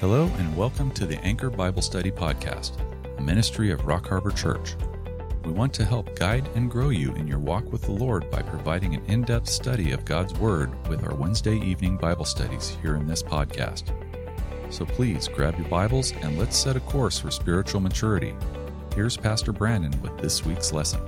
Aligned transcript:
Hello, 0.00 0.30
and 0.38 0.56
welcome 0.56 0.90
to 0.92 1.04
the 1.04 1.18
Anchor 1.18 1.50
Bible 1.50 1.82
Study 1.82 2.10
Podcast, 2.10 2.72
a 3.18 3.20
ministry 3.20 3.70
of 3.70 3.84
Rock 3.84 4.08
Harbor 4.08 4.30
Church. 4.30 4.74
We 5.44 5.52
want 5.52 5.74
to 5.74 5.84
help 5.84 6.16
guide 6.16 6.48
and 6.54 6.70
grow 6.70 6.88
you 6.88 7.14
in 7.16 7.28
your 7.28 7.38
walk 7.38 7.70
with 7.70 7.82
the 7.82 7.92
Lord 7.92 8.30
by 8.30 8.40
providing 8.40 8.94
an 8.94 9.04
in 9.04 9.20
depth 9.20 9.50
study 9.50 9.92
of 9.92 10.06
God's 10.06 10.32
Word 10.38 10.72
with 10.88 11.04
our 11.04 11.14
Wednesday 11.14 11.58
evening 11.58 11.98
Bible 11.98 12.24
studies 12.24 12.78
here 12.80 12.96
in 12.96 13.06
this 13.06 13.22
podcast. 13.22 13.92
So 14.70 14.86
please 14.86 15.28
grab 15.28 15.58
your 15.58 15.68
Bibles 15.68 16.12
and 16.22 16.38
let's 16.38 16.56
set 16.56 16.76
a 16.76 16.80
course 16.80 17.18
for 17.18 17.30
spiritual 17.30 17.82
maturity. 17.82 18.34
Here's 18.94 19.18
Pastor 19.18 19.52
Brandon 19.52 19.92
with 20.00 20.16
this 20.16 20.46
week's 20.46 20.72
lesson. 20.72 21.02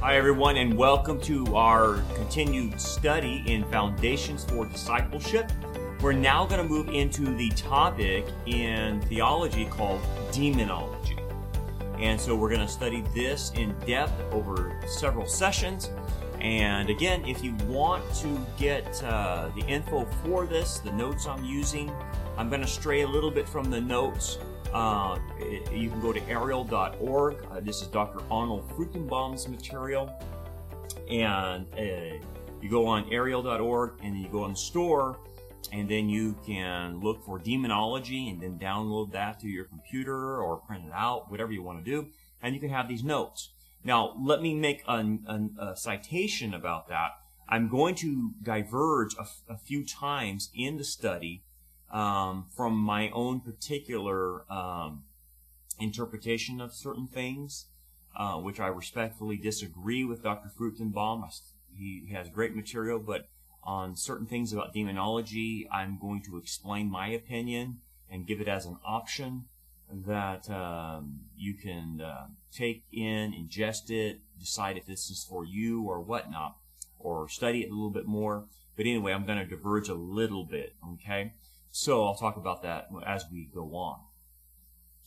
Hi, 0.00 0.16
everyone, 0.16 0.56
and 0.56 0.78
welcome 0.78 1.20
to 1.22 1.56
our 1.56 2.00
continued 2.14 2.80
study 2.80 3.42
in 3.44 3.64
Foundations 3.72 4.44
for 4.44 4.66
Discipleship. 4.66 5.50
We're 6.02 6.12
now 6.12 6.46
going 6.46 6.62
to 6.62 6.66
move 6.66 6.88
into 6.88 7.36
the 7.36 7.50
topic 7.50 8.24
in 8.46 9.02
theology 9.02 9.66
called 9.66 10.00
demonology. 10.32 11.18
And 11.98 12.18
so 12.18 12.34
we're 12.34 12.48
going 12.48 12.62
to 12.62 12.72
study 12.72 13.04
this 13.14 13.52
in 13.54 13.78
depth 13.86 14.18
over 14.32 14.80
several 14.86 15.26
sessions. 15.26 15.90
And 16.40 16.88
again, 16.88 17.22
if 17.26 17.44
you 17.44 17.54
want 17.68 18.02
to 18.14 18.40
get 18.56 19.02
uh, 19.04 19.50
the 19.54 19.60
info 19.66 20.06
for 20.24 20.46
this, 20.46 20.78
the 20.78 20.92
notes 20.92 21.26
I'm 21.26 21.44
using, 21.44 21.92
I'm 22.38 22.48
going 22.48 22.62
to 22.62 22.66
stray 22.66 23.02
a 23.02 23.06
little 23.06 23.30
bit 23.30 23.46
from 23.46 23.70
the 23.70 23.82
notes. 23.82 24.38
Uh, 24.72 25.18
you 25.70 25.90
can 25.90 26.00
go 26.00 26.14
to 26.14 26.28
ariel.org. 26.30 27.44
Uh, 27.50 27.60
this 27.60 27.82
is 27.82 27.88
Dr. 27.88 28.20
Arnold 28.30 28.66
Fruchtenbaum's 28.70 29.48
material. 29.48 30.10
And 31.10 31.66
uh, 31.78 32.24
you 32.62 32.70
go 32.70 32.86
on 32.86 33.04
ariel.org 33.12 33.92
and 34.02 34.18
you 34.18 34.28
go 34.28 34.44
on 34.44 34.52
the 34.52 34.56
store 34.56 35.18
and 35.72 35.88
then 35.88 36.08
you 36.08 36.36
can 36.46 37.00
look 37.00 37.24
for 37.24 37.38
demonology 37.38 38.28
and 38.28 38.42
then 38.42 38.58
download 38.58 39.12
that 39.12 39.40
to 39.40 39.48
your 39.48 39.64
computer 39.64 40.42
or 40.42 40.56
print 40.56 40.84
it 40.86 40.92
out, 40.92 41.30
whatever 41.30 41.52
you 41.52 41.62
want 41.62 41.84
to 41.84 41.90
do, 41.90 42.08
and 42.42 42.54
you 42.54 42.60
can 42.60 42.70
have 42.70 42.88
these 42.88 43.04
notes. 43.04 43.50
Now, 43.84 44.14
let 44.20 44.42
me 44.42 44.54
make 44.54 44.82
a, 44.86 44.98
a, 45.26 45.70
a 45.70 45.76
citation 45.76 46.52
about 46.54 46.88
that. 46.88 47.12
I'm 47.48 47.68
going 47.68 47.94
to 47.96 48.32
diverge 48.42 49.14
a, 49.48 49.56
few 49.56 49.84
times 49.84 50.50
in 50.54 50.76
the 50.76 50.84
study 50.84 51.42
um, 51.90 52.46
from 52.54 52.76
my 52.76 53.10
own 53.10 53.40
particular 53.40 54.50
um, 54.50 55.02
interpretation 55.80 56.60
of 56.60 56.72
certain 56.72 57.08
things, 57.08 57.66
uh, 58.16 58.36
which 58.36 58.60
I 58.60 58.68
respectfully 58.68 59.36
disagree 59.36 60.04
with 60.04 60.22
Dr. 60.22 60.48
Fruchtenbaum. 60.48 61.28
He 61.76 62.10
has 62.12 62.28
great 62.28 62.54
material, 62.54 63.00
but 63.00 63.26
on 63.62 63.96
certain 63.96 64.26
things 64.26 64.52
about 64.52 64.72
demonology. 64.72 65.68
I'm 65.70 65.98
going 66.00 66.22
to 66.22 66.38
explain 66.38 66.90
my 66.90 67.08
opinion 67.08 67.78
and 68.10 68.26
give 68.26 68.40
it 68.40 68.48
as 68.48 68.66
an 68.66 68.76
option 68.84 69.44
that 69.92 70.48
um, 70.50 71.20
you 71.36 71.54
can 71.54 72.00
uh, 72.00 72.26
take 72.52 72.84
in, 72.92 73.32
ingest 73.32 73.90
it, 73.90 74.20
decide 74.38 74.76
if 74.76 74.86
this 74.86 75.10
is 75.10 75.24
for 75.28 75.44
you 75.44 75.82
or 75.82 76.00
whatnot, 76.00 76.56
or 76.98 77.28
study 77.28 77.62
it 77.62 77.70
a 77.70 77.74
little 77.74 77.90
bit 77.90 78.06
more. 78.06 78.44
But 78.76 78.86
anyway, 78.86 79.12
I'm 79.12 79.26
going 79.26 79.38
to 79.38 79.44
diverge 79.44 79.88
a 79.88 79.94
little 79.94 80.44
bit, 80.44 80.74
okay? 80.94 81.34
So 81.70 82.04
I'll 82.04 82.14
talk 82.14 82.36
about 82.36 82.62
that 82.62 82.88
as 83.06 83.24
we 83.30 83.48
go 83.52 83.74
on. 83.74 83.98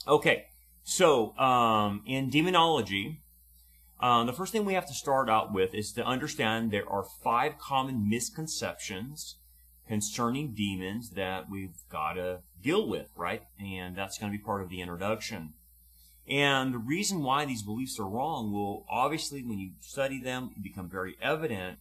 Okay, 0.08 0.48
so 0.84 1.38
um, 1.38 2.04
in 2.06 2.30
demonology, 2.30 3.23
um, 4.04 4.28
the 4.28 4.34
first 4.34 4.52
thing 4.52 4.66
we 4.66 4.74
have 4.74 4.88
to 4.88 4.94
start 4.94 5.30
out 5.30 5.54
with 5.54 5.74
is 5.74 5.94
to 5.94 6.04
understand 6.04 6.72
there 6.72 6.90
are 6.90 7.06
five 7.24 7.58
common 7.58 8.10
misconceptions 8.10 9.38
concerning 9.88 10.54
demons 10.54 11.12
that 11.12 11.50
we've 11.50 11.78
got 11.90 12.14
to 12.14 12.40
deal 12.62 12.86
with, 12.86 13.08
right? 13.16 13.44
And 13.58 13.96
that's 13.96 14.18
going 14.18 14.30
to 14.30 14.38
be 14.38 14.44
part 14.44 14.62
of 14.62 14.68
the 14.68 14.82
introduction. 14.82 15.54
And 16.28 16.74
the 16.74 16.80
reason 16.80 17.24
why 17.24 17.46
these 17.46 17.64
beliefs 17.64 17.98
are 17.98 18.08
wrong 18.08 18.52
will 18.52 18.86
obviously, 18.90 19.42
when 19.42 19.60
you 19.60 19.72
study 19.80 20.22
them, 20.22 20.52
become 20.62 20.90
very 20.90 21.16
evident 21.22 21.80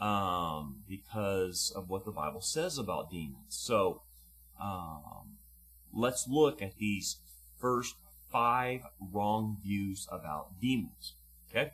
um, 0.00 0.82
because 0.88 1.72
of 1.76 1.88
what 1.88 2.04
the 2.04 2.10
Bible 2.10 2.40
says 2.40 2.76
about 2.76 3.08
demons. 3.08 3.36
So 3.50 4.02
um, 4.60 5.36
let's 5.94 6.26
look 6.28 6.60
at 6.60 6.78
these 6.78 7.18
first 7.60 7.94
five 8.32 8.80
wrong 9.00 9.58
views 9.62 10.08
about 10.10 10.60
demons. 10.60 11.14
Okay? 11.54 11.72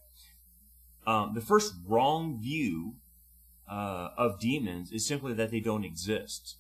Um, 1.07 1.33
the 1.35 1.41
first 1.41 1.75
wrong 1.87 2.39
view 2.41 2.97
uh, 3.71 4.11
of 4.17 4.41
demons 4.41 4.93
is 4.93 5.07
simply 5.07 5.33
that 5.35 5.51
they 5.51 5.61
don't 5.61 5.85
exist. 5.85 6.57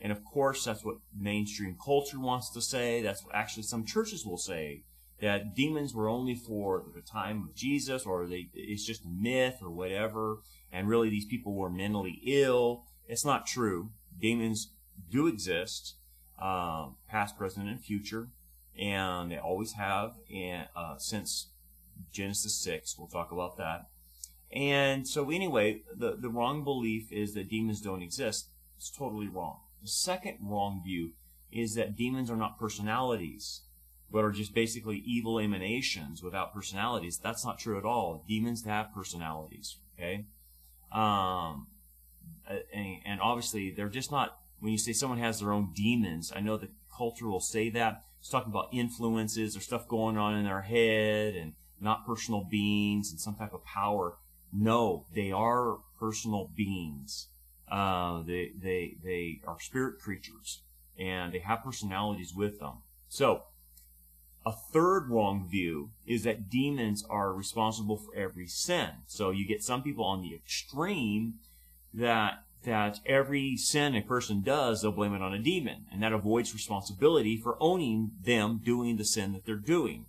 And 0.00 0.12
of 0.12 0.24
course, 0.24 0.64
that's 0.64 0.84
what 0.84 0.96
mainstream 1.16 1.76
culture 1.82 2.20
wants 2.20 2.50
to 2.50 2.60
say. 2.60 3.02
That's 3.02 3.24
what 3.24 3.34
actually 3.34 3.64
some 3.64 3.84
churches 3.84 4.24
will 4.24 4.38
say 4.38 4.82
that 5.20 5.54
demons 5.56 5.94
were 5.94 6.08
only 6.08 6.34
for 6.34 6.84
the 6.94 7.00
time 7.00 7.42
of 7.42 7.54
Jesus, 7.54 8.04
or 8.06 8.26
they, 8.26 8.48
it's 8.54 8.84
just 8.84 9.04
a 9.04 9.08
myth 9.08 9.56
or 9.60 9.70
whatever. 9.70 10.38
And 10.70 10.88
really, 10.88 11.10
these 11.10 11.24
people 11.24 11.54
were 11.54 11.70
mentally 11.70 12.20
ill. 12.24 12.84
It's 13.08 13.24
not 13.24 13.46
true. 13.46 13.90
Demons 14.20 14.72
do 15.10 15.26
exist, 15.26 15.96
uh, 16.40 16.88
past, 17.08 17.36
present, 17.36 17.68
and 17.68 17.80
future, 17.80 18.28
and 18.78 19.32
they 19.32 19.38
always 19.38 19.72
have, 19.72 20.12
and 20.32 20.68
uh, 20.76 20.98
since 20.98 21.48
Genesis 22.12 22.54
6. 22.56 22.96
We'll 22.98 23.08
talk 23.08 23.32
about 23.32 23.56
that. 23.58 23.88
And 24.50 25.06
so, 25.06 25.30
anyway, 25.30 25.82
the, 25.94 26.16
the 26.16 26.30
wrong 26.30 26.64
belief 26.64 27.12
is 27.12 27.34
that 27.34 27.50
demons 27.50 27.80
don't 27.80 28.02
exist. 28.02 28.48
It's 28.76 28.90
totally 28.90 29.28
wrong. 29.28 29.58
The 29.82 29.88
second 29.88 30.38
wrong 30.40 30.82
view 30.84 31.12
is 31.52 31.74
that 31.74 31.96
demons 31.96 32.30
are 32.30 32.36
not 32.36 32.58
personalities, 32.58 33.62
but 34.10 34.24
are 34.24 34.30
just 34.30 34.54
basically 34.54 35.02
evil 35.04 35.38
emanations 35.38 36.22
without 36.22 36.54
personalities. 36.54 37.18
That's 37.18 37.44
not 37.44 37.58
true 37.58 37.78
at 37.78 37.84
all. 37.84 38.24
Demons 38.26 38.64
have 38.64 38.94
personalities, 38.94 39.76
okay? 39.94 40.26
Um, 40.92 41.66
and, 42.72 42.98
and 43.04 43.20
obviously, 43.20 43.70
they're 43.70 43.88
just 43.88 44.10
not, 44.10 44.38
when 44.60 44.72
you 44.72 44.78
say 44.78 44.92
someone 44.92 45.18
has 45.18 45.40
their 45.40 45.52
own 45.52 45.72
demons, 45.74 46.32
I 46.34 46.40
know 46.40 46.56
the 46.56 46.70
culture 46.96 47.28
will 47.28 47.40
say 47.40 47.68
that. 47.70 48.04
It's 48.18 48.30
talking 48.30 48.50
about 48.50 48.70
influences 48.72 49.56
or 49.56 49.60
stuff 49.60 49.86
going 49.86 50.16
on 50.16 50.34
in 50.34 50.44
their 50.44 50.62
head 50.62 51.34
and 51.34 51.52
not 51.80 52.06
personal 52.06 52.44
beings 52.44 53.10
and 53.10 53.20
some 53.20 53.34
type 53.34 53.52
of 53.52 53.64
power. 53.64 54.16
No, 54.52 55.06
they 55.14 55.30
are 55.32 55.78
personal 55.98 56.50
beings. 56.56 57.28
Uh, 57.70 58.22
they, 58.22 58.52
they, 58.60 58.96
they 59.04 59.40
are 59.46 59.60
spirit 59.60 60.00
creatures 60.00 60.62
and 60.98 61.32
they 61.32 61.38
have 61.38 61.62
personalities 61.62 62.34
with 62.34 62.58
them. 62.58 62.78
So, 63.08 63.44
a 64.44 64.52
third 64.52 65.08
wrong 65.10 65.46
view 65.46 65.90
is 66.06 66.22
that 66.24 66.48
demons 66.48 67.04
are 67.08 67.34
responsible 67.34 67.98
for 67.98 68.14
every 68.14 68.46
sin. 68.46 68.90
So 69.06 69.30
you 69.30 69.46
get 69.46 69.62
some 69.62 69.82
people 69.82 70.04
on 70.04 70.22
the 70.22 70.34
extreme 70.34 71.34
that 71.92 72.44
that 72.64 72.98
every 73.06 73.56
sin 73.56 73.94
a 73.94 74.02
person 74.02 74.42
does, 74.42 74.82
they'll 74.82 74.90
blame 74.90 75.14
it 75.14 75.22
on 75.22 75.32
a 75.32 75.38
demon, 75.38 75.86
and 75.92 76.02
that 76.02 76.12
avoids 76.12 76.52
responsibility 76.52 77.36
for 77.36 77.56
owning 77.60 78.10
them 78.20 78.60
doing 78.64 78.96
the 78.96 79.04
sin 79.04 79.32
that 79.32 79.44
they're 79.44 79.54
doing. 79.54 80.06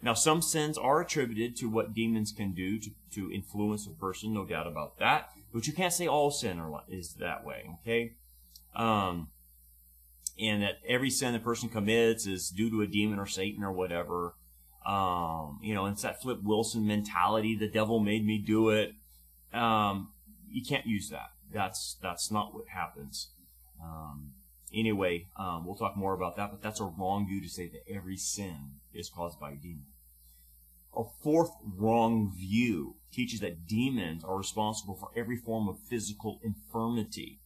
Now, 0.00 0.14
some 0.14 0.42
sins 0.42 0.78
are 0.78 1.00
attributed 1.00 1.56
to 1.56 1.68
what 1.68 1.94
demons 1.94 2.32
can 2.32 2.52
do 2.52 2.78
to, 2.78 2.90
to 3.12 3.32
influence 3.32 3.86
a 3.86 3.90
person, 3.90 4.32
no 4.32 4.44
doubt 4.44 4.66
about 4.66 4.98
that. 4.98 5.30
But 5.52 5.66
you 5.66 5.72
can't 5.72 5.92
say 5.92 6.06
all 6.06 6.30
sin 6.30 6.62
is 6.88 7.14
that 7.14 7.44
way, 7.44 7.68
okay? 7.80 8.12
Um, 8.76 9.28
and 10.38 10.62
that 10.62 10.78
every 10.86 11.10
sin 11.10 11.34
a 11.34 11.40
person 11.40 11.68
commits 11.68 12.26
is 12.26 12.48
due 12.50 12.70
to 12.70 12.82
a 12.82 12.86
demon 12.86 13.18
or 13.18 13.26
Satan 13.26 13.64
or 13.64 13.72
whatever. 13.72 14.34
Um, 14.86 15.58
you 15.62 15.74
know, 15.74 15.86
it's 15.86 16.02
that 16.02 16.22
Flip 16.22 16.38
Wilson 16.42 16.86
mentality. 16.86 17.56
The 17.56 17.68
devil 17.68 17.98
made 17.98 18.24
me 18.24 18.38
do 18.38 18.70
it. 18.70 18.92
Um, 19.52 20.12
you 20.48 20.62
can't 20.64 20.86
use 20.86 21.10
that. 21.10 21.30
That's 21.52 21.96
that's 22.00 22.30
not 22.30 22.54
what 22.54 22.68
happens. 22.68 23.30
Um, 23.82 24.32
Anyway, 24.72 25.28
um, 25.38 25.64
we'll 25.66 25.76
talk 25.76 25.96
more 25.96 26.12
about 26.12 26.36
that, 26.36 26.50
but 26.50 26.62
that's 26.62 26.80
a 26.80 26.84
wrong 26.84 27.26
view 27.26 27.40
to 27.40 27.48
say 27.48 27.68
that 27.68 27.82
every 27.90 28.16
sin 28.16 28.77
is 28.92 29.10
caused 29.10 29.38
by 29.38 29.52
a 29.52 29.56
demon. 29.56 29.86
A 30.96 31.02
fourth 31.22 31.50
wrong 31.62 32.32
view 32.36 32.96
teaches 33.12 33.40
that 33.40 33.66
demons 33.66 34.24
are 34.24 34.36
responsible 34.36 34.94
for 34.94 35.10
every 35.16 35.36
form 35.36 35.68
of 35.68 35.78
physical 35.88 36.40
infirmity. 36.42 37.40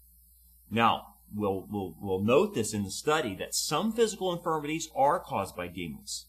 Now, 0.71 1.15
we'll, 1.35 1.67
we'll, 1.71 1.95
we'll 2.01 2.23
note 2.23 2.55
this 2.55 2.73
in 2.73 2.85
the 2.85 2.91
study 2.91 3.35
that 3.37 3.55
some 3.55 3.93
physical 3.93 4.33
infirmities 4.33 4.89
are 4.95 5.21
caused 5.21 5.57
by 5.57 5.69
demons. 5.69 6.27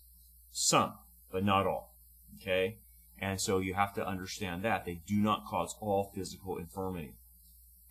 Some, 0.51 0.93
but 1.31 1.43
not 1.43 1.65
all. 1.65 1.95
Okay? 2.41 2.79
And 3.19 3.39
so 3.39 3.59
you 3.59 3.73
have 3.73 3.93
to 3.93 4.05
understand 4.05 4.63
that. 4.63 4.85
They 4.85 5.01
do 5.07 5.15
not 5.15 5.45
cause 5.45 5.75
all 5.79 6.11
physical 6.13 6.57
infirmity. 6.57 7.15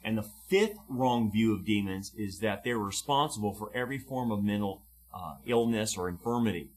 And 0.04 0.18
the 0.18 0.28
fifth 0.48 0.76
wrong 0.88 1.30
view 1.30 1.54
of 1.54 1.64
demons 1.64 2.12
is 2.16 2.40
that 2.40 2.64
they're 2.64 2.78
responsible 2.78 3.54
for 3.54 3.70
every 3.74 3.98
form 3.98 4.30
of 4.30 4.42
mental 4.42 4.82
uh, 5.14 5.36
illness 5.46 5.96
or 5.96 6.08
infirmity. 6.08 6.70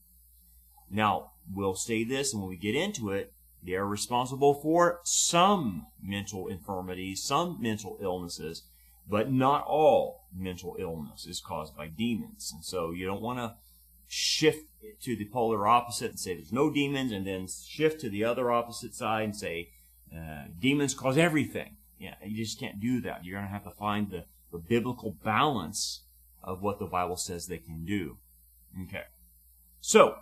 Now, 0.89 1.31
we'll 1.51 1.75
say 1.75 2.03
this, 2.03 2.33
and 2.33 2.41
when 2.41 2.49
we 2.49 2.57
get 2.57 2.75
into 2.75 3.11
it, 3.11 3.33
they 3.63 3.73
are 3.73 3.85
responsible 3.85 4.53
for 4.53 4.99
some 5.03 5.87
mental 6.01 6.47
infirmities, 6.47 7.23
some 7.23 7.57
mental 7.59 7.97
illnesses, 8.01 8.63
But 9.07 9.31
not 9.31 9.65
all 9.67 10.25
mental 10.35 10.75
illness 10.79 11.25
is 11.25 11.39
caused 11.39 11.75
by 11.75 11.87
demons. 11.87 12.51
And 12.53 12.65
so 12.65 12.91
you 12.91 13.05
don't 13.05 13.21
want 13.21 13.39
to 13.39 13.55
shift 14.07 14.69
to 15.01 15.15
the 15.15 15.25
polar 15.25 15.67
opposite 15.67 16.11
and 16.11 16.19
say 16.19 16.35
there's 16.35 16.51
no 16.51 16.71
demons 16.71 17.11
and 17.11 17.25
then 17.25 17.47
shift 17.47 18.01
to 18.01 18.09
the 18.09 18.23
other 18.23 18.51
opposite 18.51 18.95
side 18.95 19.23
and 19.23 19.35
say 19.35 19.69
uh, 20.15 20.45
demons 20.59 20.93
cause 20.93 21.17
everything. 21.17 21.77
Yeah, 21.99 22.15
you 22.23 22.43
just 22.43 22.59
can't 22.59 22.79
do 22.79 23.01
that. 23.01 23.23
You're 23.23 23.37
going 23.37 23.47
to 23.47 23.53
have 23.53 23.63
to 23.63 23.71
find 23.71 24.09
the, 24.09 24.25
the 24.51 24.57
biblical 24.57 25.15
balance 25.23 26.01
of 26.43 26.61
what 26.61 26.79
the 26.79 26.85
Bible 26.85 27.15
says 27.15 27.47
they 27.47 27.57
can 27.57 27.85
do. 27.85 28.17
Okay. 28.83 29.03
So, 29.81 30.17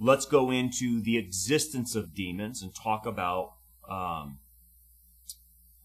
let's 0.00 0.26
go 0.26 0.50
into 0.50 1.00
the 1.00 1.16
existence 1.18 1.94
of 1.94 2.14
demons 2.14 2.62
and 2.62 2.74
talk 2.74 3.06
about 3.06 3.54
um, 3.88 4.38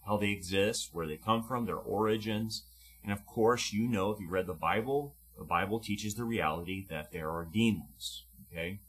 how 0.05 0.17
they 0.17 0.29
exist, 0.29 0.89
where 0.91 1.07
they 1.07 1.17
come 1.17 1.43
from, 1.43 1.65
their 1.65 1.77
origins. 1.77 2.63
And 3.03 3.11
of 3.11 3.25
course, 3.25 3.73
you 3.73 3.87
know, 3.87 4.11
if 4.11 4.19
you 4.19 4.29
read 4.29 4.47
the 4.47 4.53
Bible, 4.53 5.15
the 5.37 5.43
Bible 5.43 5.79
teaches 5.79 6.15
the 6.15 6.23
reality 6.23 6.85
that 6.89 7.11
there 7.11 7.29
are 7.29 7.47
demons. 7.51 8.25
Okay? 8.51 8.79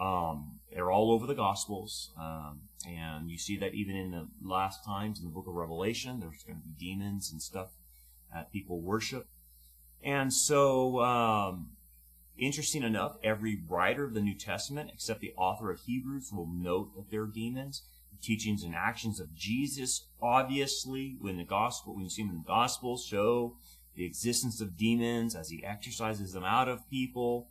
Um, 0.00 0.60
they're 0.72 0.90
all 0.90 1.12
over 1.12 1.26
the 1.26 1.34
Gospels. 1.34 2.10
Um, 2.18 2.62
and 2.88 3.30
you 3.30 3.38
see 3.38 3.58
that 3.58 3.74
even 3.74 3.94
in 3.94 4.10
the 4.10 4.28
last 4.42 4.84
times 4.84 5.18
in 5.18 5.26
the 5.26 5.30
book 5.30 5.46
of 5.46 5.54
Revelation, 5.54 6.20
there's 6.20 6.42
going 6.44 6.58
to 6.58 6.64
be 6.64 6.74
demons 6.78 7.30
and 7.30 7.42
stuff 7.42 7.68
that 8.32 8.52
people 8.52 8.80
worship. 8.80 9.26
And 10.02 10.32
so, 10.32 11.00
um, 11.00 11.72
interesting 12.38 12.82
enough, 12.82 13.16
every 13.22 13.62
writer 13.68 14.04
of 14.04 14.14
the 14.14 14.20
New 14.20 14.34
Testament, 14.34 14.90
except 14.92 15.20
the 15.20 15.34
author 15.36 15.70
of 15.70 15.80
Hebrews, 15.80 16.32
will 16.32 16.46
note 16.46 16.94
that 16.96 17.10
they're 17.10 17.26
demons. 17.26 17.82
The 18.12 18.22
teachings 18.22 18.62
and 18.62 18.74
actions 18.74 19.20
of 19.20 19.34
Jesus, 19.34 20.06
obviously, 20.20 21.16
when 21.20 21.36
the 21.36 21.44
gospel, 21.44 21.94
when 21.94 22.04
you 22.04 22.10
see 22.10 22.22
them 22.22 22.30
in 22.30 22.38
the 22.38 22.46
Gospels, 22.46 23.04
show 23.04 23.56
the 23.94 24.04
existence 24.04 24.60
of 24.60 24.76
demons 24.76 25.34
as 25.34 25.50
he 25.50 25.64
exorcises 25.64 26.32
them 26.32 26.44
out 26.44 26.68
of 26.68 26.88
people, 26.88 27.48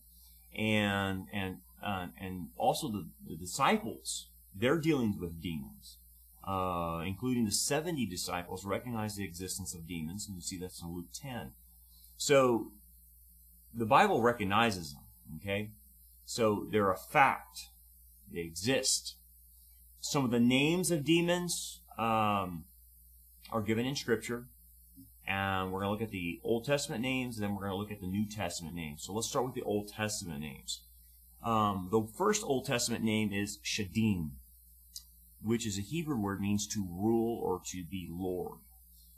and 0.56 1.28
and 1.32 1.58
uh, 1.84 2.08
and 2.20 2.50
also 2.58 2.90
the, 2.90 3.08
the 3.28 3.36
disciples, 3.36 4.28
they're 4.56 4.80
dealing 4.80 5.18
with 5.20 5.42
demons. 5.42 5.98
Uh, 6.44 7.04
including 7.06 7.46
the 7.46 7.52
70 7.52 8.08
disciples, 8.08 8.66
recognize 8.66 9.16
the 9.16 9.24
existence 9.24 9.76
of 9.76 9.88
demons, 9.88 10.28
and 10.28 10.36
you 10.36 10.42
see 10.42 10.58
that's 10.58 10.82
in 10.82 10.92
Luke 10.92 11.06
10. 11.14 11.52
So 12.18 12.72
the 13.74 13.86
Bible 13.86 14.22
recognizes 14.22 14.94
them, 14.94 15.04
okay? 15.38 15.72
So 16.26 16.68
they're 16.72 16.92
a 16.92 16.98
fact. 16.98 17.68
They 18.32 18.42
exist. 18.42 19.16
Some 20.00 20.26
of 20.26 20.32
the 20.32 20.40
names 20.40 20.92
of 20.92 21.04
demons 21.04 21.82
um, 21.98 22.66
are 23.52 23.62
given 23.62 23.86
in 23.86 23.96
Scripture. 23.96 24.46
And 25.28 25.72
we're 25.72 25.82
going 25.82 25.88
to 25.88 25.92
look 25.92 26.02
at 26.02 26.12
the 26.12 26.42
Old 26.44 26.66
Testament 26.66 27.02
names, 27.02 27.38
then 27.38 27.52
we're 27.54 27.62
going 27.62 27.72
to 27.72 27.78
look 27.78 27.92
at 27.92 28.02
the 28.02 28.08
New 28.08 28.28
Testament 28.28 28.76
names. 28.76 29.04
So 29.04 29.14
let's 29.14 29.30
start 29.30 29.46
with 29.46 29.54
the 29.54 29.62
Old 29.62 29.88
Testament 29.88 30.42
names. 30.42 30.82
Um, 31.44 31.90
the 31.92 32.06
first 32.18 32.44
Old 32.44 32.66
Testament 32.66 33.04
name 33.04 33.32
is 33.32 33.60
Shadim 33.64 34.32
which 35.44 35.66
is 35.66 35.78
a 35.78 35.82
Hebrew 35.82 36.18
word 36.18 36.40
means 36.40 36.68
to 36.68 36.88
rule 36.90 37.40
or 37.42 37.62
to 37.68 37.84
be 37.84 38.08
Lord. 38.10 38.60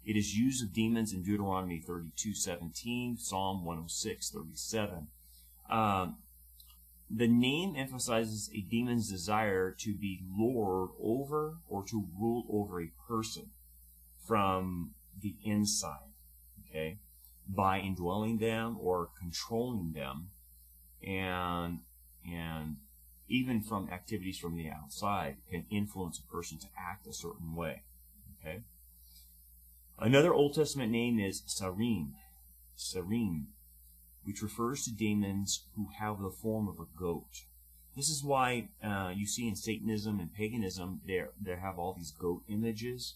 It 0.06 0.18
is 0.18 0.38
used 0.38 0.64
of 0.64 0.74
demons 0.74 1.14
in 1.14 1.24
Deuteronomy 1.24 1.80
32:17, 1.80 3.18
Psalm 3.18 3.64
106:37. 3.64 5.08
Um, 5.70 6.18
the 7.10 7.28
name 7.28 7.76
emphasizes 7.76 8.50
a 8.54 8.62
demon's 8.62 9.10
desire 9.10 9.72
to 9.72 9.96
be 9.96 10.24
lord 10.28 10.90
over 11.00 11.60
or 11.68 11.84
to 11.86 12.08
rule 12.20 12.46
over 12.50 12.82
a 12.82 12.92
person 13.08 13.52
from 14.18 14.96
the 15.20 15.36
inside, 15.44 16.12
okay, 16.60 17.00
by 17.48 17.80
indwelling 17.80 18.38
them 18.40 18.78
or 18.80 19.10
controlling 19.18 19.94
them, 19.94 20.32
and 21.02 21.80
and 22.26 22.78
even 23.28 23.62
from 23.62 23.90
activities 23.90 24.38
from 24.38 24.56
the 24.56 24.70
outside, 24.70 25.38
can 25.50 25.66
influence 25.70 26.20
a 26.20 26.32
person 26.32 26.58
to 26.60 26.68
act 26.78 27.08
a 27.08 27.14
certain 27.14 27.56
way. 27.56 27.84
Okay. 28.40 28.64
Another 30.04 30.34
Old 30.34 30.54
Testament 30.54 30.92
name 30.92 31.18
is 31.18 31.44
Sarim, 31.44 32.16
Sarim, 32.78 33.46
which 34.26 34.42
refers 34.42 34.84
to 34.84 34.92
demons 34.92 35.64
who 35.78 35.88
have 35.98 36.20
the 36.20 36.30
form 36.30 36.68
of 36.68 36.78
a 36.78 37.00
goat. 37.00 37.46
This 37.96 38.10
is 38.10 38.22
why 38.22 38.68
uh, 38.84 39.14
you 39.16 39.26
see 39.26 39.48
in 39.48 39.56
Satanism 39.56 40.20
and 40.20 40.34
paganism 40.34 41.00
there 41.08 41.30
they 41.42 41.56
have 41.56 41.80
all 41.80 41.94
these 41.94 42.12
goat 42.12 42.44
images, 42.50 43.16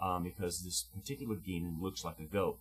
um, 0.00 0.22
because 0.22 0.62
this 0.62 0.84
particular 0.96 1.34
demon 1.34 1.78
looks 1.82 2.04
like 2.04 2.20
a 2.20 2.32
goat. 2.32 2.60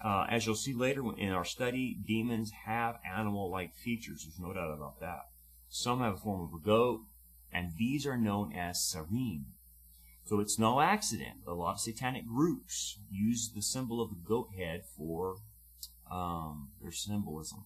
Uh, 0.00 0.24
as 0.30 0.46
you'll 0.46 0.54
see 0.54 0.74
later 0.74 1.02
in 1.16 1.30
our 1.30 1.44
study, 1.44 1.98
demons 2.06 2.52
have 2.64 3.00
animal-like 3.04 3.74
features. 3.74 4.22
There's 4.22 4.38
no 4.38 4.54
doubt 4.54 4.72
about 4.72 5.00
that. 5.00 5.30
Some 5.68 5.98
have 5.98 6.14
a 6.14 6.18
form 6.18 6.42
of 6.42 6.54
a 6.54 6.64
goat, 6.64 7.00
and 7.52 7.72
these 7.76 8.06
are 8.06 8.16
known 8.16 8.52
as 8.52 8.78
sarim. 8.78 9.46
So 10.28 10.40
it's 10.40 10.58
no 10.58 10.82
accident. 10.82 11.38
A 11.46 11.54
lot 11.54 11.72
of 11.72 11.80
satanic 11.80 12.26
groups 12.26 12.98
use 13.10 13.50
the 13.54 13.62
symbol 13.62 14.02
of 14.02 14.10
the 14.10 14.16
goat 14.16 14.50
head 14.54 14.82
for 14.84 15.36
um, 16.10 16.68
their 16.82 16.92
symbolism. 16.92 17.64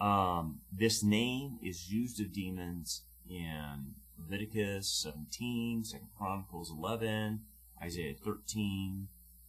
Um, 0.00 0.62
this 0.72 1.04
name 1.04 1.60
is 1.62 1.92
used 1.92 2.20
of 2.20 2.32
demons 2.32 3.02
in 3.30 3.94
Leviticus 4.18 4.88
17, 4.88 5.84
2 5.88 5.98
Chronicles 6.18 6.72
11, 6.76 7.42
Isaiah 7.80 8.14
13, 8.20 9.06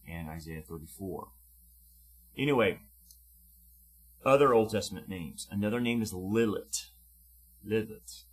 and 0.08 0.28
Isaiah 0.28 0.62
34. 0.62 1.26
Anyway, 2.38 2.82
other 4.24 4.54
Old 4.54 4.70
Testament 4.70 5.08
names. 5.08 5.48
Another 5.50 5.80
name 5.80 6.02
is 6.02 6.12
Lilith. 6.12 6.90
Lilith. 7.64 8.26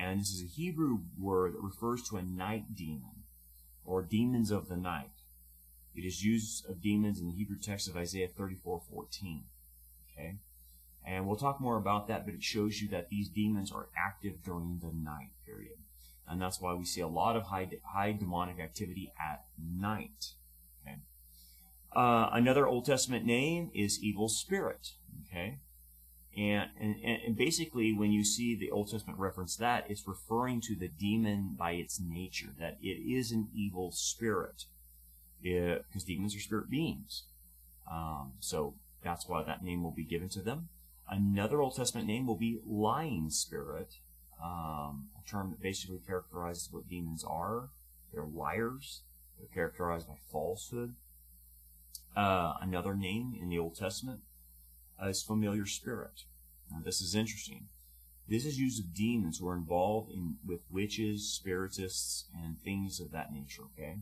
And 0.00 0.20
this 0.20 0.30
is 0.30 0.42
a 0.42 0.46
Hebrew 0.46 1.00
word 1.18 1.54
that 1.54 1.62
refers 1.62 2.02
to 2.08 2.16
a 2.16 2.22
night 2.22 2.74
demon 2.74 3.24
or 3.84 4.02
demons 4.02 4.50
of 4.50 4.68
the 4.68 4.76
night. 4.76 5.10
It 5.94 6.06
is 6.06 6.24
used 6.24 6.68
of 6.68 6.80
demons 6.80 7.20
in 7.20 7.26
the 7.26 7.34
Hebrew 7.34 7.58
text 7.58 7.88
of 7.88 7.96
Isaiah 7.96 8.28
34:14. 8.28 9.44
Okay? 10.10 10.38
And 11.04 11.26
we'll 11.26 11.36
talk 11.36 11.60
more 11.60 11.76
about 11.76 12.08
that, 12.08 12.24
but 12.24 12.34
it 12.34 12.42
shows 12.42 12.80
you 12.80 12.88
that 12.88 13.08
these 13.10 13.28
demons 13.28 13.72
are 13.72 13.88
active 13.96 14.42
during 14.42 14.78
the 14.78 14.92
night 14.92 15.32
period. 15.44 15.78
And 16.26 16.40
that's 16.40 16.60
why 16.60 16.74
we 16.74 16.84
see 16.84 17.00
a 17.00 17.08
lot 17.08 17.36
of 17.36 17.44
high, 17.44 17.68
high 17.92 18.12
demonic 18.12 18.58
activity 18.60 19.12
at 19.20 19.44
night. 19.58 20.34
Okay? 20.82 20.98
Uh, 21.92 22.30
another 22.32 22.66
Old 22.66 22.86
Testament 22.86 23.26
name 23.26 23.70
is 23.74 24.02
evil 24.02 24.28
spirit. 24.28 24.92
Okay, 25.26 25.58
and, 26.36 26.70
and 26.80 26.96
and 27.02 27.36
basically, 27.36 27.92
when 27.92 28.12
you 28.12 28.24
see 28.24 28.54
the 28.54 28.70
Old 28.70 28.90
Testament 28.90 29.18
reference 29.18 29.56
that, 29.56 29.90
it's 29.90 30.06
referring 30.06 30.60
to 30.62 30.76
the 30.76 30.88
demon 30.88 31.56
by 31.58 31.72
its 31.72 32.00
nature, 32.00 32.50
that 32.58 32.78
it 32.80 32.98
is 33.00 33.32
an 33.32 33.48
evil 33.54 33.90
spirit, 33.90 34.66
because 35.42 36.04
demons 36.04 36.36
are 36.36 36.40
spirit 36.40 36.70
beings. 36.70 37.24
Um, 37.90 38.32
so 38.38 38.74
that's 39.02 39.28
why 39.28 39.42
that 39.42 39.64
name 39.64 39.82
will 39.82 39.90
be 39.90 40.04
given 40.04 40.28
to 40.30 40.40
them. 40.40 40.68
Another 41.08 41.60
Old 41.60 41.74
Testament 41.74 42.06
name 42.06 42.26
will 42.26 42.36
be 42.36 42.60
lying 42.64 43.30
spirit, 43.30 43.96
um, 44.42 45.08
a 45.18 45.28
term 45.28 45.50
that 45.50 45.60
basically 45.60 45.98
characterizes 45.98 46.68
what 46.70 46.88
demons 46.88 47.24
are. 47.24 47.70
They're 48.12 48.24
liars. 48.24 49.02
They're 49.38 49.48
characterized 49.52 50.06
by 50.06 50.14
falsehood. 50.30 50.94
Uh, 52.16 52.54
another 52.60 52.94
name 52.94 53.34
in 53.40 53.48
the 53.48 53.58
Old 53.58 53.76
Testament 53.76 54.20
is 55.08 55.22
familiar 55.22 55.66
spirit. 55.66 56.24
Now, 56.70 56.78
this 56.84 57.00
is 57.00 57.14
interesting. 57.14 57.68
This 58.28 58.46
is 58.46 58.60
used 58.60 58.78
of 58.78 58.94
demons 58.94 59.38
who 59.38 59.48
are 59.48 59.56
involved 59.56 60.12
in 60.12 60.36
with 60.46 60.60
witches, 60.70 61.32
spiritists, 61.32 62.26
and 62.32 62.60
things 62.60 63.00
of 63.00 63.10
that 63.10 63.32
nature. 63.32 63.62
Okay, 63.74 63.96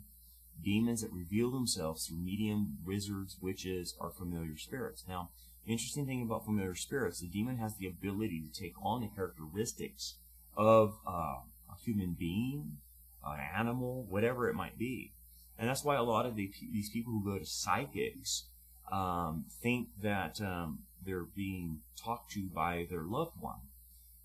demons 0.63 1.01
that 1.01 1.13
reveal 1.13 1.51
themselves 1.51 2.07
through 2.07 2.19
medium, 2.19 2.79
wizards, 2.85 3.39
witches 3.41 3.97
are 4.01 4.11
familiar 4.11 4.57
spirits. 4.57 5.05
Now, 5.09 5.31
interesting 5.67 6.07
thing 6.07 6.23
about 6.23 6.45
familiar 6.45 6.75
spirits, 6.75 7.21
the 7.21 7.29
demon 7.29 7.57
has 7.57 7.77
the 7.77 7.87
ability 7.87 8.43
to 8.43 8.61
take 8.61 8.75
on 8.83 9.01
the 9.01 9.09
characteristics 9.09 10.17
of 10.57 10.99
uh, 11.07 11.41
a 11.71 11.77
human 11.83 12.15
being, 12.19 12.79
an 13.25 13.41
animal, 13.57 14.05
whatever 14.09 14.49
it 14.49 14.55
might 14.55 14.79
be. 14.79 15.13
And 15.59 15.69
that's 15.69 15.85
why 15.85 15.97
a 15.97 16.03
lot 16.03 16.27
of 16.27 16.37
the, 16.37 16.51
these 16.73 16.91
people 16.91 17.13
who 17.13 17.25
go 17.25 17.39
to 17.39 17.45
psychics 17.45 18.45
um, 18.93 19.47
think 19.63 19.89
that 20.03 20.41
um, 20.41 20.81
they're 21.05 21.25
being 21.25 21.81
talked 21.97 22.33
to 22.33 22.49
by 22.49 22.87
their 22.89 23.03
loved 23.03 23.41
one 23.41 23.61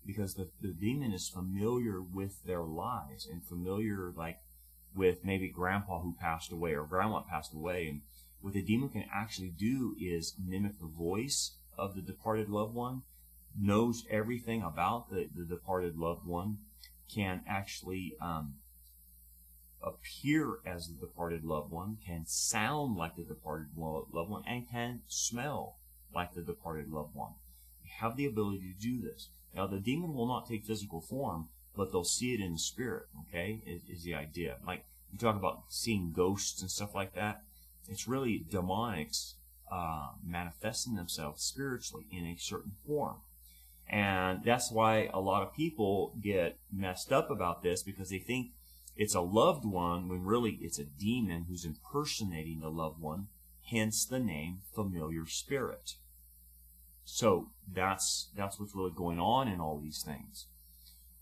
because 0.06 0.34
the, 0.34 0.48
the 0.60 0.72
demon 0.72 1.12
is 1.12 1.28
familiar 1.28 2.00
with 2.00 2.44
their 2.44 2.62
lives 2.62 3.26
and 3.30 3.42
familiar 3.44 4.12
like 4.16 4.38
with 4.94 5.24
maybe 5.24 5.48
grandpa 5.48 6.00
who 6.00 6.14
passed 6.20 6.52
away 6.52 6.74
or 6.74 6.84
grandma 6.84 7.20
passed 7.20 7.52
away. 7.54 7.88
And 7.88 8.02
what 8.40 8.54
the 8.54 8.62
demon 8.62 8.90
can 8.90 9.04
actually 9.12 9.48
do 9.48 9.96
is 10.00 10.34
mimic 10.38 10.78
the 10.78 10.86
voice 10.86 11.56
of 11.76 11.94
the 11.94 12.02
departed 12.02 12.48
loved 12.48 12.74
one 12.74 13.02
knows 13.58 14.04
everything 14.10 14.62
about 14.62 15.10
the, 15.10 15.28
the 15.34 15.44
departed 15.44 15.96
loved 15.96 16.26
one 16.26 16.58
can 17.12 17.42
actually 17.48 18.14
um, 18.20 18.54
appear 19.84 20.58
as 20.66 20.88
the 20.88 20.94
departed 20.94 21.44
loved 21.44 21.70
one, 21.70 21.98
can 22.04 22.24
sound 22.26 22.96
like 22.96 23.16
the 23.16 23.22
departed 23.22 23.68
loved 23.76 24.10
one, 24.30 24.42
and 24.46 24.68
can 24.68 25.02
smell 25.06 25.76
like 26.14 26.34
the 26.34 26.42
departed 26.42 26.90
loved 26.90 27.14
one. 27.14 27.32
They 27.82 27.90
have 27.98 28.16
the 28.16 28.26
ability 28.26 28.72
to 28.72 28.80
do 28.80 29.02
this. 29.02 29.28
Now, 29.54 29.66
the 29.66 29.78
demon 29.78 30.14
will 30.14 30.26
not 30.26 30.48
take 30.48 30.64
physical 30.64 31.00
form, 31.00 31.48
but 31.76 31.92
they'll 31.92 32.04
see 32.04 32.34
it 32.34 32.40
in 32.40 32.52
the 32.52 32.58
spirit, 32.58 33.06
okay, 33.28 33.62
is, 33.66 33.82
is 33.88 34.04
the 34.04 34.14
idea. 34.14 34.56
Like, 34.66 34.84
you 35.12 35.18
talk 35.18 35.36
about 35.36 35.64
seeing 35.68 36.12
ghosts 36.12 36.60
and 36.60 36.70
stuff 36.70 36.94
like 36.94 37.14
that. 37.14 37.42
It's 37.88 38.08
really 38.08 38.44
demonics 38.50 39.34
uh, 39.70 40.10
manifesting 40.24 40.94
themselves 40.94 41.42
spiritually 41.42 42.06
in 42.10 42.26
a 42.26 42.36
certain 42.36 42.72
form. 42.86 43.16
And 43.88 44.42
that's 44.44 44.72
why 44.72 45.10
a 45.12 45.20
lot 45.20 45.42
of 45.42 45.54
people 45.54 46.14
get 46.20 46.58
messed 46.72 47.12
up 47.12 47.30
about 47.30 47.62
this 47.62 47.82
because 47.82 48.08
they 48.08 48.18
think 48.18 48.52
it's 48.96 49.14
a 49.14 49.20
loved 49.20 49.64
one 49.64 50.08
when 50.08 50.24
really 50.24 50.58
it's 50.60 50.78
a 50.78 50.84
demon 50.84 51.46
who's 51.48 51.64
impersonating 51.64 52.60
the 52.60 52.68
loved 52.68 53.00
one, 53.00 53.28
hence 53.70 54.04
the 54.04 54.20
name 54.20 54.60
familiar 54.74 55.26
spirit. 55.26 55.94
So 57.04 57.50
that's 57.70 58.30
that's 58.36 58.58
what's 58.58 58.74
really 58.74 58.92
going 58.94 59.18
on 59.18 59.48
in 59.48 59.60
all 59.60 59.78
these 59.78 60.02
things. 60.02 60.46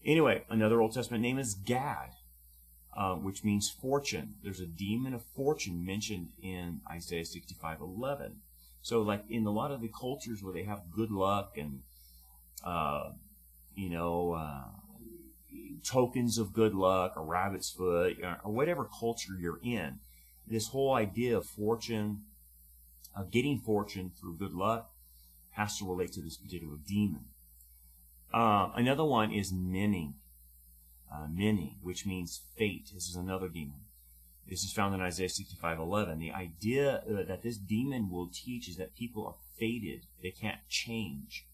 Anyway, 0.04 0.44
another 0.48 0.80
Old 0.80 0.94
Testament 0.94 1.22
name 1.22 1.38
is 1.38 1.54
Gad, 1.54 2.10
uh, 2.96 3.14
which 3.14 3.44
means 3.44 3.70
fortune. 3.70 4.34
There's 4.42 4.60
a 4.60 4.66
demon 4.66 5.14
of 5.14 5.24
fortune 5.34 5.84
mentioned 5.84 6.30
in 6.42 6.80
Isaiah 6.90 7.24
65:11. 7.24 8.40
So, 8.82 9.00
like 9.00 9.24
in 9.28 9.46
a 9.46 9.50
lot 9.50 9.70
of 9.70 9.80
the 9.80 9.88
cultures 9.88 10.42
where 10.42 10.52
they 10.52 10.64
have 10.64 10.90
good 10.90 11.10
luck 11.10 11.56
and 11.56 11.82
uh, 12.64 13.12
you 13.74 13.88
know 13.88 14.32
uh, 14.32 14.64
tokens 15.84 16.38
of 16.38 16.52
good 16.52 16.74
luck, 16.74 17.14
a 17.16 17.20
rabbit's 17.20 17.70
foot, 17.70 18.18
or 18.44 18.52
whatever 18.52 18.88
culture 18.98 19.32
you're 19.38 19.60
in, 19.62 19.98
this 20.46 20.68
whole 20.68 20.94
idea 20.94 21.36
of 21.36 21.46
fortune, 21.46 22.22
of 23.16 23.30
getting 23.30 23.58
fortune 23.58 24.10
through 24.18 24.36
good 24.36 24.52
luck, 24.52 24.90
has 25.52 25.78
to 25.78 25.88
relate 25.88 26.12
to 26.12 26.20
this 26.20 26.36
particular 26.36 26.76
demon. 26.86 27.26
Uh, 28.32 28.70
another 28.74 29.04
one 29.04 29.30
is 29.30 29.52
Mene, 29.52 30.14
uh, 31.12 31.26
which 31.82 32.06
means 32.06 32.42
fate. 32.56 32.90
This 32.94 33.08
is 33.08 33.16
another 33.16 33.48
demon. 33.48 33.80
This 34.48 34.64
is 34.64 34.72
found 34.72 34.94
in 34.94 35.00
Isaiah 35.00 35.28
65:11. 35.28 36.18
The 36.18 36.32
idea 36.32 37.02
uh, 37.08 37.22
that 37.24 37.42
this 37.42 37.58
demon 37.58 38.10
will 38.10 38.28
teach 38.28 38.68
is 38.68 38.76
that 38.76 38.96
people 38.96 39.26
are 39.26 39.36
fated; 39.58 40.06
they 40.22 40.30
can't 40.30 40.66
change, 40.68 41.46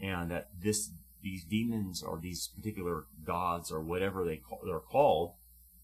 and 0.00 0.30
that 0.30 0.50
this 0.60 0.90
these 1.24 1.44
demons 1.44 2.02
or 2.02 2.20
these 2.20 2.48
particular 2.48 3.06
gods 3.24 3.72
or 3.72 3.80
whatever 3.80 4.24
they 4.24 4.36
call, 4.36 4.60
they're 4.64 4.78
called 4.78 5.32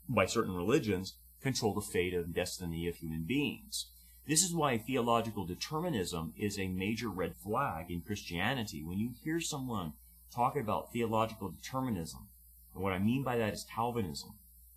by 0.08 0.26
certain 0.26 0.54
religions 0.54 1.14
control 1.42 1.74
the 1.74 1.80
fate 1.80 2.14
and 2.14 2.34
destiny 2.34 2.86
of 2.86 2.96
human 2.96 3.24
beings. 3.24 3.86
This 4.28 4.44
is 4.44 4.54
why 4.54 4.78
theological 4.78 5.44
determinism 5.44 6.34
is 6.36 6.58
a 6.58 6.68
major 6.68 7.08
red 7.08 7.34
flag 7.34 7.90
in 7.90 8.02
Christianity. 8.02 8.84
When 8.84 8.98
you 8.98 9.10
hear 9.24 9.40
someone 9.40 9.94
talk 10.32 10.56
about 10.56 10.92
theological 10.92 11.48
determinism, 11.48 12.28
and 12.74 12.82
what 12.82 12.92
I 12.92 12.98
mean 12.98 13.24
by 13.24 13.38
that 13.38 13.54
is 13.54 13.66
Calvinism, 13.74 14.34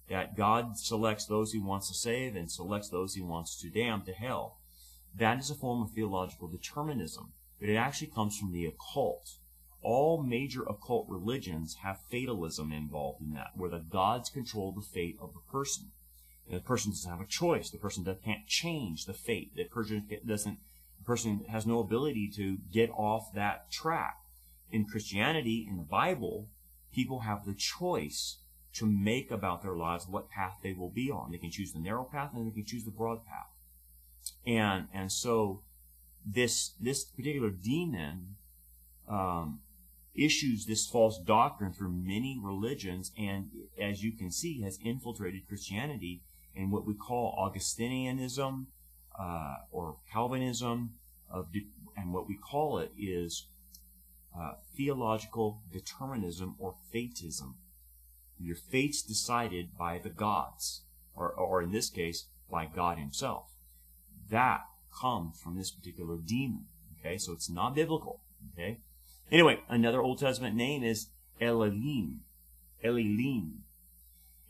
that 0.10 0.36
God 0.36 0.78
selects 0.78 1.26
those 1.26 1.52
he 1.52 1.60
wants 1.60 1.88
to 1.90 1.94
save 1.94 2.36
and 2.36 2.50
selects 2.50 2.90
those 2.90 3.14
he 3.14 3.22
wants 3.22 3.60
to 3.62 3.70
damn 3.70 4.02
to 4.04 4.14
hell. 4.14 4.60
That 5.16 5.40
is 5.40 5.52
a 5.52 5.56
form 5.56 5.82
of 5.82 5.92
theological 5.92 6.48
determinism, 6.48 7.34
but 7.60 7.70
it 7.70 7.76
actually 7.76 8.08
comes 8.08 8.38
from 8.38 8.52
the 8.52 8.66
occult. 8.66 9.38
All 9.84 10.24
major 10.24 10.64
occult 10.64 11.08
religions 11.10 11.76
have 11.84 12.00
fatalism 12.10 12.72
involved 12.72 13.22
in 13.22 13.34
that, 13.34 13.52
where 13.56 13.70
the 13.70 13.80
gods 13.80 14.30
control 14.30 14.72
the 14.72 14.82
fate 14.82 15.18
of 15.20 15.34
the 15.34 15.52
person. 15.52 15.92
The 16.50 16.60
person 16.60 16.92
doesn't 16.92 17.10
have 17.10 17.22
a 17.22 17.26
choice. 17.26 17.70
The 17.70 17.78
person 17.78 18.06
can't 18.24 18.48
change 18.48 19.06
the 19.06 19.14
fate. 19.14 19.56
The 19.56 19.66
person 19.66 20.08
doesn't. 20.26 20.60
The 21.00 21.06
person 21.06 21.46
has 21.50 21.66
no 21.66 21.80
ability 21.80 22.32
to 22.36 22.58
get 22.72 22.90
off 22.92 23.34
that 23.34 23.72
track. 23.72 24.18
In 24.72 24.86
Christianity, 24.86 25.68
in 25.70 25.78
the 25.78 25.84
Bible, 25.84 26.48
people 26.94 27.20
have 27.20 27.46
the 27.46 27.54
choice 27.54 28.38
to 28.74 28.86
make 28.86 29.32
about 29.32 29.62
their 29.62 29.76
lives 29.76 30.08
what 30.08 30.30
path 30.30 30.60
they 30.64 30.74
will 30.74 30.90
be 30.90 31.12
on. 31.12 31.32
They 31.32 31.38
can 31.38 31.52
choose 31.52 31.74
the 31.74 31.80
narrow 31.80 32.04
path 32.04 32.32
and 32.34 32.48
they 32.48 32.56
can 32.56 32.66
choose 32.66 32.86
the 32.86 32.92
broad 32.92 33.26
path. 33.26 33.52
And 34.46 34.88
and 34.94 35.12
so 35.12 35.62
this 36.26 36.72
this 36.80 37.04
particular 37.04 37.50
demon 37.50 38.36
um, 39.08 39.60
issues 40.16 40.66
this 40.66 40.88
false 40.88 41.20
doctrine 41.20 41.74
through 41.74 41.92
many 41.92 42.40
religions, 42.42 43.12
and 43.18 43.50
as 43.80 44.04
you 44.04 44.12
can 44.16 44.32
see, 44.32 44.62
has 44.62 44.78
infiltrated 44.84 45.48
Christianity 45.48 46.22
in 46.56 46.70
what 46.70 46.86
we 46.86 46.94
call 46.94 47.36
Augustinianism 47.38 48.68
uh, 49.20 49.56
or 49.72 49.98
Calvinism, 50.12 50.92
of 51.30 51.48
and 51.98 52.14
what 52.14 52.28
we 52.28 52.38
call 52.38 52.78
it 52.78 52.92
is 52.98 53.48
uh, 54.38 54.54
theological 54.76 55.62
determinism 55.72 56.56
or 56.60 56.76
fatism. 56.92 57.56
Your 58.40 58.56
fate's 58.56 59.02
decided 59.02 59.78
by 59.78 60.00
the 60.00 60.10
gods, 60.10 60.84
or, 61.16 61.32
or 61.32 61.62
in 61.62 61.72
this 61.72 61.90
case, 61.90 62.28
by 62.50 62.66
God 62.66 62.98
Himself. 62.98 63.52
That 64.30 64.62
comes 65.00 65.40
from 65.40 65.58
this 65.58 65.72
particular 65.72 66.18
demon. 66.18 66.66
Okay, 67.00 67.18
so 67.18 67.34
it's 67.34 67.50
not 67.50 67.76
biblical. 67.76 68.22
Okay. 68.54 68.80
Anyway, 69.34 69.60
another 69.68 70.02
Old 70.02 70.20
Testament 70.20 70.56
name 70.56 70.84
is 70.84 71.08
Elilim. 71.42 72.20
Elilim 72.86 73.64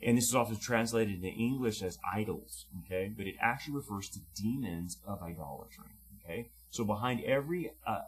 and 0.06 0.18
this 0.18 0.26
is 0.26 0.36
often 0.36 0.58
translated 0.58 1.16
into 1.16 1.30
English 1.30 1.82
as 1.82 1.98
idols, 2.14 2.66
okay? 2.84 3.12
But 3.16 3.28
it 3.28 3.36
actually 3.40 3.76
refers 3.76 4.10
to 4.10 4.20
demons 4.36 4.98
of 5.08 5.22
idolatry, 5.22 5.96
okay? 6.20 6.50
So 6.70 6.84
behind 6.84 7.24
every 7.24 7.72
uh, 7.88 8.00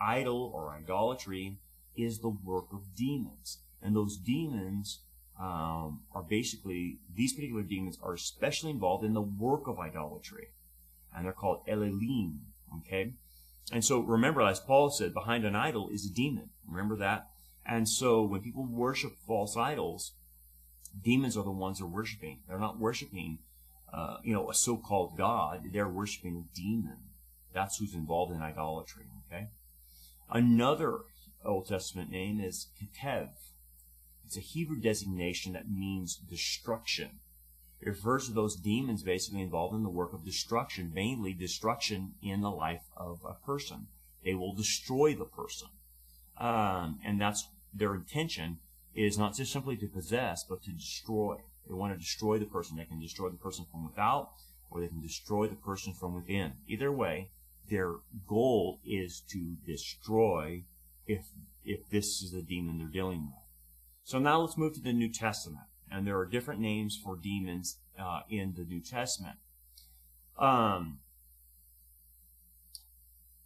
idol 0.00 0.50
or 0.54 0.70
idolatry 0.70 1.58
is 1.96 2.20
the 2.20 2.30
work 2.30 2.72
of 2.72 2.94
demons, 2.94 3.58
and 3.82 3.94
those 3.94 4.16
demons 4.16 5.00
um, 5.38 6.00
are 6.14 6.22
basically 6.22 6.98
these 7.14 7.34
particular 7.34 7.62
demons 7.62 7.98
are 8.02 8.14
especially 8.14 8.70
involved 8.70 9.04
in 9.04 9.12
the 9.12 9.20
work 9.20 9.66
of 9.66 9.78
idolatry, 9.78 10.48
and 11.14 11.26
they're 11.26 11.32
called 11.32 11.66
Elilim, 11.66 12.38
okay? 12.78 13.12
And 13.70 13.84
so 13.84 14.00
remember, 14.00 14.42
as 14.42 14.60
Paul 14.60 14.90
said, 14.90 15.14
behind 15.14 15.44
an 15.44 15.54
idol 15.54 15.88
is 15.88 16.04
a 16.04 16.12
demon. 16.12 16.50
Remember 16.66 16.96
that. 16.96 17.28
And 17.64 17.88
so 17.88 18.22
when 18.22 18.40
people 18.40 18.66
worship 18.66 19.12
false 19.26 19.56
idols, 19.56 20.12
demons 21.00 21.36
are 21.36 21.44
the 21.44 21.50
ones 21.50 21.78
they're 21.78 21.86
worshiping. 21.86 22.40
They're 22.48 22.58
not 22.58 22.78
worshiping, 22.78 23.38
uh, 23.92 24.16
you 24.24 24.34
know, 24.34 24.50
a 24.50 24.54
so-called 24.54 25.16
God. 25.16 25.68
They're 25.72 25.88
worshiping 25.88 26.36
a 26.36 26.56
demon. 26.56 26.98
That's 27.54 27.78
who's 27.78 27.94
involved 27.94 28.32
in 28.32 28.42
idolatry. 28.42 29.04
Okay. 29.26 29.48
Another 30.30 31.00
Old 31.44 31.68
Testament 31.68 32.10
name 32.10 32.40
is 32.40 32.68
Ketev. 32.80 33.28
It's 34.24 34.36
a 34.36 34.40
Hebrew 34.40 34.80
designation 34.80 35.52
that 35.52 35.70
means 35.70 36.16
destruction. 36.16 37.20
It 37.82 37.88
refers 37.88 38.26
to 38.26 38.32
those 38.32 38.54
demons 38.54 39.02
basically 39.02 39.40
involved 39.40 39.74
in 39.74 39.82
the 39.82 39.90
work 39.90 40.12
of 40.12 40.24
destruction, 40.24 40.92
mainly 40.94 41.32
destruction 41.32 42.14
in 42.22 42.40
the 42.40 42.50
life 42.50 42.84
of 42.96 43.18
a 43.28 43.34
person. 43.44 43.88
They 44.24 44.34
will 44.34 44.54
destroy 44.54 45.14
the 45.14 45.24
person. 45.24 45.68
Um, 46.38 47.00
and 47.04 47.20
that's 47.20 47.48
their 47.74 47.94
intention 47.94 48.58
is 48.94 49.18
not 49.18 49.34
just 49.34 49.52
simply 49.52 49.76
to 49.78 49.88
possess, 49.88 50.44
but 50.48 50.62
to 50.62 50.70
destroy. 50.70 51.38
They 51.66 51.74
want 51.74 51.92
to 51.92 51.98
destroy 51.98 52.38
the 52.38 52.46
person. 52.46 52.76
They 52.76 52.84
can 52.84 53.00
destroy 53.00 53.30
the 53.30 53.36
person 53.36 53.66
from 53.70 53.84
without, 53.84 54.30
or 54.70 54.80
they 54.80 54.88
can 54.88 55.00
destroy 55.00 55.48
the 55.48 55.56
person 55.56 55.92
from 55.92 56.14
within. 56.14 56.52
Either 56.68 56.92
way, 56.92 57.30
their 57.68 57.96
goal 58.28 58.78
is 58.84 59.22
to 59.30 59.56
destroy 59.66 60.64
if 61.06 61.26
if 61.64 61.88
this 61.90 62.22
is 62.22 62.30
the 62.30 62.42
demon 62.42 62.78
they're 62.78 62.86
dealing 62.86 63.26
with. 63.26 63.42
So 64.04 64.18
now 64.18 64.40
let's 64.40 64.58
move 64.58 64.74
to 64.74 64.80
the 64.80 64.92
New 64.92 65.08
Testament, 65.08 65.66
and 65.92 66.06
there 66.06 66.18
are 66.18 66.26
different 66.26 66.60
names 66.60 66.96
for 66.96 67.16
demons 67.16 67.78
uh, 68.00 68.20
in 68.28 68.54
the 68.56 68.64
New 68.64 68.80
Testament. 68.80 69.36
Um, 70.38 71.00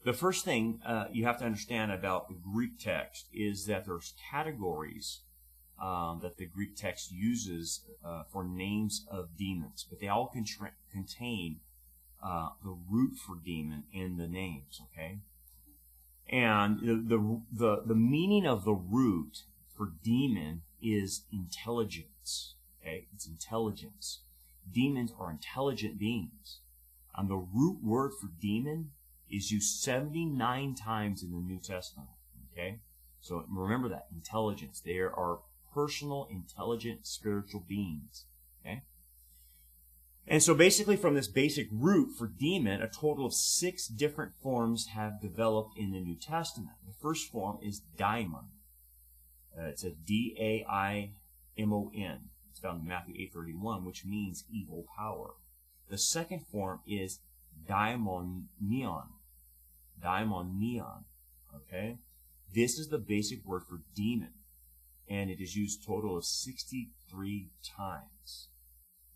the 0.05 0.13
first 0.13 0.45
thing 0.45 0.81
uh, 0.87 1.07
you 1.11 1.25
have 1.25 1.39
to 1.39 1.45
understand 1.45 1.91
about 1.91 2.29
the 2.29 2.35
Greek 2.35 2.79
text 2.79 3.29
is 3.33 3.67
that 3.67 3.87
there's 3.87 4.15
categories 4.31 5.21
um, 5.83 6.21
that 6.23 6.37
the 6.37 6.47
Greek 6.47 6.77
text 6.77 7.11
uses 7.11 7.85
uh, 8.05 8.23
for 8.31 8.45
names 8.45 9.05
of 9.11 9.37
demons, 9.37 9.85
but 9.89 10.01
they 10.01 10.09
all 10.09 10.33
contain 10.93 11.61
uh, 12.25 12.51
the 12.65 12.77
root 12.89 13.17
for 13.17 13.37
demon 13.45 13.85
in 13.93 14.17
the 14.17 14.29
names. 14.29 14.81
Okay, 14.91 15.19
and 16.31 16.81
the, 16.81 17.17
the 17.17 17.41
the 17.53 17.83
the 17.85 17.95
meaning 17.95 18.47
of 18.47 18.65
the 18.65 18.75
root 18.75 19.43
for 19.77 19.93
demon 20.03 20.63
is 20.83 21.25
intelligence. 21.33 22.55
Okay, 22.81 23.09
it's 23.13 23.27
intelligence. 23.27 24.21
Demons 24.71 25.13
are 25.19 25.31
intelligent 25.31 25.99
beings, 25.99 26.61
and 27.17 27.29
the 27.29 27.37
root 27.37 27.79
word 27.83 28.13
for 28.21 28.29
demon 28.41 28.91
is 29.31 29.51
used 29.51 29.81
79 29.83 30.75
times 30.75 31.23
in 31.23 31.33
the 31.33 31.39
New 31.39 31.59
Testament. 31.59 32.09
Okay, 32.53 32.81
so 33.21 33.45
remember 33.49 33.89
that 33.89 34.07
intelligence. 34.15 34.81
There 34.81 35.13
are 35.13 35.41
personal, 35.77 36.27
intelligent, 36.31 37.07
spiritual 37.07 37.63
beings. 37.69 38.25
Okay? 38.65 38.83
And 40.27 40.43
so 40.43 40.55
basically 40.55 40.97
from 40.97 41.15
this 41.15 41.29
basic 41.29 41.69
root 41.71 42.17
for 42.17 42.27
demon, 42.27 42.81
a 42.81 42.89
total 42.89 43.27
of 43.27 43.35
six 43.35 43.87
different 43.87 44.33
forms 44.43 44.87
have 44.89 45.21
developed 45.21 45.79
in 45.79 45.93
the 45.93 46.01
New 46.01 46.17
Testament. 46.17 46.77
The 46.87 46.95
first 47.01 47.31
form 47.31 47.59
is 47.63 47.83
daimon. 47.97 48.47
Uh, 49.59 49.69
it's 49.69 49.85
a 49.85 49.91
D-A-I-M-O-N. 49.91 51.11
It's 52.51 52.61
found 52.61 52.83
in 52.83 52.89
Matthew 52.89 53.15
8.31, 53.35 53.85
which 53.85 54.05
means 54.05 54.45
evil 54.51 54.85
power. 54.97 55.35
The 55.89 55.99
second 55.99 56.47
form 56.47 56.81
is 56.87 57.21
daimonion. 57.69 59.09
Daimonion. 60.03 61.05
Okay? 61.55 61.99
This 62.55 62.79
is 62.79 62.89
the 62.89 62.99
basic 62.99 63.45
word 63.45 63.63
for 63.69 63.83
demon, 63.95 64.33
and 65.09 65.31
it 65.31 65.41
is 65.41 65.57
used 65.57 65.83
a 65.83 65.87
total 65.87 66.17
of 66.17 66.25
63 66.25 67.51
times. 67.63 68.49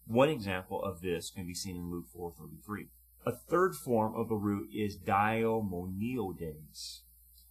One 0.06 0.28
example 0.28 0.82
of 0.82 1.00
this 1.00 1.30
can 1.30 1.46
be 1.46 1.54
seen 1.54 1.76
in 1.76 1.90
Luke 1.90 2.06
4.33. 2.16 2.88
A 3.26 3.32
third 3.32 3.74
form 3.74 4.14
of 4.14 4.28
the 4.28 4.34
root 4.34 4.70
is 4.74 4.98
daimoneodes, 4.98 7.00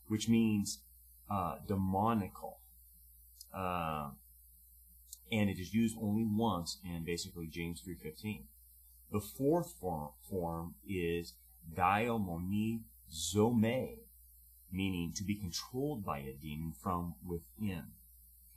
which 0.08 0.28
means 0.28 0.80
uh, 1.30 1.58
demonical. 1.68 2.60
Uh, 3.54 4.10
and 5.32 5.50
it 5.50 5.60
is 5.60 5.74
used 5.74 5.98
only 6.02 6.26
once 6.26 6.78
in 6.84 7.04
basically 7.04 7.48
James 7.48 7.82
3.15. 7.88 8.44
The 9.12 9.20
fourth 9.20 9.74
form, 9.80 10.10
form 10.30 10.76
is 10.88 11.34
daimonisome, 11.74 12.82
meaning 14.72 15.14
to 15.16 15.24
be 15.24 15.36
controlled 15.36 16.06
by 16.06 16.20
a 16.20 16.34
demon 16.34 16.74
from 16.82 17.16
within. 17.26 17.86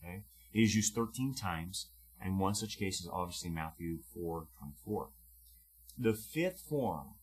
Okay? 0.02 0.22
It 0.52 0.61
is 0.61 0.75
used 0.75 0.94
13 0.94 1.34
times 1.34 1.88
and 2.22 2.38
one 2.38 2.54
such 2.54 2.78
case 2.78 3.00
is 3.00 3.08
obviously 3.12 3.50
Matthew 3.50 3.99
4:24. 4.16 5.08
The 5.99 6.14
fifth 6.14 6.61
form 6.61 7.16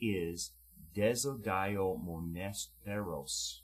is 0.00 0.50
desodiomonisteros, 0.94 3.60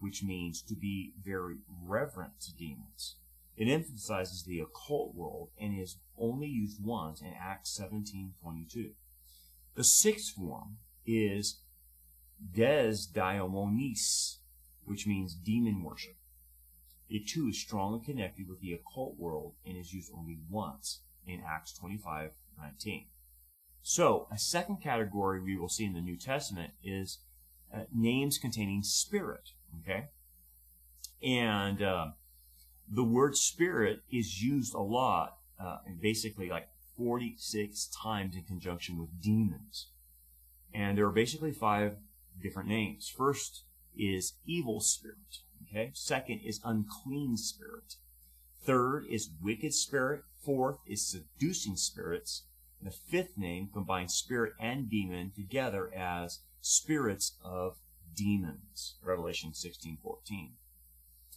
which 0.00 0.22
means 0.22 0.62
to 0.62 0.74
be 0.74 1.12
very 1.22 1.56
reverent 1.84 2.40
to 2.40 2.54
demons. 2.54 3.16
It 3.56 3.68
emphasizes 3.68 4.44
the 4.44 4.60
occult 4.60 5.14
world 5.14 5.50
and 5.60 5.78
is 5.78 5.98
only 6.16 6.46
used 6.46 6.82
once 6.82 7.20
in 7.20 7.34
Acts 7.34 7.70
17:22. 7.70 8.94
The 9.74 9.84
sixth 9.84 10.34
form 10.34 10.78
is 11.04 11.60
des 12.52 12.92
desdiomonis, 13.12 14.38
which 14.84 15.06
means 15.06 15.34
demon 15.34 15.82
worship. 15.82 16.16
It 17.08 17.26
too 17.26 17.48
is 17.48 17.60
strongly 17.60 18.04
connected 18.04 18.48
with 18.48 18.60
the 18.60 18.72
occult 18.72 19.16
world 19.16 19.54
and 19.64 19.76
is 19.76 19.92
used 19.92 20.12
only 20.14 20.38
once 20.48 21.02
in 21.26 21.40
Acts 21.40 21.72
25:19. 21.72 23.08
So, 23.82 24.28
a 24.30 24.38
second 24.38 24.82
category 24.82 25.40
we 25.40 25.56
will 25.56 25.68
see 25.68 25.84
in 25.84 25.94
the 25.94 26.00
New 26.00 26.16
Testament 26.16 26.74
is 26.82 27.18
uh, 27.72 27.84
names 27.92 28.38
containing 28.38 28.82
spirit. 28.82 29.52
Okay, 29.80 30.06
and 31.22 31.82
uh, 31.82 32.06
the 32.90 33.04
word 33.04 33.36
spirit 33.36 34.00
is 34.10 34.42
used 34.42 34.74
a 34.74 34.80
lot, 34.80 35.38
uh, 35.60 35.78
basically 36.00 36.48
like 36.48 36.68
46 36.96 37.88
times 38.02 38.34
in 38.36 38.42
conjunction 38.42 38.98
with 38.98 39.20
demons. 39.20 39.88
And 40.74 40.98
there 40.98 41.06
are 41.06 41.12
basically 41.12 41.52
five 41.52 41.96
different 42.42 42.68
names. 42.68 43.08
First 43.08 43.64
is 43.96 44.34
evil 44.46 44.80
spirit. 44.80 45.38
Okay. 45.70 45.90
Second 45.94 46.40
is 46.40 46.60
unclean 46.64 47.36
spirit. 47.36 47.96
Third 48.62 49.06
is 49.08 49.30
wicked 49.42 49.74
spirit. 49.74 50.22
Fourth 50.44 50.78
is 50.86 51.06
seducing 51.06 51.76
spirits. 51.76 52.44
The 52.80 52.90
fifth 52.90 53.36
name 53.36 53.68
combines 53.72 54.14
spirit 54.14 54.52
and 54.60 54.88
demon 54.88 55.32
together 55.34 55.92
as 55.94 56.40
spirits 56.60 57.32
of 57.44 57.76
demons. 58.14 58.96
Revelation 59.02 59.52
16:14. 59.52 60.56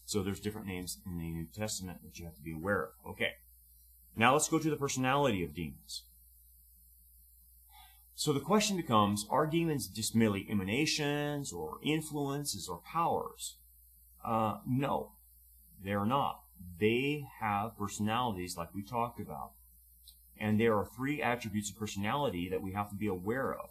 So 0.06 0.22
there's 0.22 0.40
different 0.40 0.68
names 0.68 1.00
in 1.06 1.18
the 1.18 1.30
New 1.32 1.46
Testament 1.46 2.04
that 2.04 2.20
you 2.20 2.26
have 2.26 2.36
to 2.36 2.42
be 2.42 2.54
aware 2.54 2.84
of. 2.84 3.12
Okay. 3.12 3.36
Now 4.16 4.34
let's 4.34 4.50
go 4.50 4.60
to 4.60 4.70
the 4.70 4.76
personality 4.76 5.44
of 5.44 5.54
demons. 5.54 6.04
So 8.14 8.34
the 8.34 8.40
question 8.40 8.78
becomes, 8.78 9.26
are 9.30 9.48
demons 9.48 9.88
just 9.88 10.16
merely 10.16 10.46
emanations 10.50 11.52
or 11.52 11.80
influences 11.82 12.68
or 12.68 12.80
powers? 12.80 13.58
Uh, 14.24 14.58
no, 14.68 15.14
they're 15.84 16.06
not. 16.06 16.42
They 16.80 17.26
have 17.40 17.78
personalities 17.78 18.58
like 18.58 18.76
we 18.76 18.84
talked 18.84 19.20
about. 19.20 19.54
And 20.38 20.60
there 20.60 20.78
are 20.78 20.86
three 20.86 21.22
attributes 21.22 21.70
of 21.70 21.78
personality 21.78 22.50
that 22.50 22.62
we 22.62 22.74
have 22.74 22.90
to 22.90 22.96
be 22.96 23.08
aware 23.08 23.54
of. 23.54 23.70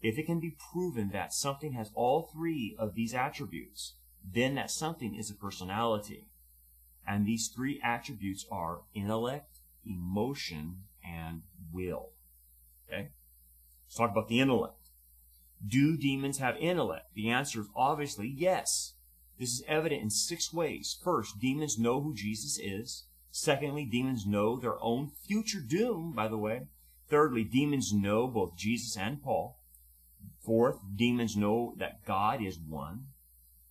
If 0.00 0.18
it 0.18 0.26
can 0.26 0.40
be 0.40 0.56
proven 0.72 1.10
that 1.10 1.32
something 1.32 1.72
has 1.72 1.90
all 1.94 2.30
three 2.32 2.76
of 2.78 2.94
these 2.94 3.14
attributes, 3.14 3.94
then 4.24 4.54
that 4.54 4.70
something 4.70 5.14
is 5.14 5.30
a 5.30 5.34
personality. 5.34 6.28
And 7.06 7.26
these 7.26 7.48
three 7.48 7.80
attributes 7.82 8.46
are 8.50 8.82
intellect, 8.94 9.60
emotion, 9.84 10.84
and 11.04 11.42
will. 11.72 12.10
Okay? 12.86 13.08
Let's 13.86 13.96
talk 13.96 14.10
about 14.10 14.28
the 14.28 14.40
intellect. 14.40 14.90
Do 15.66 15.96
demons 15.96 16.38
have 16.38 16.56
intellect? 16.58 17.14
The 17.14 17.30
answer 17.30 17.60
is 17.60 17.68
obviously 17.74 18.28
yes. 18.28 18.94
This 19.38 19.50
is 19.50 19.64
evident 19.66 20.02
in 20.02 20.10
six 20.10 20.52
ways. 20.52 20.98
First, 21.02 21.38
demons 21.40 21.78
know 21.78 22.00
who 22.00 22.14
Jesus 22.14 22.58
is. 22.58 23.04
Secondly, 23.30 23.84
demons 23.84 24.26
know 24.26 24.56
their 24.56 24.82
own 24.82 25.10
future 25.26 25.60
doom, 25.60 26.12
by 26.12 26.28
the 26.28 26.38
way. 26.38 26.66
Thirdly, 27.08 27.44
demons 27.44 27.92
know 27.92 28.28
both 28.28 28.56
Jesus 28.56 28.96
and 28.96 29.22
Paul. 29.22 29.57
Fourth, 30.44 30.78
demons 30.94 31.36
know 31.36 31.74
that 31.78 32.04
God 32.04 32.42
is 32.42 32.58
one. 32.58 33.08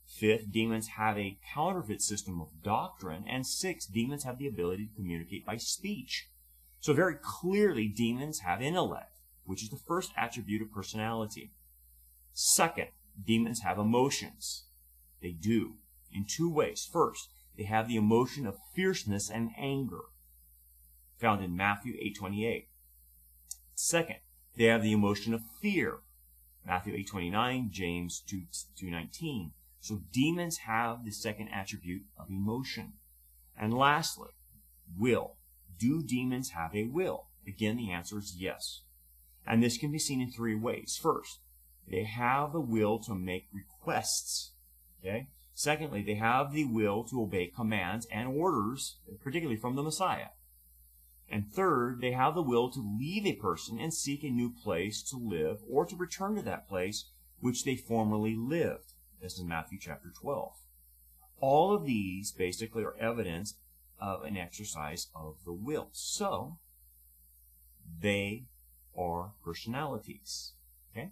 Fifth, 0.05 0.51
demons 0.51 0.89
have 0.89 1.17
a 1.17 1.37
counterfeit 1.53 2.01
system 2.01 2.39
of 2.39 2.63
doctrine. 2.63 3.25
And 3.27 3.45
sixth, 3.45 3.91
demons 3.91 4.23
have 4.23 4.37
the 4.37 4.47
ability 4.47 4.87
to 4.87 4.95
communicate 4.95 5.45
by 5.45 5.57
speech. 5.57 6.29
So 6.79 6.93
very 6.93 7.15
clearly, 7.21 7.87
demons 7.87 8.39
have 8.39 8.61
intellect, 8.61 9.19
which 9.43 9.63
is 9.63 9.69
the 9.69 9.77
first 9.77 10.11
attribute 10.15 10.61
of 10.61 10.71
personality. 10.71 11.51
Second, 12.33 12.89
demons 13.25 13.61
have 13.61 13.79
emotions. 13.79 14.65
They 15.21 15.31
do 15.31 15.75
in 16.11 16.25
two 16.25 16.49
ways. 16.49 16.87
First, 16.91 17.29
they 17.57 17.63
have 17.63 17.87
the 17.87 17.97
emotion 17.97 18.45
of 18.45 18.59
fierceness 18.75 19.29
and 19.29 19.49
anger, 19.57 20.03
found 21.17 21.43
in 21.43 21.57
Matthew 21.57 21.95
8:28. 21.99 22.69
Second, 23.73 24.19
they 24.55 24.65
have 24.65 24.83
the 24.83 24.91
emotion 24.91 25.33
of 25.33 25.41
fear, 25.61 26.01
Matthew 26.67 26.93
8:29, 26.93 27.71
James 27.71 28.19
2, 28.19 28.43
2:19. 28.75 29.53
So 29.79 30.03
demons 30.11 30.57
have 30.59 31.03
the 31.03 31.11
second 31.11 31.47
attribute 31.47 32.05
of 32.17 32.29
emotion. 32.29 32.93
And 33.55 33.73
lastly, 33.73 34.31
will. 34.95 35.37
Do 35.79 36.03
demons 36.03 36.51
have 36.51 36.75
a 36.75 36.83
will? 36.83 37.29
Again, 37.47 37.77
the 37.77 37.91
answer 37.91 38.19
is 38.19 38.35
yes. 38.37 38.81
And 39.45 39.63
this 39.63 39.77
can 39.77 39.91
be 39.91 39.99
seen 39.99 40.21
in 40.21 40.29
three 40.29 40.55
ways. 40.55 40.99
First, 41.01 41.39
they 41.87 42.03
have 42.03 42.51
the 42.51 42.61
will 42.61 42.99
to 42.99 43.15
make 43.15 43.47
requests 43.51 44.51
Okay? 44.99 45.27
Secondly, 45.53 46.03
they 46.03 46.15
have 46.15 46.51
the 46.51 46.65
will 46.65 47.03
to 47.05 47.21
obey 47.21 47.47
commands 47.47 48.05
and 48.11 48.27
orders, 48.27 48.97
particularly 49.23 49.59
from 49.59 49.75
the 49.75 49.83
Messiah. 49.83 50.29
And 51.29 51.51
third, 51.51 51.99
they 51.99 52.11
have 52.11 52.35
the 52.35 52.41
will 52.41 52.69
to 52.71 52.97
leave 52.99 53.25
a 53.25 53.33
person 53.33 53.79
and 53.79 53.93
seek 53.93 54.23
a 54.23 54.29
new 54.29 54.49
place 54.49 55.03
to 55.03 55.17
live 55.17 55.59
or 55.69 55.85
to 55.85 55.95
return 55.95 56.35
to 56.35 56.41
that 56.43 56.67
place 56.67 57.09
which 57.39 57.63
they 57.63 57.75
formerly 57.75 58.35
lived. 58.35 58.93
as 59.21 59.39
in 59.39 59.47
Matthew 59.47 59.79
chapter 59.79 60.09
12. 60.09 60.53
All 61.39 61.73
of 61.73 61.85
these 61.85 62.31
basically 62.31 62.83
are 62.83 62.95
evidence 62.97 63.55
of 63.99 64.23
an 64.23 64.37
exercise 64.37 65.07
of 65.15 65.37
the 65.43 65.53
will. 65.53 65.89
So, 65.91 66.57
they 67.99 68.45
are 68.97 69.31
personalities. 69.43 70.53
Okay? 70.91 71.11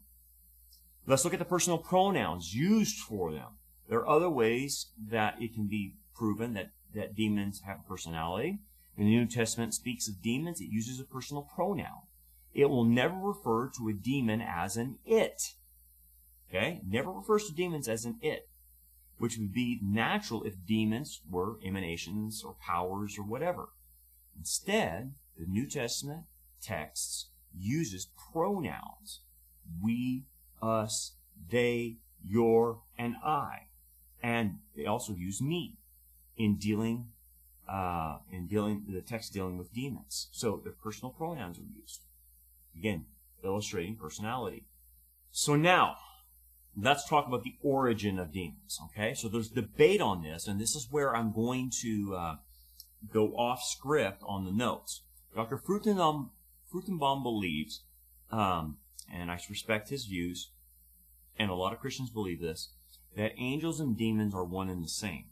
Let's 1.05 1.23
look 1.23 1.33
at 1.33 1.39
the 1.39 1.45
personal 1.45 1.77
pronouns 1.77 2.53
used 2.53 2.97
for 2.97 3.31
them. 3.31 3.57
There 3.87 3.99
are 3.99 4.09
other 4.09 4.29
ways 4.29 4.87
that 5.09 5.41
it 5.41 5.53
can 5.53 5.67
be 5.67 5.95
proven 6.15 6.53
that, 6.53 6.71
that 6.93 7.15
demons 7.15 7.61
have 7.65 7.87
personality. 7.87 8.59
When 8.95 9.07
the 9.07 9.15
New 9.15 9.25
Testament 9.25 9.73
speaks 9.73 10.07
of 10.07 10.21
demons, 10.21 10.61
it 10.61 10.69
uses 10.69 10.99
a 10.99 11.03
personal 11.03 11.43
pronoun. 11.43 12.03
It 12.53 12.69
will 12.69 12.85
never 12.85 13.15
refer 13.15 13.69
to 13.77 13.89
a 13.89 13.93
demon 13.93 14.41
as 14.41 14.77
an 14.77 14.97
it. 15.05 15.53
Okay? 16.49 16.81
never 16.87 17.11
refers 17.11 17.47
to 17.47 17.53
demons 17.53 17.89
as 17.89 18.05
an 18.05 18.17
it, 18.21 18.47
which 19.17 19.37
would 19.37 19.53
be 19.53 19.79
natural 19.83 20.43
if 20.43 20.65
demons 20.65 21.21
were 21.29 21.59
emanations 21.65 22.43
or 22.43 22.53
powers 22.53 23.17
or 23.17 23.23
whatever. 23.23 23.69
Instead, 24.37 25.15
the 25.37 25.45
New 25.45 25.67
Testament 25.67 26.23
texts 26.61 27.27
uses 27.53 28.07
pronouns. 28.31 29.21
We, 29.81 30.23
us, 30.61 31.13
they, 31.49 31.97
your, 32.23 32.81
and 32.97 33.15
I. 33.23 33.67
And 34.23 34.59
they 34.75 34.85
also 34.85 35.13
use 35.13 35.41
me 35.41 35.77
in 36.37 36.57
dealing 36.57 37.07
uh, 37.67 38.17
in 38.31 38.47
dealing 38.47 38.83
the 38.87 39.01
text 39.01 39.33
dealing 39.33 39.57
with 39.57 39.73
demons. 39.73 40.29
So 40.31 40.61
the 40.63 40.71
personal 40.71 41.11
pronouns 41.11 41.59
are 41.59 41.63
used. 41.63 42.05
Again, 42.77 43.05
illustrating 43.43 43.95
personality. 43.95 44.65
So 45.31 45.55
now, 45.55 45.97
let's 46.77 47.07
talk 47.07 47.27
about 47.27 47.43
the 47.43 47.55
origin 47.61 48.19
of 48.19 48.31
demons. 48.31 48.79
Okay, 48.85 49.13
so 49.13 49.27
there's 49.27 49.49
debate 49.49 50.01
on 50.01 50.23
this, 50.23 50.47
and 50.47 50.59
this 50.59 50.75
is 50.75 50.87
where 50.89 51.15
I'm 51.15 51.31
going 51.31 51.71
to 51.81 52.15
uh, 52.15 52.35
go 53.11 53.29
off 53.35 53.63
script 53.63 54.21
on 54.25 54.45
the 54.45 54.51
notes. 54.51 55.01
Dr. 55.33 55.57
Fruchtenbaum, 55.57 56.29
Fruchtenbaum 56.73 57.23
believes, 57.23 57.83
um, 58.31 58.77
and 59.11 59.31
I 59.31 59.39
respect 59.49 59.89
his 59.89 60.05
views, 60.05 60.51
and 61.37 61.49
a 61.49 61.55
lot 61.55 61.73
of 61.73 61.79
Christians 61.79 62.09
believe 62.09 62.41
this, 62.41 62.69
that 63.15 63.33
angels 63.37 63.79
and 63.79 63.97
demons 63.97 64.33
are 64.33 64.45
one 64.45 64.69
and 64.69 64.83
the 64.83 64.89
same. 64.89 65.25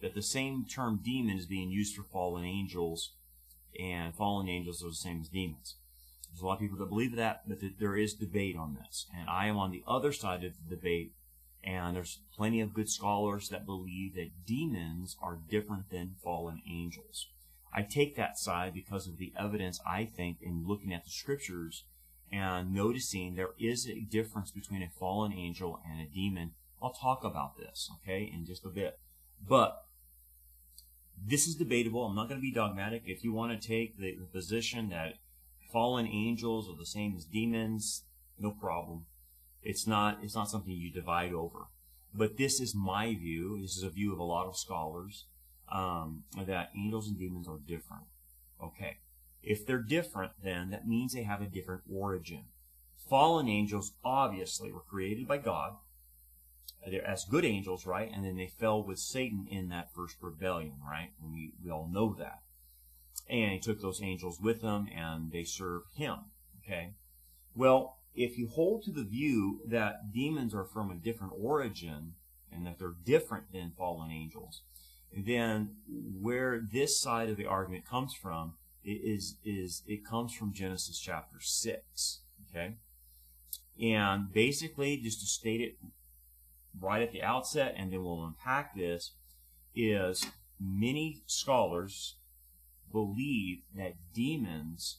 That 0.00 0.14
the 0.14 0.22
same 0.22 0.64
term 0.64 1.00
demon 1.02 1.38
is 1.38 1.46
being 1.46 1.70
used 1.70 1.96
for 1.96 2.04
fallen 2.04 2.44
angels, 2.44 3.14
and 3.78 4.14
fallen 4.14 4.48
angels 4.48 4.82
are 4.82 4.88
the 4.88 4.94
same 4.94 5.20
as 5.20 5.28
demons. 5.28 5.76
There's 6.30 6.42
a 6.42 6.46
lot 6.46 6.54
of 6.54 6.60
people 6.60 6.78
that 6.78 6.88
believe 6.88 7.16
that, 7.16 7.48
but 7.48 7.58
there 7.78 7.96
is 7.96 8.14
debate 8.14 8.56
on 8.56 8.74
this. 8.74 9.06
And 9.16 9.28
I 9.28 9.46
am 9.46 9.56
on 9.56 9.70
the 9.70 9.82
other 9.88 10.12
side 10.12 10.44
of 10.44 10.52
the 10.54 10.76
debate, 10.76 11.12
and 11.64 11.96
there's 11.96 12.20
plenty 12.36 12.60
of 12.60 12.74
good 12.74 12.88
scholars 12.88 13.48
that 13.48 13.66
believe 13.66 14.14
that 14.14 14.46
demons 14.46 15.16
are 15.20 15.40
different 15.48 15.90
than 15.90 16.16
fallen 16.22 16.62
angels. 16.68 17.26
I 17.72 17.82
take 17.82 18.16
that 18.16 18.38
side 18.38 18.74
because 18.74 19.06
of 19.06 19.18
the 19.18 19.32
evidence 19.38 19.80
I 19.86 20.04
think 20.04 20.38
in 20.40 20.66
looking 20.66 20.92
at 20.92 21.04
the 21.04 21.10
scriptures 21.10 21.84
and 22.30 22.72
noticing 22.72 23.34
there 23.34 23.54
is 23.58 23.88
a 23.88 24.00
difference 24.00 24.50
between 24.50 24.82
a 24.82 24.88
fallen 24.88 25.32
angel 25.32 25.80
and 25.90 26.00
a 26.00 26.06
demon. 26.06 26.52
I'll 26.82 26.92
talk 26.92 27.24
about 27.24 27.56
this, 27.58 27.90
okay, 28.02 28.30
in 28.32 28.44
just 28.46 28.64
a 28.64 28.68
bit. 28.70 28.98
But 29.46 29.84
this 31.26 31.46
is 31.46 31.56
debatable. 31.56 32.04
I'm 32.04 32.16
not 32.16 32.28
going 32.28 32.40
to 32.40 32.42
be 32.42 32.52
dogmatic. 32.52 33.02
If 33.06 33.24
you 33.24 33.32
want 33.32 33.60
to 33.60 33.68
take 33.68 33.98
the, 33.98 34.16
the 34.16 34.26
position 34.26 34.90
that 34.90 35.14
fallen 35.72 36.06
angels 36.06 36.68
are 36.68 36.76
the 36.76 36.86
same 36.86 37.14
as 37.16 37.24
demons, 37.24 38.04
no 38.38 38.50
problem. 38.50 39.06
It's 39.62 39.86
not 39.86 40.18
it's 40.22 40.34
not 40.34 40.50
something 40.50 40.72
you 40.72 40.92
divide 40.92 41.32
over. 41.32 41.66
But 42.14 42.36
this 42.36 42.60
is 42.60 42.74
my 42.74 43.14
view. 43.14 43.60
This 43.60 43.76
is 43.76 43.82
a 43.82 43.90
view 43.90 44.12
of 44.12 44.18
a 44.18 44.24
lot 44.24 44.46
of 44.46 44.56
scholars 44.56 45.26
um, 45.70 46.24
that 46.46 46.70
angels 46.76 47.08
and 47.08 47.18
demons 47.18 47.46
are 47.48 47.58
different. 47.58 48.04
Okay, 48.62 48.98
if 49.42 49.66
they're 49.66 49.82
different, 49.82 50.32
then 50.42 50.70
that 50.70 50.86
means 50.86 51.12
they 51.12 51.22
have 51.22 51.42
a 51.42 51.46
different 51.46 51.82
origin. 51.92 52.44
Fallen 53.08 53.48
angels 53.48 53.92
obviously 54.04 54.72
were 54.72 54.80
created 54.80 55.26
by 55.28 55.38
God. 55.38 55.76
They're 56.86 57.06
as 57.06 57.24
good 57.24 57.44
angels, 57.44 57.86
right? 57.86 58.10
And 58.12 58.24
then 58.24 58.36
they 58.36 58.46
fell 58.46 58.82
with 58.82 58.98
Satan 58.98 59.46
in 59.50 59.68
that 59.68 59.94
first 59.94 60.16
rebellion, 60.20 60.74
right? 60.86 61.10
We, 61.22 61.52
we 61.62 61.70
all 61.70 61.88
know 61.90 62.14
that. 62.18 62.40
And 63.28 63.52
he 63.52 63.58
took 63.58 63.80
those 63.80 64.02
angels 64.02 64.40
with 64.40 64.62
him 64.62 64.88
and 64.94 65.30
they 65.32 65.44
serve 65.44 65.82
him. 65.96 66.16
Okay? 66.64 66.94
Well, 67.54 67.98
if 68.14 68.38
you 68.38 68.48
hold 68.48 68.84
to 68.84 68.90
the 68.90 69.04
view 69.04 69.60
that 69.66 70.12
demons 70.12 70.54
are 70.54 70.64
from 70.64 70.90
a 70.90 70.94
different 70.94 71.34
origin 71.36 72.14
and 72.50 72.66
that 72.66 72.78
they're 72.78 72.94
different 73.04 73.52
than 73.52 73.72
fallen 73.76 74.10
angels, 74.10 74.62
then 75.16 75.76
where 75.86 76.60
this 76.72 77.00
side 77.00 77.28
of 77.28 77.36
the 77.36 77.46
argument 77.46 77.86
comes 77.86 78.14
from 78.14 78.54
is 78.84 79.36
is 79.44 79.82
it 79.86 80.04
comes 80.04 80.34
from 80.34 80.52
Genesis 80.52 80.98
chapter 80.98 81.38
six. 81.40 82.20
Okay, 82.50 82.74
and 83.80 84.32
basically, 84.32 84.96
just 84.96 85.20
to 85.20 85.26
state 85.26 85.60
it 85.60 85.76
right 86.78 87.02
at 87.02 87.12
the 87.12 87.22
outset, 87.22 87.74
and 87.76 87.92
then 87.92 88.02
we'll 88.02 88.24
unpack 88.24 88.74
this, 88.74 89.12
is 89.74 90.26
many 90.60 91.22
scholars 91.26 92.16
believe 92.90 93.58
that 93.76 93.94
demons 94.14 94.98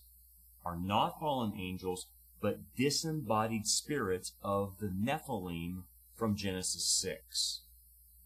are 0.65 0.77
not 0.77 1.19
fallen 1.19 1.53
angels, 1.57 2.07
but 2.41 2.75
disembodied 2.75 3.67
spirits 3.67 4.33
of 4.43 4.77
the 4.79 4.87
Nephilim 4.87 5.83
from 6.15 6.35
Genesis 6.35 6.85
6. 7.01 7.61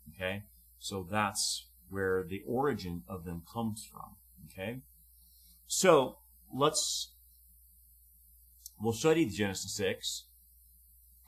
Okay? 0.09 0.43
So 0.79 1.07
that's 1.09 1.67
where 1.89 2.23
the 2.23 2.43
origin 2.45 3.03
of 3.07 3.25
them 3.25 3.43
comes 3.51 3.87
from. 3.89 4.15
Okay? 4.45 4.81
So 5.67 6.17
let's 6.53 7.13
we'll 8.79 8.93
study 8.93 9.25
Genesis 9.25 9.75
6 9.75 10.25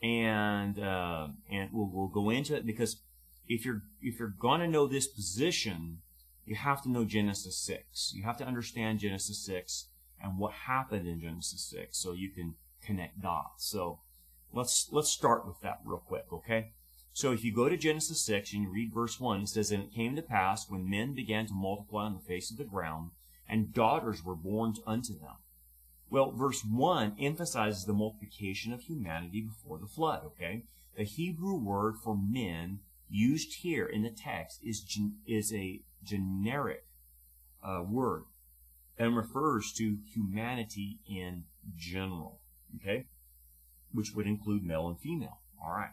and 0.06 0.80
uh, 0.80 1.28
and 1.50 1.70
we'll, 1.74 1.90
we'll 1.92 2.08
go 2.08 2.30
into 2.30 2.56
it 2.56 2.66
because 2.66 3.02
if 3.48 3.66
you're 3.66 3.82
if 4.02 4.20
you're 4.20 4.34
going 4.40 4.60
to 4.60 4.68
know 4.68 4.88
this 4.88 5.08
position 5.08 6.00
you 6.46 6.56
have 6.56 6.82
to 6.84 6.92
know 6.92 7.06
Genesis 7.06 7.58
6. 7.58 8.14
You 8.16 8.24
have 8.24 8.38
to 8.38 8.46
understand 8.46 9.00
Genesis 9.00 9.44
6 9.46 9.88
and 10.22 10.38
what 10.38 10.54
happened 10.54 11.08
in 11.08 11.20
Genesis 11.20 11.68
6 11.72 11.98
so 11.98 12.14
you 12.14 12.30
can 12.30 12.56
connect 12.84 13.22
dots. 13.22 13.66
So 13.66 14.00
let's 14.54 14.88
let's 14.92 15.10
start 15.10 15.46
with 15.46 15.60
that 15.62 15.80
real 15.84 16.04
quick, 16.06 16.26
okay? 16.32 16.72
So 17.14 17.32
if 17.32 17.44
you 17.44 17.54
go 17.54 17.68
to 17.68 17.78
Genesis 17.78 18.22
6 18.22 18.54
and 18.54 18.64
you 18.64 18.70
read 18.70 18.94
verse 18.94 19.20
1, 19.20 19.42
it 19.42 19.50
says, 19.50 19.72
And 19.72 19.84
it 19.84 19.94
came 19.94 20.16
to 20.16 20.22
pass 20.22 20.70
when 20.70 20.90
men 20.90 21.16
began 21.16 21.48
to 21.48 21.54
multiply 21.54 22.06
on 22.06 22.14
the 22.14 22.20
face 22.20 22.52
of 22.52 22.58
the 22.58 22.64
ground, 22.64 23.12
and 23.48 23.74
daughters 23.74 24.24
were 24.24 24.36
born 24.36 24.76
unto 24.86 25.14
them. 25.14 25.38
Well, 26.10 26.32
verse 26.32 26.64
1 26.64 27.16
emphasizes 27.20 27.86
the 27.86 27.94
multiplication 27.94 28.72
of 28.72 28.84
humanity 28.84 29.42
before 29.42 29.80
the 29.80 29.88
flood, 29.88 30.24
okay? 30.26 30.64
The 30.96 31.04
Hebrew 31.04 31.56
word 31.56 31.96
for 31.98 32.16
men 32.16 32.80
used 33.10 33.56
here 33.62 33.86
in 33.86 34.04
the 34.04 34.10
text 34.10 34.62
is, 34.64 34.86
is 35.26 35.54
a 35.54 35.82
generic 36.04 36.86
uh, 37.64 37.84
word 37.84 38.24
and 38.98 39.18
refers 39.18 39.74
to 39.74 39.98
humanity 40.14 41.00
in 41.10 41.46
general, 41.76 42.40
okay? 42.78 43.08
Which 43.92 44.14
would 44.14 44.28
include 44.28 44.64
male 44.64 44.88
and 44.88 45.00
female. 45.00 45.40
All 45.64 45.72
right. 45.72 45.92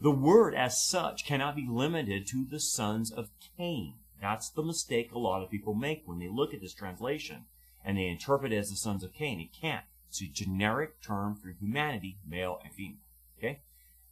The 0.00 0.10
word 0.10 0.54
as 0.54 0.84
such 0.84 1.24
cannot 1.24 1.56
be 1.56 1.66
limited 1.66 2.26
to 2.28 2.44
the 2.44 2.60
sons 2.60 3.10
of 3.10 3.30
Cain. 3.56 3.94
That's 4.20 4.50
the 4.50 4.62
mistake 4.62 5.12
a 5.12 5.18
lot 5.18 5.42
of 5.42 5.50
people 5.50 5.74
make 5.74 6.02
when 6.04 6.18
they 6.18 6.28
look 6.28 6.52
at 6.52 6.60
this 6.60 6.74
translation 6.74 7.44
and 7.86 7.96
they 7.96 8.08
interpret 8.08 8.52
it 8.52 8.56
as 8.56 8.68
the 8.68 8.76
sons 8.76 9.04
of 9.04 9.14
Cain. 9.14 9.40
It 9.40 9.58
can't. 9.58 9.84
It's 10.08 10.20
a 10.20 10.26
generic 10.26 11.00
term 11.00 11.36
for 11.36 11.50
humanity, 11.50 12.18
male 12.28 12.58
and 12.64 12.72
female. 12.74 12.98
Okay? 13.38 13.60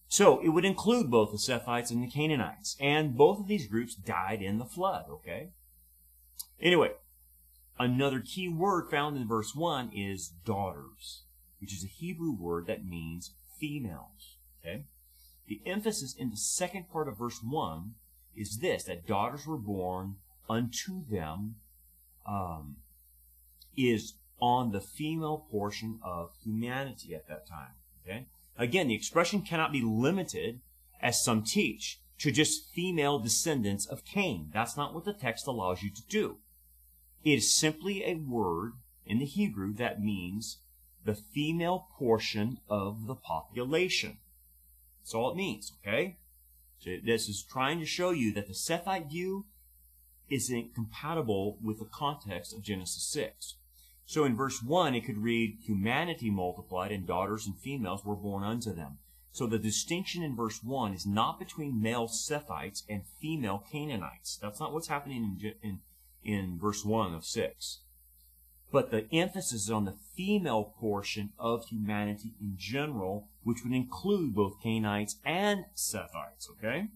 So 0.06 0.40
it 0.40 0.50
would 0.50 0.64
include 0.64 1.10
both 1.10 1.32
the 1.32 1.38
Sethites 1.38 1.90
and 1.90 2.00
the 2.00 2.10
Canaanites. 2.10 2.76
And 2.78 3.16
both 3.16 3.40
of 3.40 3.48
these 3.48 3.66
groups 3.66 3.96
died 3.96 4.40
in 4.40 4.58
the 4.58 4.64
flood, 4.64 5.06
okay? 5.10 5.50
Anyway, 6.60 6.92
another 7.80 8.20
key 8.20 8.48
word 8.48 8.88
found 8.88 9.16
in 9.16 9.26
verse 9.26 9.56
1 9.56 9.90
is 9.92 10.28
daughters, 10.28 11.24
which 11.60 11.74
is 11.74 11.82
a 11.82 11.88
Hebrew 11.88 12.32
word 12.32 12.66
that 12.68 12.86
means 12.86 13.32
females, 13.58 14.36
okay? 14.60 14.84
The 15.48 15.60
emphasis 15.66 16.14
in 16.14 16.30
the 16.30 16.36
second 16.36 16.90
part 16.92 17.08
of 17.08 17.18
verse 17.18 17.40
1 17.42 17.94
is 18.36 18.58
this, 18.58 18.84
that 18.84 19.06
daughters 19.06 19.46
were 19.46 19.58
born 19.58 20.16
unto 20.48 21.04
them, 21.10 21.56
um, 22.24 22.76
is 23.76 24.14
on 24.40 24.72
the 24.72 24.80
female 24.80 25.46
portion 25.50 25.98
of 26.02 26.32
humanity 26.42 27.14
at 27.14 27.28
that 27.28 27.46
time, 27.46 27.72
okay? 28.04 28.26
Again, 28.56 28.88
the 28.88 28.94
expression 28.94 29.42
cannot 29.42 29.72
be 29.72 29.82
limited, 29.82 30.60
as 31.00 31.24
some 31.24 31.42
teach, 31.42 32.00
to 32.18 32.30
just 32.30 32.70
female 32.72 33.18
descendants 33.18 33.86
of 33.86 34.04
Cain. 34.04 34.50
That's 34.52 34.76
not 34.76 34.94
what 34.94 35.04
the 35.04 35.12
text 35.12 35.46
allows 35.46 35.82
you 35.82 35.90
to 35.90 36.02
do. 36.08 36.38
It 37.24 37.32
is 37.32 37.54
simply 37.54 38.04
a 38.04 38.14
word 38.14 38.74
in 39.06 39.18
the 39.18 39.24
Hebrew 39.24 39.72
that 39.74 40.02
means 40.02 40.58
the 41.04 41.14
female 41.14 41.88
portion 41.98 42.58
of 42.68 43.06
the 43.06 43.14
population. 43.14 44.18
That's 45.00 45.14
all 45.14 45.32
it 45.32 45.36
means, 45.36 45.72
okay? 45.80 46.18
So 46.78 46.96
this 47.04 47.28
is 47.28 47.42
trying 47.42 47.80
to 47.80 47.86
show 47.86 48.10
you 48.10 48.32
that 48.34 48.46
the 48.46 48.54
Sethite 48.54 49.10
view 49.10 49.46
is 50.30 50.50
incompatible 50.50 51.58
with 51.62 51.78
the 51.78 51.84
context 51.84 52.54
of 52.54 52.62
Genesis 52.62 53.02
6. 53.08 53.56
So 54.06 54.24
in 54.24 54.36
verse 54.36 54.62
1, 54.62 54.94
it 54.94 55.04
could 55.04 55.18
read, 55.18 55.58
Humanity 55.62 56.30
multiplied, 56.30 56.92
and 56.92 57.06
daughters 57.06 57.46
and 57.46 57.58
females 57.58 58.04
were 58.04 58.16
born 58.16 58.44
unto 58.44 58.72
them. 58.74 58.98
So 59.32 59.46
the 59.46 59.58
distinction 59.58 60.22
in 60.22 60.36
verse 60.36 60.62
1 60.62 60.94
is 60.94 61.06
not 61.06 61.38
between 61.38 61.82
male 61.82 62.06
Sethites 62.06 62.82
and 62.88 63.02
female 63.20 63.64
Canaanites. 63.70 64.38
That's 64.40 64.60
not 64.60 64.72
what's 64.72 64.88
happening 64.88 65.38
in, 65.42 65.54
in, 65.62 65.80
in 66.22 66.58
verse 66.58 66.84
1 66.84 67.14
of 67.14 67.24
6. 67.24 67.80
But 68.70 68.90
the 68.90 69.12
emphasis 69.12 69.64
is 69.64 69.70
on 69.70 69.86
the 69.86 69.96
female 70.14 70.74
portion 70.78 71.32
of 71.38 71.66
humanity 71.66 72.34
in 72.40 72.54
general, 72.56 73.28
which 73.42 73.64
would 73.64 73.72
include 73.72 74.34
both 74.34 74.62
Canaanites 74.62 75.16
and 75.24 75.64
Sethites, 75.74 76.50
okay? 76.50 76.88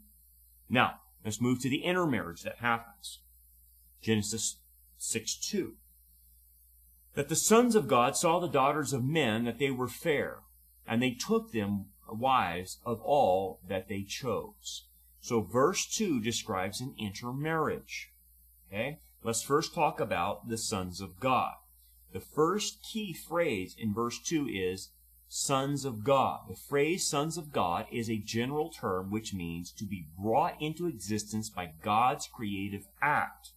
Now, 0.69 1.01
let's 1.25 1.41
move 1.41 1.61
to 1.63 1.69
the 1.69 1.85
intermarriage 1.85 2.43
that 2.43 2.59
happens. 2.59 3.21
Genesis 4.01 4.59
6 4.99 5.37
2 5.37 5.75
that 7.19 7.29
the 7.29 7.35
sons 7.35 7.75
of 7.75 7.89
God 7.89 8.17
saw 8.17 8.39
the 8.39 8.47
daughters 8.47 8.93
of 8.93 9.03
men 9.03 9.45
that 9.45 9.59
they 9.59 9.73
were 9.73 9.89
fair, 9.89 10.37
and 10.87 11.03
they 11.03 11.11
took 11.11 11.51
them 11.51 11.87
wives 12.09 12.79
of 12.87 13.01
all 13.01 13.59
that 13.69 13.89
they 13.89 14.05
chose. 14.05 14.85
So 15.21 15.41
verse 15.41 15.85
2 15.85 16.21
describes 16.21 16.81
an 16.81 16.95
intermarriage. 16.97 18.13
Okay? 18.69 19.01
Let's 19.25 19.43
first 19.43 19.75
talk 19.75 19.99
about 19.99 20.49
the 20.49 20.57
sons 20.57 21.01
of 21.01 21.19
God. 21.19 21.55
The 22.13 22.21
first 22.21 22.85
key 22.85 23.13
phrase 23.13 23.75
in 23.77 23.93
verse 23.93 24.21
2 24.25 24.47
is 24.47 24.91
sons 25.27 25.85
of 25.85 26.05
God. 26.05 26.43
The 26.49 26.55
phrase 26.55 27.05
sons 27.05 27.37
of 27.37 27.51
God 27.51 27.87
is 27.91 28.09
a 28.09 28.19
general 28.19 28.71
term 28.71 29.11
which 29.11 29.35
means 29.35 29.73
to 29.73 29.85
be 29.85 30.07
brought 30.17 30.55
into 30.63 30.87
existence 30.87 31.51
by 31.51 31.73
God's 31.83 32.29
creative 32.29 32.87
act. 33.03 33.55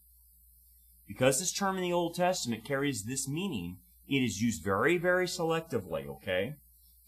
Because 1.11 1.39
this 1.39 1.51
term 1.51 1.75
in 1.75 1.81
the 1.81 1.91
Old 1.91 2.15
Testament 2.15 2.63
carries 2.63 3.03
this 3.03 3.27
meaning, 3.27 3.79
it 4.07 4.23
is 4.23 4.41
used 4.41 4.63
very, 4.63 4.97
very 4.97 5.25
selectively, 5.25 6.07
okay? 6.07 6.55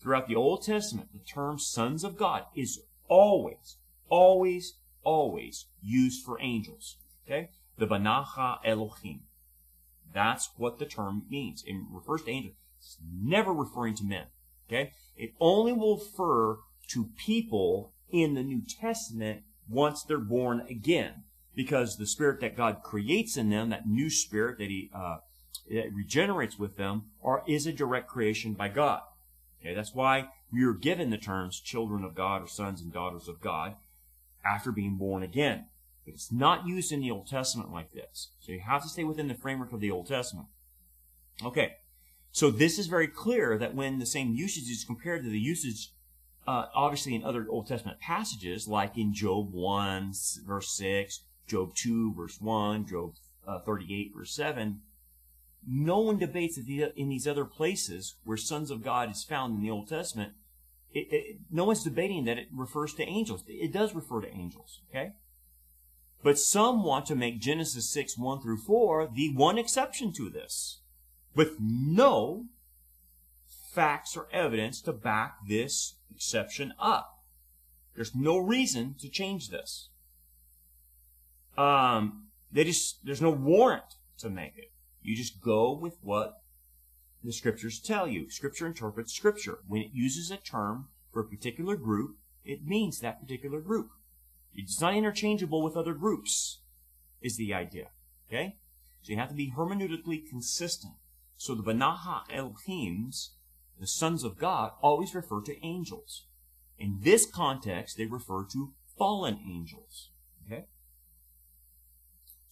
Throughout 0.02 0.28
the 0.28 0.36
Old 0.36 0.66
Testament, 0.66 1.13
the 1.13 1.24
term 1.24 1.58
sons 1.58 2.04
of 2.04 2.18
God 2.18 2.44
is 2.54 2.82
always, 3.08 3.78
always, 4.10 4.74
always 5.06 5.68
used 5.82 6.26
for 6.26 6.38
angels, 6.42 6.98
okay? 7.26 7.52
The 7.78 7.88
Banacha 7.88 8.58
Elohim. 8.66 9.22
That's 10.13 10.50
what 10.58 10.80
the 10.80 10.86
term 10.86 11.24
means. 11.30 11.63
It 11.66 11.78
refers 11.89 12.24
to 12.24 12.30
angels. 12.30 12.56
It's 12.80 12.98
never 13.10 13.54
referring 13.54 13.96
to 13.96 14.04
men. 14.04 14.26
Okay? 14.68 14.92
It 15.16 15.32
only 15.39 15.72
will 15.72 15.96
refer 15.96 16.58
to 16.89 17.10
people 17.16 17.94
in 18.10 18.34
the 18.34 18.44
New 18.44 18.63
Testament 18.68 19.44
once 19.70 20.04
they're 20.04 20.18
born 20.18 20.66
again. 20.70 21.24
Because 21.56 21.98
the 21.98 22.08
spirit 22.08 22.39
that 22.42 22.58
God 22.58 22.82
creates 22.84 23.38
in 23.38 23.50
them, 23.50 23.70
that 23.70 23.88
new 23.88 24.10
spirit 24.10 24.58
that 24.58 24.70
He 24.70 24.89
uh, 24.94 25.18
that 25.70 25.94
regenerates 25.94 26.58
with 26.58 26.78
them, 26.78 27.04
are, 27.24 27.44
is 27.48 27.68
a 27.68 27.72
direct 27.74 28.08
creation 28.08 28.54
by 28.54 28.70
God. 28.70 29.02
Okay, 29.62 29.74
that's 29.74 29.94
why 29.94 30.30
we 30.52 30.63
are 30.63 30.74
given 30.74 31.10
the 31.10 31.18
terms 31.18 31.60
children 31.60 32.04
of 32.04 32.16
God 32.16 32.42
or 32.42 32.48
sons 32.48 32.82
and 32.82 32.92
daughters 32.92 33.28
of 33.28 33.39
God 33.42 33.76
after 34.46 34.72
being 34.72 34.98
born 34.98 35.24
again. 35.24 35.68
But 36.06 36.16
it's 36.16 36.32
not 36.32 36.68
used 36.68 36.92
in 36.92 37.00
the 37.00 37.12
Old 37.12 37.28
Testament 37.28 37.72
like 37.72 37.94
this. 37.94 38.32
So 38.39 38.52
you 38.52 38.60
have 38.60 38.84
to 38.84 38.89
stay 38.89 39.04
within 39.04 39.30
the 39.30 39.36
framework 39.36 39.72
of 39.72 39.80
the 39.80 39.92
Old 39.92 40.08
Testament. 40.08 40.48
Okay. 41.44 41.76
So 42.32 42.50
this 42.50 42.78
is 42.78 42.88
very 42.88 43.08
clear 43.08 43.58
that 43.58 43.76
when 43.76 44.00
the 44.00 44.06
same 44.06 44.34
usage 44.34 44.70
is 44.70 44.84
compared 44.84 45.24
to 45.24 45.30
the 45.30 45.39
usage, 45.39 45.94
uh, 46.48 46.66
obviously 46.76 47.16
in 47.16 47.24
other 47.24 47.46
Old 47.50 47.68
Testament 47.68 48.00
passages, 48.00 48.68
like 48.68 48.98
in 48.98 49.13
Job 49.13 49.54
1, 49.54 50.13
verse 50.46 50.76
6, 50.76 51.22
Job 51.54 51.76
2, 51.76 52.16
verse 52.16 52.42
1, 52.42 52.88
Job 52.88 53.13
uh, 53.48 53.60
38, 53.60 54.13
verse 54.16 54.34
7, 54.34 54.82
no 55.68 56.00
one 56.00 56.18
debates 56.18 56.56
that 56.56 56.94
in 56.96 57.10
these 57.10 57.28
other 57.28 57.46
places 57.46 58.16
where 58.24 58.38
sons 58.38 58.72
of 58.72 58.84
God 58.84 59.12
is 59.12 59.24
found 59.24 59.54
in 59.54 59.62
the 59.62 59.70
Old 59.70 59.88
Testament, 59.88 60.34
it, 60.92 61.08
it, 61.12 61.38
no 61.52 61.66
one's 61.66 61.84
debating 61.84 62.26
that 62.26 62.39
it 62.39 62.48
refers 62.52 62.96
to 62.96 63.04
angels. 63.04 63.44
It 63.48 63.72
does 63.72 63.94
refer 63.94 64.22
to 64.22 64.34
angels, 64.34 64.82
okay? 64.89 65.12
But 66.24 66.39
some 66.39 66.84
want 66.84 67.06
to 67.06 67.16
make 67.16 67.39
Genesis 67.39 67.88
6, 67.92 68.18
1 68.18 68.42
through 68.42 68.58
4 68.58 69.12
the 69.13 69.32
one 69.36 69.60
exception 69.60 70.12
to 70.13 70.32
this, 70.32 70.82
with 71.36 71.58
no 71.60 72.46
facts 73.46 74.18
or 74.18 74.28
evidence 74.32 74.82
to 74.82 74.92
back 74.92 75.36
this 75.48 75.98
exception 76.12 76.74
up. 76.80 77.20
There's 77.94 78.16
no 78.16 78.39
reason 78.39 78.96
to 79.02 79.08
change 79.08 79.50
this. 79.50 79.89
Um, 81.58 82.28
they 82.52 82.63
just, 82.63 83.06
there's 83.06 83.22
no 83.22 83.32
warrant 83.32 83.96
to 84.20 84.30
make 84.30 84.58
it. 84.58 84.72
You 85.02 85.16
just 85.16 85.42
go 85.42 85.74
with 85.74 85.98
what 86.02 86.42
the 87.24 87.34
scriptures 87.34 87.80
tell 87.80 88.08
you. 88.08 88.30
Scripture 88.30 88.68
interprets 88.68 89.13
scripture. 89.13 89.60
When 89.68 89.82
it 89.82 89.92
uses 89.94 90.32
a 90.32 90.38
term 90.38 90.88
for 91.12 91.22
a 91.22 91.28
particular 91.28 91.76
group, 91.76 92.18
it 92.44 92.66
means 92.66 93.00
that 93.00 93.22
particular 93.22 93.62
group. 93.62 93.89
It's 94.54 94.82
not 94.82 94.96
interchangeable 94.96 95.62
with 95.63 95.76
other 95.76 95.94
groups, 95.94 96.60
is 97.22 97.38
the 97.38 97.54
idea. 97.54 97.88
Okay? 98.28 98.58
So 99.02 99.12
you 99.12 99.18
have 99.18 99.30
to 99.30 99.36
be 99.36 99.52
hermeneutically 99.52 100.28
consistent. 100.28 100.94
So 101.38 101.56
the 101.56 101.63
Banaha 101.63 102.22
Elohims, 102.30 103.30
the 103.80 103.88
sons 103.88 104.24
of 104.24 104.38
God, 104.38 104.72
always 104.82 105.16
refer 105.16 105.42
to 105.42 105.66
angels. 105.66 106.26
In 106.78 107.00
this 107.02 107.26
context, 107.26 107.98
they 107.98 108.06
refer 108.06 108.46
to 108.52 108.74
fallen 108.98 109.39
angels. 109.46 110.10
Okay? 110.46 110.66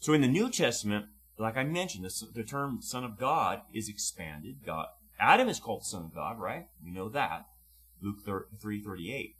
So 0.02 0.12
in 0.12 0.20
the 0.20 0.28
New 0.28 0.50
Testament, 0.50 1.06
like 1.38 1.56
I 1.56 1.64
mentioned, 1.64 2.04
the, 2.04 2.28
the 2.34 2.44
term 2.44 2.82
son 2.82 3.06
of 3.06 3.18
God 3.18 3.62
is 3.74 3.88
expanded. 3.88 4.58
God, 4.66 4.88
Adam 5.18 5.48
is 5.48 5.62
called 5.62 5.86
son 5.86 6.04
of 6.04 6.14
God, 6.14 6.38
right? 6.38 6.68
We 6.84 6.92
know 6.92 7.08
that. 7.08 7.46
Luke 8.02 8.26
3.38 8.26 9.36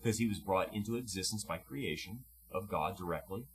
because 0.00 0.18
he 0.18 0.28
was 0.28 0.38
brought 0.38 0.74
into 0.74 0.96
existence 0.96 1.44
by 1.44 1.58
creation 1.58 2.20
of 2.50 2.68
God 2.68 2.96
directly. 2.96 3.46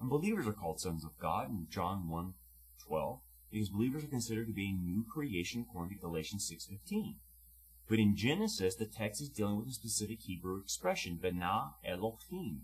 And 0.00 0.10
believers 0.10 0.46
are 0.46 0.52
called 0.52 0.80
sons 0.80 1.04
of 1.04 1.18
God 1.18 1.48
in 1.48 1.66
John 1.70 2.08
1 2.08 2.34
12, 2.86 3.20
because 3.50 3.68
believers 3.68 4.04
are 4.04 4.08
considered 4.08 4.48
to 4.48 4.52
be 4.52 4.68
a 4.68 4.72
new 4.72 5.04
creation 5.04 5.64
according 5.68 5.96
to 5.96 6.00
Galatians 6.00 6.50
6.15. 6.52 7.14
But 7.88 7.98
in 7.98 8.16
Genesis, 8.16 8.74
the 8.74 8.86
text 8.86 9.20
is 9.20 9.28
dealing 9.28 9.58
with 9.58 9.68
a 9.68 9.72
specific 9.72 10.20
Hebrew 10.22 10.60
expression, 10.60 11.18
Bana 11.22 11.74
Elohim, 11.84 12.62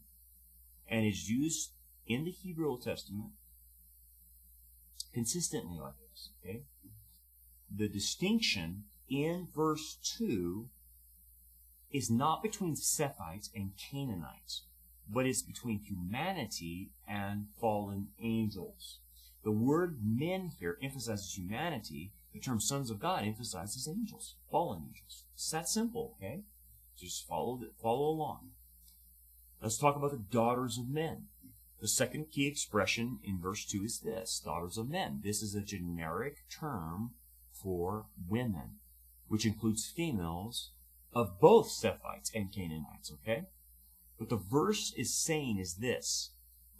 and 0.89 1.07
is 1.07 1.31
used 1.31 1.73
in 2.09 2.25
the 2.25 2.31
Hebrew 2.31 2.69
Old 2.69 2.83
Testament 2.83 3.31
consistently 5.13 5.79
like 5.79 5.95
this. 6.11 6.31
Okay? 6.43 6.63
The 7.75 7.89
distinction 7.89 8.85
in 9.09 9.49
verse 9.55 9.99
2 10.19 10.69
is 11.91 12.11
not 12.11 12.43
between 12.43 12.75
Sethites 12.75 13.49
and 13.55 13.73
Canaanites, 13.77 14.63
but 15.09 15.27
it's 15.27 15.43
between 15.43 15.81
humanity 15.81 16.91
and 17.07 17.47
fallen 17.61 18.09
angels. 18.21 18.99
The 19.45 19.53
word 19.53 19.99
men 20.05 20.51
here 20.59 20.79
emphasizes 20.83 21.37
humanity. 21.37 22.13
The 22.33 22.41
term 22.41 22.61
sons 22.61 22.91
of 22.91 23.01
God 23.01 23.25
emphasizes 23.25 23.89
angels, 23.89 24.35
fallen 24.51 24.83
angels. 24.87 25.25
It's 25.35 25.51
that 25.51 25.69
simple, 25.69 26.17
okay? 26.19 26.43
Just 26.99 27.27
follow, 27.27 27.61
follow 27.81 28.09
along. 28.09 28.51
Let's 29.63 29.79
talk 29.79 29.97
about 29.97 30.11
the 30.11 30.19
daughters 30.19 30.79
of 30.79 30.89
men. 30.89 31.27
The 31.81 31.89
second 31.89 32.31
key 32.33 32.47
expression 32.47 33.21
in 33.23 33.41
verse 33.41 33.65
2 33.65 33.85
is 33.85 34.01
this, 34.01 34.41
daughters 34.45 34.79
of 34.79 34.89
men. 34.89 35.21
This 35.23 35.43
is 35.43 35.55
a 35.55 35.61
generic 35.61 36.39
term 36.51 37.13
for 37.53 38.07
women, 38.29 38.79
which 39.29 39.47
includes 39.47 39.87
females 39.87 40.73
of 41.13 41.41
both 41.41 41.69
Sethites 41.69 42.31
and 42.35 42.53
Canaanites, 42.53 43.13
okay? 43.13 43.45
What 44.17 44.29
the 44.29 44.37
verse 44.37 44.93
is 44.97 45.15
saying 45.15 45.59
is 45.59 45.75
this 45.75 46.31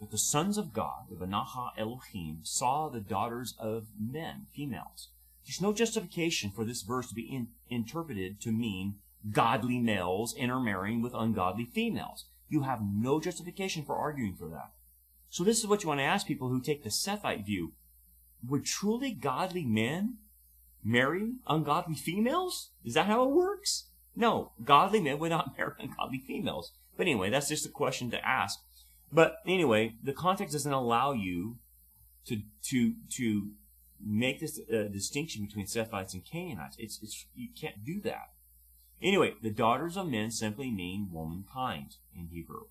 that 0.01 0.11
the 0.11 0.17
sons 0.17 0.57
of 0.57 0.73
God, 0.73 1.07
the 1.09 1.15
Banaha 1.15 1.71
Elohim, 1.77 2.39
saw 2.43 2.87
the 2.87 3.01
daughters 3.01 3.53
of 3.59 3.87
men, 3.99 4.47
females. 4.53 5.09
There's 5.45 5.61
no 5.61 5.73
justification 5.73 6.51
for 6.51 6.63
this 6.63 6.83
verse 6.83 7.09
to 7.09 7.15
be 7.15 7.23
in, 7.23 7.49
interpreted 7.69 8.39
to 8.41 8.51
mean 8.51 8.95
godly 9.31 9.79
males 9.79 10.33
intermarrying 10.35 11.01
with 11.01 11.13
ungodly 11.13 11.65
females. 11.65 12.25
You 12.47 12.63
have 12.63 12.81
no 12.81 13.19
justification 13.19 13.83
for 13.83 13.95
arguing 13.95 14.35
for 14.35 14.47
that. 14.49 14.71
So 15.29 15.43
this 15.43 15.59
is 15.59 15.67
what 15.67 15.83
you 15.83 15.89
want 15.89 15.99
to 15.99 16.05
ask 16.05 16.27
people 16.27 16.49
who 16.49 16.61
take 16.61 16.83
the 16.83 16.89
Sethite 16.89 17.45
view. 17.45 17.73
Would 18.47 18.65
truly 18.65 19.11
godly 19.11 19.65
men 19.65 20.17
marry 20.83 21.33
ungodly 21.47 21.95
females? 21.95 22.71
Is 22.83 22.93
that 22.95 23.05
how 23.05 23.23
it 23.23 23.31
works? 23.31 23.85
No, 24.15 24.51
godly 24.63 25.01
men 25.01 25.19
would 25.19 25.29
not 25.29 25.53
marry 25.57 25.73
ungodly 25.79 26.19
females. 26.19 26.71
But 26.97 27.07
anyway, 27.07 27.29
that's 27.29 27.49
just 27.49 27.65
a 27.65 27.69
question 27.69 28.11
to 28.11 28.27
ask. 28.27 28.59
But 29.11 29.37
anyway, 29.47 29.95
the 30.03 30.13
context 30.13 30.53
doesn't 30.53 30.71
allow 30.71 31.13
you 31.13 31.57
to 32.25 32.41
to 32.69 32.93
to 33.11 33.51
make 34.03 34.39
this 34.39 34.59
uh, 34.71 34.83
distinction 34.83 35.45
between 35.45 35.65
Sethites 35.65 36.13
and 36.13 36.23
Canaanites. 36.23 36.75
It's, 36.79 36.99
it's 37.01 37.25
you 37.35 37.49
can't 37.59 37.83
do 37.85 37.99
that. 38.01 38.29
Anyway, 39.01 39.33
the 39.41 39.49
daughters 39.49 39.97
of 39.97 40.09
men 40.09 40.31
simply 40.31 40.71
mean 40.71 41.09
womankind 41.11 41.95
in 42.15 42.27
Hebrew, 42.27 42.65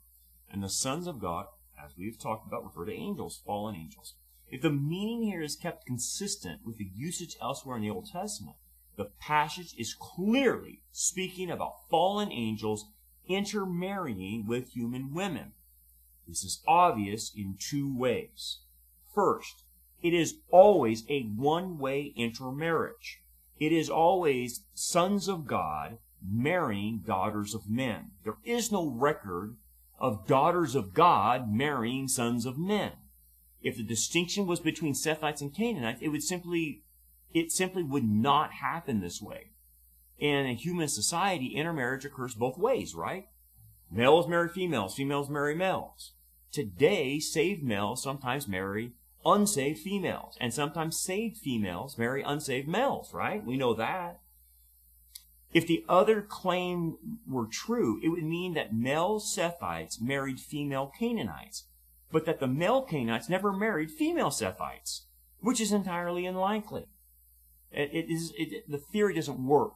and 0.50 0.62
the 0.62 0.68
sons 0.68 1.06
of 1.06 1.20
God, 1.20 1.46
as 1.82 1.96
we've 1.96 2.18
talked 2.18 2.46
about, 2.46 2.64
refer 2.64 2.86
to 2.86 2.92
angels, 2.92 3.42
fallen 3.44 3.74
angels. 3.74 4.14
If 4.50 4.62
the 4.62 4.70
meaning 4.70 5.22
here 5.22 5.42
is 5.42 5.56
kept 5.56 5.86
consistent 5.86 6.60
with 6.64 6.78
the 6.78 6.90
usage 6.94 7.36
elsewhere 7.40 7.76
in 7.76 7.82
the 7.82 7.90
Old 7.90 8.10
Testament, 8.10 8.56
the 8.96 9.10
passage 9.20 9.74
is 9.78 9.94
clearly 9.94 10.82
speaking 10.90 11.50
about 11.50 11.88
fallen 11.88 12.32
angels 12.32 12.86
intermarrying 13.28 14.46
with 14.46 14.70
human 14.70 15.12
women. 15.12 15.52
This 16.26 16.42
is 16.42 16.62
obvious 16.66 17.30
in 17.34 17.56
two 17.58 17.96
ways. 17.96 18.60
First, 19.14 19.64
it 20.02 20.14
is 20.14 20.40
always 20.50 21.04
a 21.08 21.22
one-way 21.22 22.12
intermarriage. 22.16 23.20
It 23.58 23.72
is 23.72 23.90
always 23.90 24.64
sons 24.74 25.28
of 25.28 25.46
God 25.46 25.98
marrying 26.22 27.02
daughters 27.04 27.54
of 27.54 27.68
men. 27.68 28.12
There 28.24 28.38
is 28.44 28.72
no 28.72 28.88
record 28.88 29.56
of 29.98 30.26
daughters 30.26 30.74
of 30.74 30.94
God 30.94 31.52
marrying 31.52 32.08
sons 32.08 32.46
of 32.46 32.58
men. 32.58 32.92
If 33.60 33.76
the 33.76 33.82
distinction 33.82 34.46
was 34.46 34.60
between 34.60 34.94
Sethites 34.94 35.40
and 35.40 35.54
Canaanites, 35.54 36.00
it 36.00 36.08
would 36.08 36.22
simply 36.22 36.84
it 37.34 37.52
simply 37.52 37.82
would 37.82 38.04
not 38.04 38.52
happen 38.54 39.00
this 39.00 39.20
way. 39.20 39.50
In 40.18 40.46
a 40.46 40.54
human 40.54 40.88
society, 40.88 41.54
intermarriage 41.54 42.04
occurs 42.04 42.34
both 42.34 42.56
ways, 42.56 42.94
right? 42.94 43.28
Males 43.90 44.26
marry 44.28 44.48
females, 44.48 44.94
females 44.94 45.28
marry 45.28 45.54
males. 45.54 46.14
Today, 46.50 47.18
saved 47.18 47.62
males 47.62 48.02
sometimes 48.02 48.48
marry 48.48 48.92
unsaved 49.24 49.80
females. 49.80 50.36
And 50.40 50.52
sometimes 50.52 51.00
saved 51.00 51.38
females 51.38 51.98
marry 51.98 52.22
unsaved 52.22 52.68
males, 52.68 53.12
right? 53.12 53.44
We 53.44 53.56
know 53.56 53.74
that. 53.74 54.20
If 55.52 55.66
the 55.66 55.84
other 55.88 56.20
claim 56.20 56.96
were 57.26 57.46
true, 57.46 58.00
it 58.02 58.10
would 58.10 58.24
mean 58.24 58.54
that 58.54 58.74
male 58.74 59.18
Sethites 59.18 60.00
married 60.00 60.40
female 60.40 60.92
Canaanites, 60.98 61.64
but 62.12 62.26
that 62.26 62.40
the 62.40 62.46
male 62.46 62.82
Canaanites 62.82 63.28
never 63.28 63.52
married 63.52 63.90
female 63.90 64.30
Sethites, 64.30 65.02
which 65.40 65.60
is 65.60 65.72
entirely 65.72 66.26
unlikely. 66.26 66.86
It, 67.70 67.90
it 67.92 68.12
is, 68.12 68.32
it, 68.36 68.70
the 68.70 68.78
theory 68.78 69.14
doesn't 69.14 69.44
work. 69.44 69.74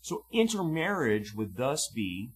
So 0.00 0.24
intermarriage 0.32 1.34
would 1.34 1.56
thus 1.56 1.88
be 1.88 2.32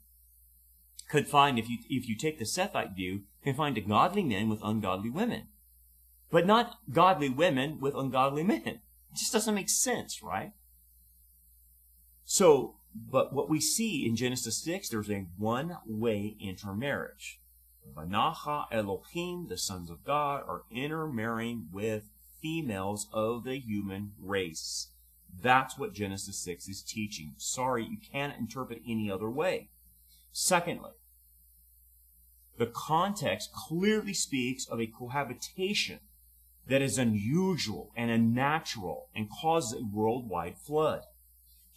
confined, 1.09 1.59
if 1.59 1.69
you, 1.69 1.79
if 1.89 2.09
you 2.09 2.17
take 2.17 2.39
the 2.39 2.45
Sethite 2.45 2.97
view, 2.97 3.23
confined 3.45 3.77
to 3.77 3.81
godly 3.81 4.25
men 4.25 4.49
with 4.49 4.61
ungodly 4.65 5.11
women. 5.11 5.49
But 6.33 6.47
not 6.47 6.79
godly 6.93 7.29
women 7.29 7.79
with 7.81 7.95
ungodly 7.95 8.43
men. 8.43 8.81
It 9.13 9.17
just 9.17 9.33
doesn't 9.33 9.55
make 9.55 9.69
sense, 9.69 10.21
right? 10.23 10.53
So, 12.33 12.77
but 12.95 13.33
what 13.33 13.51
we 13.51 13.61
see 13.61 14.07
in 14.07 14.15
Genesis 14.15 14.63
6, 14.63 14.89
there's 14.89 15.11
a 15.11 15.27
one-way 15.37 16.37
intermarriage. 16.39 17.41
Vanacha 17.93 18.67
Elohim, 18.71 19.49
the 19.49 19.59
sons 19.59 19.91
of 19.91 20.05
God, 20.05 20.45
are 20.47 20.63
intermarrying 20.71 21.67
with 21.73 22.05
females 22.41 23.09
of 23.13 23.43
the 23.43 23.59
human 23.59 24.13
race. 24.17 24.93
That's 25.43 25.77
what 25.77 25.93
Genesis 25.93 26.39
6 26.39 26.69
is 26.69 26.83
teaching. 26.83 27.35
Sorry, 27.37 27.83
you 27.83 27.99
can't 28.13 28.39
interpret 28.39 28.83
any 28.87 29.11
other 29.11 29.29
way. 29.29 29.71
Secondly, 30.31 30.93
the 32.59 32.71
context 32.73 33.51
clearly 33.53 34.15
speaks 34.15 34.69
of 34.69 34.81
a 34.81 34.87
cohabitation 34.87 35.99
that 36.69 36.81
is 36.81 36.97
unusual 36.97 37.91
and 37.97 38.09
unnatural 38.09 39.09
and 39.17 39.29
causes 39.29 39.81
a 39.81 39.85
worldwide 39.93 40.59
flood. 40.59 41.03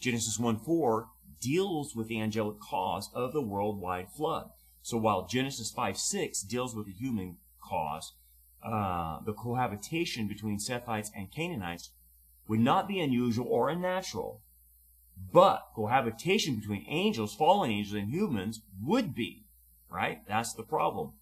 Genesis 0.03 0.37
1 0.37 0.57
4 0.57 1.07
deals 1.39 1.95
with 1.95 2.09
the 2.09 2.19
angelic 2.19 2.59
cause 2.59 3.09
of 3.13 3.31
the 3.31 3.41
worldwide 3.41 4.09
flood. 4.11 4.49
So 4.81 4.97
while 4.97 5.25
Genesis 5.25 5.71
5 5.71 5.97
6 5.97 6.41
deals 6.41 6.75
with 6.75 6.87
the 6.87 6.91
human 6.91 7.37
cause, 7.61 8.11
uh, 8.61 9.21
the 9.25 9.31
cohabitation 9.31 10.27
between 10.27 10.57
Sethites 10.59 11.09
and 11.15 11.31
Canaanites 11.31 11.91
would 12.49 12.59
not 12.59 12.85
be 12.85 12.99
unusual 12.99 13.47
or 13.47 13.69
unnatural, 13.69 14.41
but 15.31 15.69
cohabitation 15.73 16.57
between 16.57 16.85
angels, 16.89 17.33
fallen 17.33 17.71
angels, 17.71 17.95
and 17.95 18.09
humans 18.09 18.59
would 18.83 19.15
be, 19.15 19.45
right? 19.89 20.27
That's 20.27 20.53
the 20.53 20.63
problem. 20.63 21.13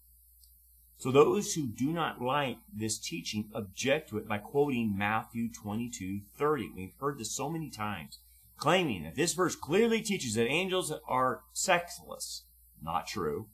So 0.96 1.12
those 1.12 1.54
who 1.54 1.68
do 1.68 1.92
not 1.92 2.20
like 2.20 2.58
this 2.72 2.98
teaching 2.98 3.48
object 3.54 4.10
to 4.10 4.18
it 4.18 4.26
by 4.26 4.38
quoting 4.38 4.98
Matthew 4.98 5.48
22, 5.52 6.22
30. 6.36 6.72
We've 6.74 6.94
heard 7.00 7.18
this 7.18 7.30
so 7.30 7.48
many 7.48 7.70
times, 7.70 8.18
claiming 8.62 9.02
that 9.02 9.16
this 9.16 9.34
verse 9.34 9.56
clearly 9.56 10.00
teaches 10.00 10.34
that 10.34 10.46
angels 10.46 10.92
are 11.08 11.40
sexless. 11.52 12.44
Not 12.80 13.08
true. 13.08 13.48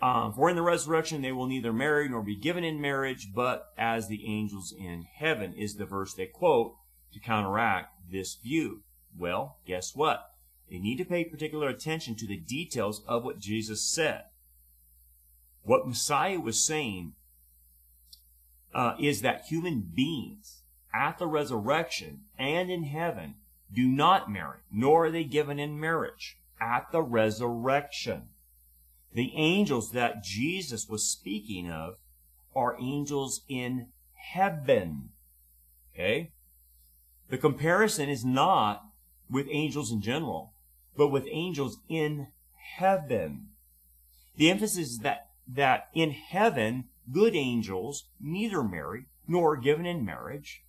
Um, 0.00 0.32
for 0.32 0.48
in 0.48 0.56
the 0.56 0.62
resurrection 0.62 1.20
they 1.20 1.30
will 1.30 1.46
neither 1.46 1.74
marry 1.74 2.08
nor 2.08 2.22
be 2.22 2.34
given 2.34 2.64
in 2.64 2.80
marriage, 2.80 3.34
but 3.34 3.66
as 3.76 4.08
the 4.08 4.24
angels 4.26 4.72
in 4.72 5.02
heaven 5.14 5.52
is 5.52 5.74
the 5.74 5.84
verse 5.84 6.14
they 6.14 6.24
quote 6.24 6.74
to 7.12 7.20
counteract 7.20 8.10
this 8.10 8.36
view. 8.36 8.80
Well, 9.14 9.58
guess 9.66 9.94
what? 9.94 10.30
They 10.70 10.78
need 10.78 10.96
to 10.96 11.04
pay 11.04 11.24
particular 11.24 11.68
attention 11.68 12.14
to 12.16 12.26
the 12.26 12.38
details 12.38 13.02
of 13.06 13.24
what 13.24 13.40
Jesus 13.40 13.82
said. 13.82 14.22
What 15.64 15.86
Messiah 15.86 16.40
was 16.40 16.64
saying 16.64 17.12
uh, 18.74 18.94
is 18.98 19.20
that 19.20 19.48
human 19.50 19.82
beings 19.94 20.62
at 20.94 21.18
the 21.18 21.26
resurrection 21.26 22.22
and 22.38 22.70
in 22.70 22.84
heaven 22.84 23.34
do 23.74 23.86
not 23.86 24.30
marry, 24.30 24.58
nor 24.70 25.06
are 25.06 25.10
they 25.10 25.24
given 25.24 25.58
in 25.58 25.80
marriage 25.80 26.38
at 26.60 26.90
the 26.92 27.02
resurrection. 27.02 28.28
The 29.12 29.32
angels 29.36 29.92
that 29.92 30.24
Jesus 30.24 30.88
was 30.88 31.08
speaking 31.08 31.70
of 31.70 31.94
are 32.54 32.76
angels 32.80 33.42
in 33.48 33.88
heaven. 34.14 35.10
Okay? 35.92 36.32
The 37.28 37.38
comparison 37.38 38.08
is 38.08 38.24
not 38.24 38.84
with 39.30 39.46
angels 39.50 39.90
in 39.90 40.00
general, 40.00 40.54
but 40.96 41.08
with 41.08 41.26
angels 41.30 41.78
in 41.88 42.28
heaven. 42.76 43.48
The 44.36 44.50
emphasis 44.50 44.88
is 44.90 44.98
that, 44.98 45.28
that 45.46 45.88
in 45.94 46.10
heaven, 46.10 46.84
good 47.10 47.34
angels 47.36 48.04
neither 48.20 48.62
marry 48.62 49.06
nor 49.26 49.54
are 49.54 49.56
given 49.56 49.86
in 49.86 50.04
marriage. 50.04 50.63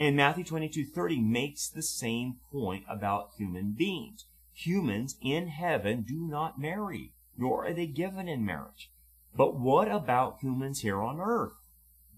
And 0.00 0.16
Matthew 0.16 0.42
22:30 0.42 1.20
makes 1.20 1.68
the 1.68 1.82
same 1.82 2.40
point 2.50 2.84
about 2.88 3.34
human 3.36 3.72
beings. 3.72 4.24
Humans 4.54 5.16
in 5.22 5.46
heaven 5.48 6.02
do 6.02 6.26
not 6.26 6.58
marry 6.58 7.12
nor 7.40 7.66
are 7.66 7.72
they 7.72 7.86
given 7.86 8.28
in 8.28 8.44
marriage. 8.44 8.92
But 9.34 9.58
what 9.58 9.90
about 9.90 10.40
humans 10.40 10.80
here 10.80 11.00
on 11.00 11.18
earth? 11.20 11.54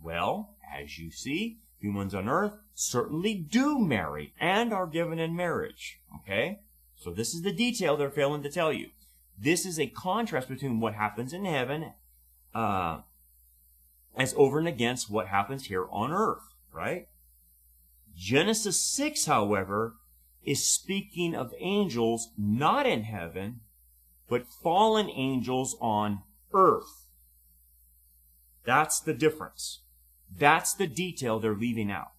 Well, 0.03 0.57
as 0.77 0.99
you 0.99 1.11
see, 1.11 1.61
humans 1.79 2.15
on 2.15 2.29
earth 2.29 2.55
certainly 2.75 3.35
do 3.35 3.79
marry 3.79 4.35
and 4.41 4.73
are 4.73 4.87
given 4.87 5.19
in 5.19 5.37
marriage. 5.37 6.01
Okay? 6.17 6.61
So 6.97 7.11
this 7.11 7.35
is 7.35 7.43
the 7.43 7.53
detail 7.53 7.97
they're 7.97 8.11
failing 8.11 8.43
to 8.43 8.51
tell 8.51 8.73
you. 8.73 8.89
This 9.39 9.65
is 9.65 9.79
a 9.79 9.87
contrast 9.87 10.49
between 10.49 10.81
what 10.81 10.95
happens 10.95 11.33
in 11.33 11.45
heaven 11.45 11.93
uh, 12.55 13.01
as 14.17 14.35
over 14.37 14.59
and 14.59 14.69
against 14.69 15.11
what 15.11 15.29
happens 15.29 15.67
here 15.67 15.87
on 15.91 16.11
earth, 16.13 16.55
right? 16.73 17.09
Genesis 18.17 18.81
6, 18.81 19.27
however, 19.27 19.97
is 20.45 20.69
speaking 20.69 21.35
of 21.35 21.55
angels 21.59 22.31
not 22.37 22.87
in 22.87 23.05
heaven, 23.05 23.61
but 24.29 24.47
fallen 24.49 25.09
angels 25.11 25.77
on 25.81 26.23
earth. 26.53 27.09
That's 28.65 29.01
the 29.01 29.15
difference. 29.15 29.81
That's 30.35 30.75
the 30.75 30.87
detail 30.87 31.39
they're 31.39 31.55
leaving 31.55 31.91
out. 31.91 32.13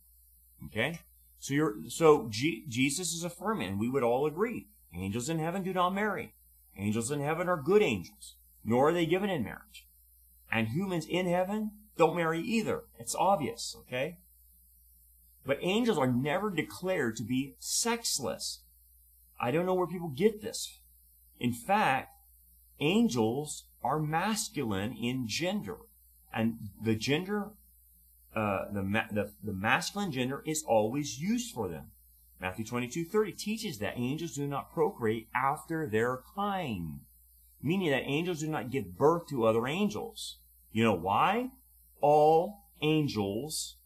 Okay? 0.65 0.99
So 1.39 1.53
you're, 1.53 1.75
so 1.89 2.27
G, 2.29 2.65
Jesus 2.67 3.13
is 3.13 3.23
affirming, 3.23 3.69
and 3.69 3.79
we 3.79 3.89
would 3.89 4.03
all 4.03 4.25
agree. 4.25 4.67
Angels 4.95 5.29
in 5.29 5.39
heaven 5.39 5.63
do 5.63 5.73
not 5.73 5.93
marry. 5.93 6.33
Angels 6.77 7.11
in 7.11 7.19
heaven 7.19 7.49
are 7.49 7.61
good 7.61 7.81
angels, 7.81 8.35
nor 8.63 8.89
are 8.89 8.93
they 8.93 9.05
given 9.05 9.29
in 9.29 9.43
marriage. 9.43 9.87
And 10.51 10.69
humans 10.69 11.05
in 11.05 11.25
heaven 11.25 11.71
don't 11.97 12.15
marry 12.15 12.39
either. 12.39 12.83
It's 12.99 13.15
obvious, 13.15 13.75
okay? 13.81 14.19
But 15.45 15.59
angels 15.61 15.97
are 15.97 16.07
never 16.07 16.49
declared 16.49 17.15
to 17.17 17.23
be 17.23 17.55
sexless. 17.59 18.61
I 19.39 19.51
don't 19.51 19.65
know 19.65 19.73
where 19.73 19.87
people 19.87 20.09
get 20.09 20.41
this 20.41 20.79
in 21.43 21.51
fact, 21.51 22.09
angels 22.79 23.65
are 23.83 23.99
masculine 23.99 24.95
in 24.95 25.27
gender. 25.27 25.77
And 26.33 26.69
the 26.81 26.95
gender, 26.95 27.49
uh, 28.33 28.71
the, 28.71 28.81
ma- 28.81 29.11
the, 29.11 29.31
the 29.43 29.53
masculine 29.53 30.11
gender 30.11 30.41
is 30.45 30.63
always 30.65 31.19
used 31.19 31.53
for 31.53 31.67
them. 31.67 31.91
Matthew 32.39 32.65
22, 32.65 33.05
30 33.05 33.33
teaches 33.33 33.79
that 33.79 33.97
angels 33.97 34.35
do 34.35 34.47
not 34.47 34.73
procreate 34.73 35.27
after 35.35 35.85
their 35.85 36.21
kind, 36.33 37.01
meaning 37.61 37.91
that 37.91 38.03
angels 38.05 38.39
do 38.39 38.47
not 38.47 38.71
give 38.71 38.97
birth 38.97 39.27
to 39.27 39.45
other 39.45 39.67
angels. 39.67 40.39
You 40.71 40.83
know 40.83 40.95
why? 40.95 41.51
All 42.01 42.63
angels 42.81 43.77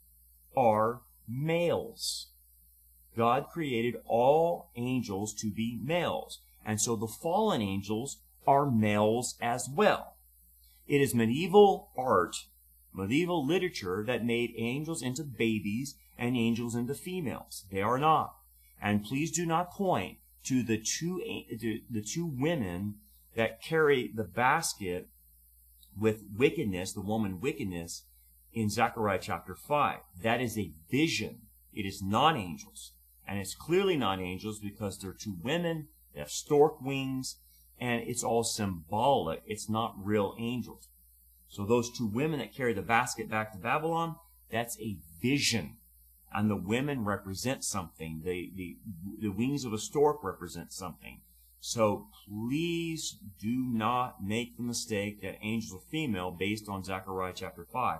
are 0.55 1.01
males. 1.27 2.27
God 3.15 3.47
created 3.51 3.95
all 4.05 4.69
angels 4.75 5.33
to 5.35 5.51
be 5.51 5.79
males. 5.83 6.39
And 6.65 6.79
so 6.79 6.95
the 6.95 7.07
fallen 7.07 7.61
angels 7.61 8.17
are 8.45 8.69
males 8.69 9.35
as 9.41 9.67
well. 9.73 10.17
It 10.87 11.01
is 11.01 11.15
medieval 11.15 11.89
art, 11.97 12.35
medieval 12.93 13.45
literature 13.45 14.03
that 14.05 14.23
made 14.23 14.53
angels 14.57 15.01
into 15.01 15.23
babies 15.23 15.95
and 16.17 16.37
angels 16.37 16.75
into 16.75 16.93
females. 16.93 17.65
They 17.71 17.81
are 17.81 17.97
not. 17.97 18.35
And 18.81 19.03
please 19.03 19.31
do 19.31 19.45
not 19.45 19.71
point 19.71 20.17
to 20.43 20.63
the 20.63 20.77
two, 20.77 21.21
the 21.89 22.01
two 22.01 22.25
women 22.25 22.95
that 23.35 23.61
carry 23.61 24.11
the 24.13 24.23
basket 24.23 25.09
with 25.99 26.23
wickedness, 26.35 26.93
the 26.93 27.01
woman 27.01 27.41
wickedness, 27.41 28.03
in 28.57 28.69
Zechariah 28.69 29.19
chapter 29.21 29.55
5. 29.55 29.99
That 30.23 30.41
is 30.41 30.57
a 30.57 30.71
vision. 30.89 31.43
It 31.73 31.85
is 31.85 32.01
not 32.01 32.35
angels. 32.35 32.93
And 33.27 33.39
it's 33.39 33.53
clearly 33.53 33.97
not 33.97 34.19
angels 34.19 34.59
because 34.59 34.97
they're 34.97 35.13
two 35.13 35.37
women 35.43 35.87
they 36.17 36.21
have 36.21 36.31
stork 36.31 36.81
wings, 36.81 37.35
and 37.79 38.01
it's 38.01 38.23
all 38.23 38.43
symbolic. 38.43 39.43
It's 39.45 39.69
not 39.69 39.93
real 40.03 40.33
angels. 40.39 40.89
So 41.47 41.63
those 41.63 41.95
two 41.95 42.07
women 42.07 42.39
that 42.39 42.55
carry 42.55 42.73
the 42.73 42.81
basket 42.81 43.29
back 43.29 43.51
to 43.51 43.59
Babylon, 43.59 44.15
that's 44.51 44.79
a 44.79 44.97
vision. 45.21 45.77
And 46.33 46.49
the 46.49 46.55
women 46.55 47.05
represent 47.05 47.63
something. 47.63 48.23
The, 48.25 48.51
the, 48.55 48.77
the 49.19 49.29
wings 49.29 49.63
of 49.63 49.73
a 49.73 49.77
stork 49.77 50.23
represent 50.23 50.73
something. 50.73 51.21
So 51.59 52.07
please 52.27 53.19
do 53.39 53.63
not 53.67 54.23
make 54.23 54.57
the 54.57 54.63
mistake 54.63 55.21
that 55.21 55.37
angels 55.43 55.83
are 55.83 55.89
female 55.91 56.31
based 56.31 56.67
on 56.67 56.83
Zechariah 56.83 57.33
chapter 57.35 57.67
5. 57.71 57.99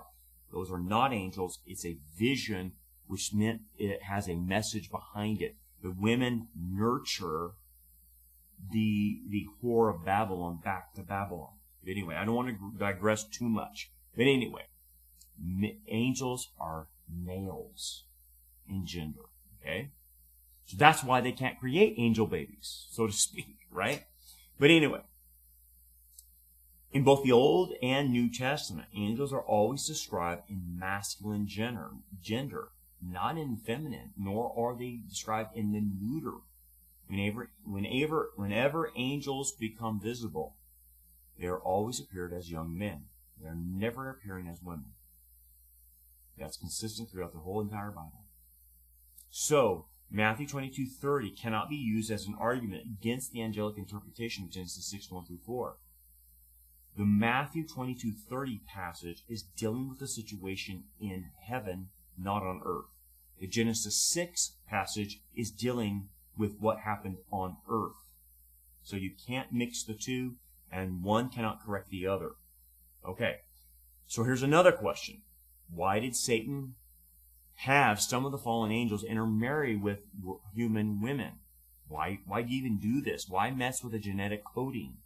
Those 0.52 0.70
are 0.70 0.78
not 0.78 1.12
angels. 1.12 1.60
It's 1.66 1.84
a 1.84 1.98
vision, 2.16 2.72
which 3.06 3.32
meant 3.34 3.62
it 3.76 4.02
has 4.02 4.28
a 4.28 4.34
message 4.36 4.90
behind 4.90 5.42
it. 5.42 5.56
The 5.82 5.94
women 5.96 6.48
nurture 6.56 7.52
the 8.72 9.20
the 9.28 9.46
whore 9.62 9.94
of 9.94 10.04
Babylon 10.04 10.60
back 10.62 10.94
to 10.94 11.02
Babylon. 11.02 11.52
But 11.82 11.92
anyway, 11.92 12.16
I 12.16 12.24
don't 12.24 12.34
want 12.34 12.48
to 12.48 12.78
digress 12.78 13.24
too 13.24 13.48
much. 13.48 13.90
But 14.16 14.26
anyway, 14.26 14.66
angels 15.86 16.50
are 16.58 16.88
males 17.08 18.04
in 18.68 18.84
gender. 18.84 19.26
Okay, 19.60 19.92
so 20.64 20.76
that's 20.76 21.04
why 21.04 21.20
they 21.20 21.32
can't 21.32 21.58
create 21.58 21.94
angel 21.98 22.26
babies, 22.26 22.86
so 22.90 23.06
to 23.06 23.12
speak, 23.12 23.58
right? 23.70 24.04
But 24.58 24.70
anyway, 24.70 25.02
in 26.90 27.04
both 27.04 27.22
the 27.22 27.32
Old 27.32 27.74
and 27.82 28.10
New 28.10 28.30
Testament, 28.32 28.88
angels 28.94 29.32
are 29.32 29.42
always 29.42 29.86
described 29.86 30.48
in 30.48 30.78
masculine 30.78 31.46
gender, 31.46 31.90
gender, 32.20 32.68
not 33.02 33.36
in 33.36 33.56
feminine, 33.56 34.12
nor 34.16 34.52
are 34.56 34.76
they 34.76 35.00
described 35.08 35.56
in 35.56 35.72
the 35.72 35.80
neuter. 35.80 36.38
Whenever, 37.06 37.50
whenever, 37.64 38.30
whenever 38.36 38.90
angels 38.96 39.52
become 39.52 40.00
visible, 40.00 40.56
they 41.38 41.46
are 41.46 41.58
always 41.58 42.00
appeared 42.00 42.32
as 42.32 42.50
young 42.50 42.76
men. 42.76 43.04
They 43.40 43.48
are 43.48 43.54
never 43.54 44.10
appearing 44.10 44.48
as 44.48 44.62
women. 44.62 44.92
That's 46.38 46.56
consistent 46.56 47.10
throughout 47.10 47.32
the 47.32 47.40
whole 47.40 47.60
entire 47.60 47.90
Bible. 47.90 48.24
So, 49.30 49.86
Matthew 50.10 50.46
22:30 50.46 51.30
cannot 51.30 51.68
be 51.68 51.76
used 51.76 52.10
as 52.10 52.26
an 52.26 52.34
argument 52.34 52.86
against 52.86 53.32
the 53.32 53.42
angelic 53.42 53.76
interpretation 53.76 54.44
of 54.44 54.50
Genesis 54.50 54.86
6 54.86 55.10
1 55.10 55.26
through 55.26 55.38
4. 55.44 55.76
The 56.98 57.06
Matthew 57.06 57.64
22:30 57.64 58.66
passage 58.66 59.22
is 59.28 59.44
dealing 59.44 59.88
with 59.88 60.02
a 60.02 60.08
situation 60.08 60.88
in 60.98 61.30
heaven, 61.46 61.90
not 62.18 62.42
on 62.42 62.60
earth. 62.64 62.90
The 63.38 63.46
Genesis 63.46 63.96
6 64.10 64.56
passage 64.66 65.22
is 65.32 65.52
dealing 65.52 66.08
with 66.36 66.58
what 66.58 66.80
happened 66.80 67.18
on 67.30 67.58
earth. 67.68 68.04
So 68.82 68.96
you 68.96 69.12
can't 69.14 69.52
mix 69.52 69.84
the 69.84 69.94
two, 69.94 70.38
and 70.72 71.04
one 71.04 71.30
cannot 71.30 71.62
correct 71.62 71.90
the 71.90 72.04
other. 72.04 72.32
Okay, 73.04 73.42
so 74.08 74.24
here's 74.24 74.42
another 74.42 74.72
question. 74.72 75.22
Why 75.70 76.00
did 76.00 76.16
Satan 76.16 76.74
have 77.58 78.00
some 78.00 78.26
of 78.26 78.32
the 78.32 78.38
fallen 78.38 78.72
angels 78.72 79.04
intermarry 79.04 79.76
with 79.76 80.00
human 80.52 81.00
women? 81.00 81.38
Why, 81.86 82.18
why 82.26 82.42
do 82.42 82.52
you 82.52 82.58
even 82.58 82.78
do 82.78 83.00
this? 83.00 83.28
Why 83.28 83.52
mess 83.52 83.84
with 83.84 83.92
the 83.92 84.00
genetic 84.00 84.44
coding? 84.44 84.96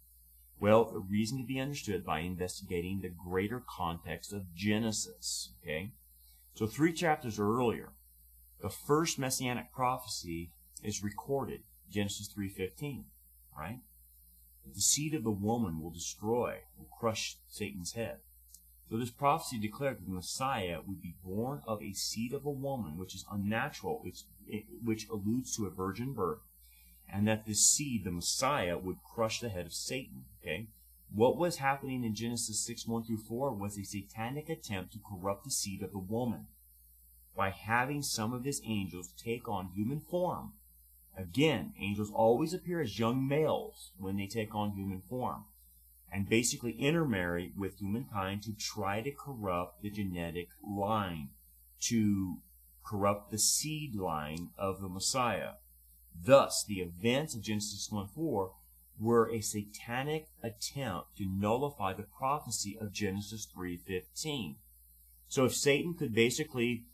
Well, 0.59 0.85
the 0.85 0.99
reason 0.99 1.37
to 1.39 1.43
be 1.45 1.59
understood 1.59 2.05
by 2.05 2.19
investigating 2.19 3.01
the 3.01 3.09
greater 3.09 3.61
context 3.67 4.31
of 4.31 4.55
Genesis. 4.55 5.53
Okay? 5.61 5.91
So 6.55 6.67
three 6.67 6.93
chapters 6.93 7.39
earlier, 7.39 7.93
the 8.61 8.69
first 8.69 9.19
messianic 9.19 9.73
prophecy 9.73 10.51
is 10.83 11.03
recorded, 11.03 11.61
Genesis 11.89 12.29
3.15, 12.33 13.03
right? 13.57 13.79
The 14.73 14.79
seed 14.79 15.13
of 15.13 15.23
the 15.23 15.31
woman 15.31 15.81
will 15.81 15.91
destroy, 15.91 16.59
will 16.77 16.87
crush 16.97 17.37
Satan's 17.49 17.93
head. 17.93 18.19
So 18.89 18.97
this 18.97 19.11
prophecy 19.11 19.57
declared 19.57 19.97
that 19.97 20.05
the 20.05 20.11
Messiah 20.11 20.79
would 20.85 21.01
be 21.01 21.15
born 21.23 21.61
of 21.65 21.81
a 21.81 21.93
seed 21.93 22.33
of 22.33 22.45
a 22.45 22.51
woman, 22.51 22.97
which 22.97 23.15
is 23.15 23.25
unnatural, 23.31 23.99
which, 24.03 24.23
which 24.83 25.09
alludes 25.09 25.55
to 25.55 25.65
a 25.65 25.71
virgin 25.71 26.13
birth, 26.13 26.41
and 27.11 27.27
that 27.27 27.45
this 27.45 27.65
seed, 27.65 28.03
the 28.03 28.11
Messiah, 28.11 28.77
would 28.77 28.97
crush 29.03 29.39
the 29.39 29.49
head 29.49 29.65
of 29.65 29.73
Satan. 29.73 30.25
Okay? 30.43 30.67
What 31.13 31.37
was 31.37 31.57
happening 31.57 32.03
in 32.03 32.15
Genesis 32.15 32.65
6, 32.65 32.87
1 32.87 33.03
through 33.03 33.17
4 33.17 33.53
was 33.53 33.77
a 33.77 33.83
satanic 33.83 34.49
attempt 34.49 34.93
to 34.93 34.99
corrupt 34.99 35.45
the 35.45 35.51
seed 35.51 35.81
of 35.81 35.91
the 35.91 35.99
woman 35.99 36.47
by 37.35 37.49
having 37.51 38.01
some 38.01 38.33
of 38.33 38.43
his 38.43 38.61
angels 38.65 39.13
take 39.17 39.47
on 39.47 39.71
human 39.73 39.99
form 39.99 40.53
Again, 41.15 41.73
angels 41.79 42.11
always 42.11 42.53
appear 42.53 42.81
as 42.81 42.97
young 42.97 43.27
males 43.27 43.91
when 43.97 44.17
they 44.17 44.25
take 44.25 44.55
on 44.55 44.71
human 44.71 45.01
form 45.01 45.45
and 46.11 46.27
basically 46.27 46.71
intermarry 46.73 47.53
with 47.55 47.79
humankind 47.79 48.43
to 48.43 48.53
try 48.53 49.01
to 49.01 49.11
corrupt 49.11 49.81
the 49.81 49.91
genetic 49.91 50.49
line, 50.63 51.29
to 51.81 52.41
corrupt 52.83 53.31
the 53.31 53.37
seed 53.37 53.95
line 53.95 54.49
of 54.57 54.81
the 54.81 54.89
Messiah. 54.89 55.53
Thus, 56.15 56.63
the 56.67 56.81
events 56.81 57.35
of 57.35 57.41
Genesis 57.41 57.89
1 57.91 58.07
4 58.07 58.53
were 58.99 59.29
a 59.29 59.41
satanic 59.41 60.27
attempt 60.41 61.17
to 61.17 61.25
nullify 61.25 61.93
the 61.93 62.03
prophecy 62.03 62.77
of 62.79 62.91
Genesis 62.91 63.45
3:15. 63.45 64.57
So 65.27 65.45
if 65.45 65.55
Satan 65.55 65.93
could 65.95 66.13
basically 66.13 66.85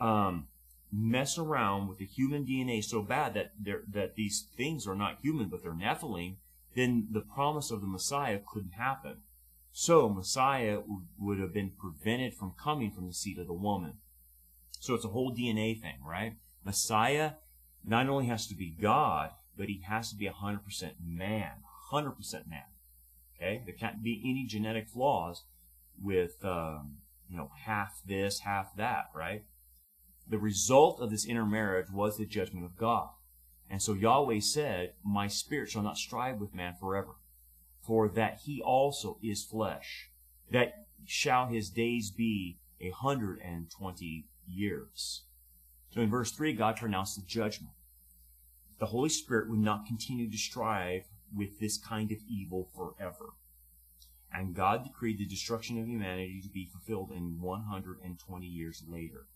um, 0.00 0.48
mess 0.90 1.38
around 1.38 1.88
with 1.88 1.98
the 1.98 2.06
human 2.06 2.44
DNA 2.44 2.82
so 2.82 3.02
bad 3.02 3.34
that 3.34 3.52
that 3.92 4.14
these 4.16 4.46
things 4.56 4.86
are 4.86 4.94
not 4.94 5.20
human 5.20 5.48
but 5.48 5.62
they're 5.62 5.72
Nephilim, 5.72 6.36
then 6.74 7.08
the 7.10 7.20
promise 7.20 7.70
of 7.70 7.80
the 7.80 7.86
Messiah 7.86 8.40
couldn't 8.44 8.72
happen. 8.72 9.22
So 9.72 10.08
Messiah 10.08 10.80
would 11.18 11.38
have 11.38 11.52
been 11.52 11.70
prevented 11.70 12.34
from 12.34 12.52
coming 12.52 12.90
from 12.90 13.06
the 13.06 13.12
seed 13.12 13.38
of 13.38 13.46
the 13.46 13.52
woman. 13.52 13.98
So 14.80 14.94
it's 14.94 15.04
a 15.04 15.08
whole 15.08 15.34
DNA 15.34 15.80
thing, 15.80 15.98
right? 16.04 16.36
Messiah 16.64 17.32
not 17.84 18.08
only 18.08 18.26
has 18.26 18.46
to 18.48 18.54
be 18.54 18.70
God, 18.70 19.30
but 19.58 19.66
he 19.66 19.82
has 19.86 20.08
to 20.10 20.16
be 20.16 20.28
100% 20.28 20.92
man. 21.04 21.50
100% 21.92 22.48
man. 22.48 22.62
Okay? 23.36 23.62
There 23.66 23.74
can't 23.74 24.02
be 24.02 24.22
any 24.24 24.46
genetic 24.46 24.88
flaws 24.88 25.42
with, 26.00 26.44
um, 26.44 26.98
you 27.28 27.36
know, 27.36 27.50
half 27.64 28.00
this, 28.06 28.40
half 28.40 28.76
that, 28.76 29.06
right? 29.14 29.42
The 30.28 30.38
result 30.38 31.00
of 31.00 31.10
this 31.10 31.26
intermarriage 31.26 31.90
was 31.90 32.16
the 32.16 32.24
judgment 32.24 32.64
of 32.64 32.76
God. 32.76 33.08
And 33.68 33.82
so 33.82 33.92
Yahweh 33.92 34.40
said, 34.40 34.92
My 35.04 35.26
spirit 35.26 35.70
shall 35.70 35.82
not 35.82 35.98
strive 35.98 36.38
with 36.38 36.54
man 36.54 36.74
forever, 36.78 37.16
for 37.82 38.08
that 38.08 38.40
he 38.44 38.62
also 38.62 39.18
is 39.22 39.44
flesh, 39.44 40.10
that 40.50 40.86
shall 41.04 41.48
his 41.48 41.68
days 41.68 42.10
be 42.10 42.58
a 42.80 42.90
hundred 42.90 43.40
and 43.44 43.70
twenty 43.70 44.26
years. 44.46 45.24
So 45.90 46.00
in 46.00 46.10
verse 46.10 46.30
3, 46.32 46.52
God 46.52 46.76
pronounced 46.76 47.16
the 47.16 47.26
judgment. 47.26 47.72
The 48.78 48.86
Holy 48.86 49.08
Spirit 49.08 49.50
would 49.50 49.58
not 49.58 49.86
continue 49.86 50.30
to 50.30 50.38
strive 50.38 51.04
with 51.34 51.60
this 51.60 51.78
kind 51.78 52.10
of 52.10 52.18
evil 52.28 52.68
forever. 52.74 53.34
And 54.32 54.54
God 54.54 54.84
decreed 54.84 55.18
the 55.18 55.26
destruction 55.26 55.78
of 55.78 55.86
humanity 55.86 56.40
to 56.42 56.48
be 56.48 56.66
fulfilled 56.66 57.10
in 57.12 57.40
120 57.40 58.46
years 58.46 58.84
later. 58.86 59.26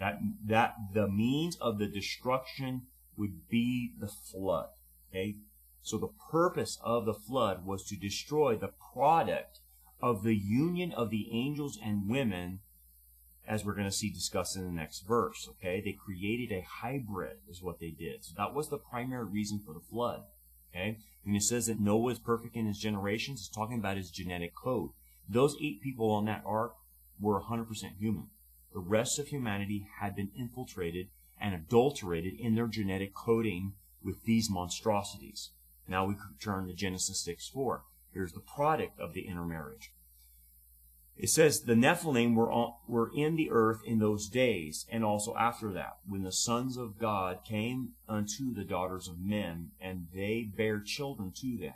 That, 0.00 0.20
that 0.46 0.74
the 0.94 1.08
means 1.08 1.56
of 1.56 1.78
the 1.78 1.86
destruction 1.86 2.82
would 3.16 3.48
be 3.48 3.92
the 3.98 4.08
flood. 4.08 4.70
Okay? 5.10 5.36
So 5.82 5.98
the 5.98 6.12
purpose 6.30 6.78
of 6.82 7.04
the 7.04 7.14
flood 7.14 7.64
was 7.64 7.84
to 7.84 7.96
destroy 7.96 8.56
the 8.56 8.72
product 8.92 9.60
of 10.00 10.22
the 10.22 10.36
union 10.36 10.92
of 10.92 11.10
the 11.10 11.28
angels 11.32 11.78
and 11.82 12.08
women, 12.08 12.60
as 13.48 13.64
we're 13.64 13.74
going 13.74 13.88
to 13.88 13.92
see 13.92 14.10
discussed 14.10 14.56
in 14.56 14.64
the 14.64 14.70
next 14.70 15.00
verse. 15.00 15.48
Okay? 15.48 15.80
They 15.84 15.92
created 15.92 16.52
a 16.52 16.66
hybrid, 16.66 17.38
is 17.48 17.62
what 17.62 17.80
they 17.80 17.90
did. 17.90 18.24
So 18.24 18.34
that 18.36 18.54
was 18.54 18.68
the 18.68 18.78
primary 18.78 19.24
reason 19.24 19.60
for 19.64 19.72
the 19.74 19.80
flood. 19.80 20.22
Okay? 20.70 20.98
and 21.24 21.36
it 21.36 21.42
says 21.42 21.66
that 21.66 21.80
Noah 21.80 22.12
is 22.12 22.18
perfect 22.18 22.56
in 22.56 22.66
his 22.66 22.78
generations, 22.78 23.40
it's 23.40 23.48
talking 23.48 23.78
about 23.78 23.96
his 23.96 24.10
genetic 24.10 24.54
code. 24.54 24.90
Those 25.28 25.56
eight 25.60 25.82
people 25.82 26.10
on 26.10 26.24
that 26.26 26.42
ark 26.46 26.74
were 27.20 27.40
100% 27.40 27.66
human 27.98 28.28
the 28.72 28.78
rest 28.80 29.18
of 29.18 29.28
humanity 29.28 29.88
had 30.00 30.14
been 30.14 30.30
infiltrated 30.36 31.08
and 31.40 31.54
adulterated 31.54 32.34
in 32.38 32.54
their 32.54 32.66
genetic 32.66 33.14
coding 33.14 33.72
with 34.02 34.24
these 34.24 34.50
monstrosities. 34.50 35.50
Now 35.86 36.06
we 36.06 36.16
turn 36.40 36.66
to 36.66 36.74
Genesis 36.74 37.24
6 37.24 37.48
4. 37.48 37.82
Here's 38.12 38.32
the 38.32 38.40
product 38.40 38.98
of 39.00 39.14
the 39.14 39.26
intermarriage. 39.26 39.92
It 41.18 41.30
says 41.30 41.62
the 41.62 41.74
Nephilim 41.74 42.36
were, 42.36 42.50
on, 42.50 42.74
were 42.86 43.10
in 43.12 43.34
the 43.34 43.50
earth 43.50 43.80
in 43.84 43.98
those 43.98 44.28
days, 44.28 44.86
and 44.88 45.04
also 45.04 45.34
after 45.34 45.72
that, 45.72 45.98
when 46.06 46.22
the 46.22 46.30
sons 46.30 46.76
of 46.76 46.96
God 46.98 47.40
came 47.44 47.94
unto 48.08 48.54
the 48.54 48.62
daughters 48.62 49.08
of 49.08 49.18
men, 49.18 49.72
and 49.80 50.06
they 50.14 50.48
bare 50.56 50.80
children 50.80 51.32
to 51.40 51.58
them. 51.58 51.74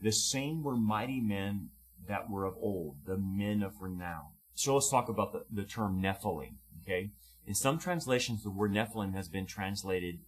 The 0.00 0.10
same 0.10 0.64
were 0.64 0.76
mighty 0.76 1.20
men 1.20 1.70
that 2.08 2.28
were 2.28 2.44
of 2.44 2.56
old, 2.60 2.96
the 3.06 3.16
men 3.16 3.62
of 3.62 3.80
renown. 3.80 4.32
So 4.54 4.74
let's 4.74 4.90
talk 4.90 5.08
about 5.08 5.32
the, 5.32 5.44
the 5.48 5.64
term 5.64 6.02
Nephilim. 6.02 6.56
Okay, 6.82 7.12
in 7.46 7.54
some 7.54 7.78
translations, 7.78 8.42
the 8.42 8.50
word 8.50 8.72
Nephilim 8.72 9.14
has 9.14 9.28
been 9.28 9.46
translated 9.46 10.18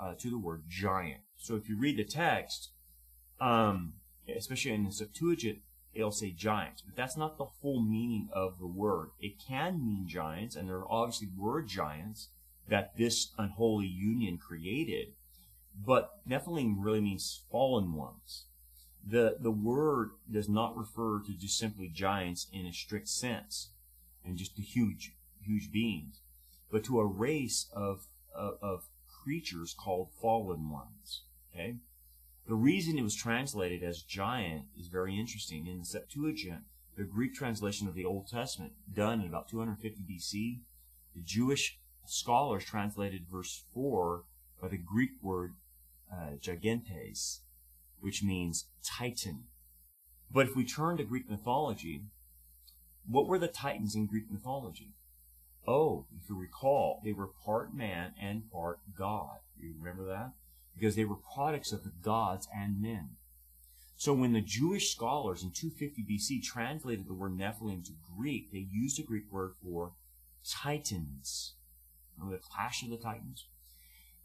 uh, 0.00 0.14
to 0.18 0.30
the 0.30 0.38
word 0.38 0.64
giant. 0.68 1.20
So 1.36 1.54
if 1.54 1.68
you 1.68 1.78
read 1.78 1.96
the 1.96 2.04
text, 2.04 2.70
um, 3.40 3.94
especially 4.36 4.72
in 4.72 4.84
the 4.84 4.92
Septuagint, 4.92 5.60
it'll 5.94 6.10
say 6.10 6.30
giants, 6.30 6.82
but 6.82 6.96
that's 6.96 7.16
not 7.16 7.38
the 7.38 7.46
full 7.60 7.82
meaning 7.82 8.28
of 8.32 8.58
the 8.58 8.66
word. 8.66 9.10
It 9.20 9.38
can 9.38 9.84
mean 9.84 10.06
giants, 10.06 10.56
and 10.56 10.68
there 10.68 10.90
obviously 10.90 11.28
were 11.36 11.62
giants 11.62 12.28
that 12.68 12.96
this 12.96 13.32
unholy 13.38 13.86
union 13.86 14.38
created, 14.38 15.14
but 15.74 16.10
Nephilim 16.28 16.76
really 16.78 17.00
means 17.00 17.42
fallen 17.50 17.94
ones 17.94 18.44
the, 19.06 19.36
the 19.40 19.50
word 19.50 20.10
does 20.30 20.48
not 20.48 20.76
refer 20.76 21.20
to 21.20 21.32
just 21.32 21.58
simply 21.58 21.88
giants 21.88 22.46
in 22.52 22.66
a 22.66 22.72
strict 22.72 23.08
sense. 23.08 23.70
and 24.24 24.36
just 24.36 24.56
the 24.56 24.62
huge, 24.62 25.16
huge 25.40 25.72
beings, 25.72 26.20
but 26.70 26.84
to 26.84 27.00
a 27.00 27.06
race 27.06 27.68
of, 27.72 28.06
of, 28.34 28.58
of 28.60 28.84
creatures 29.22 29.74
called 29.74 30.10
fallen 30.20 30.70
ones. 30.70 31.22
Okay? 31.52 31.76
The 32.50 32.56
reason 32.56 32.98
it 32.98 33.04
was 33.04 33.14
translated 33.14 33.84
as 33.84 34.02
giant 34.02 34.64
is 34.76 34.88
very 34.88 35.16
interesting. 35.16 35.68
In 35.68 35.78
the 35.78 35.84
Septuagint, 35.84 36.62
the 36.96 37.04
Greek 37.04 37.32
translation 37.32 37.86
of 37.86 37.94
the 37.94 38.04
Old 38.04 38.26
Testament, 38.26 38.72
done 38.92 39.20
in 39.20 39.28
about 39.28 39.48
250 39.48 40.00
BC, 40.02 40.58
the 41.14 41.22
Jewish 41.22 41.78
scholars 42.06 42.64
translated 42.64 43.28
verse 43.30 43.62
4 43.72 44.24
by 44.60 44.66
the 44.66 44.78
Greek 44.78 45.10
word 45.22 45.54
uh, 46.12 46.38
gigantes, 46.40 47.42
which 48.00 48.24
means 48.24 48.66
titan. 48.82 49.44
But 50.28 50.48
if 50.48 50.56
we 50.56 50.64
turn 50.64 50.96
to 50.96 51.04
Greek 51.04 51.30
mythology, 51.30 52.02
what 53.06 53.28
were 53.28 53.38
the 53.38 53.46
titans 53.46 53.94
in 53.94 54.06
Greek 54.06 54.28
mythology? 54.28 54.96
Oh, 55.68 56.06
if 56.20 56.28
you 56.28 56.36
recall, 56.36 57.00
they 57.04 57.12
were 57.12 57.28
part 57.28 57.72
man 57.72 58.12
and 58.20 58.50
part 58.50 58.80
God. 58.98 59.38
You 59.56 59.72
remember 59.78 60.04
that? 60.06 60.32
Because 60.80 60.96
they 60.96 61.04
were 61.04 61.16
products 61.16 61.72
of 61.72 61.84
the 61.84 61.92
gods 62.02 62.48
and 62.56 62.80
men. 62.80 63.10
So 63.96 64.14
when 64.14 64.32
the 64.32 64.40
Jewish 64.40 64.90
scholars 64.90 65.42
in 65.42 65.50
250 65.50 66.02
BC 66.10 66.42
translated 66.42 67.06
the 67.06 67.12
word 67.12 67.36
Nephilim 67.36 67.84
to 67.84 67.92
Greek, 68.16 68.50
they 68.50 68.66
used 68.70 68.98
a 68.98 69.02
Greek 69.02 69.30
word 69.30 69.52
for 69.62 69.92
titans. 70.42 71.52
Remember 72.16 72.38
the 72.38 72.42
clash 72.42 72.82
of 72.82 72.88
the 72.88 72.96
titans? 72.96 73.46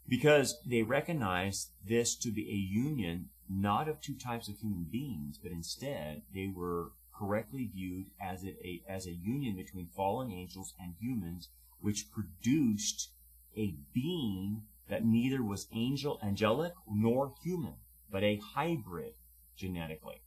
Because 0.08 0.62
they 0.66 0.82
recognized 0.82 1.72
this 1.86 2.16
to 2.16 2.32
be 2.32 2.49
a 2.49 2.53
union 2.53 3.32
not 3.49 3.89
of 3.89 3.99
two 3.99 4.16
types 4.16 4.47
of 4.47 4.60
human 4.60 4.86
beings, 4.89 5.38
but 5.38 5.51
instead 5.51 6.22
they 6.34 6.47
were 6.47 6.91
correctly 7.14 7.70
viewed 7.74 8.12
as 8.22 8.45
a, 8.45 8.82
as 8.88 9.06
a 9.06 9.12
union 9.12 9.58
between 9.58 9.88
fallen 9.88 10.32
angels 10.32 10.74
and 10.80 10.93
humans, 11.01 11.49
which 11.82 12.12
produced 12.12 13.10
a 13.58 13.76
being 13.93 14.64
that 14.90 15.06
neither 15.06 15.44
was 15.44 15.68
angel, 15.74 16.20
angelic, 16.24 16.74
nor 16.88 17.34
human, 17.44 17.76
but 18.12 18.24
a 18.24 18.42
hybrid 18.54 19.14
genetically. 19.56 20.22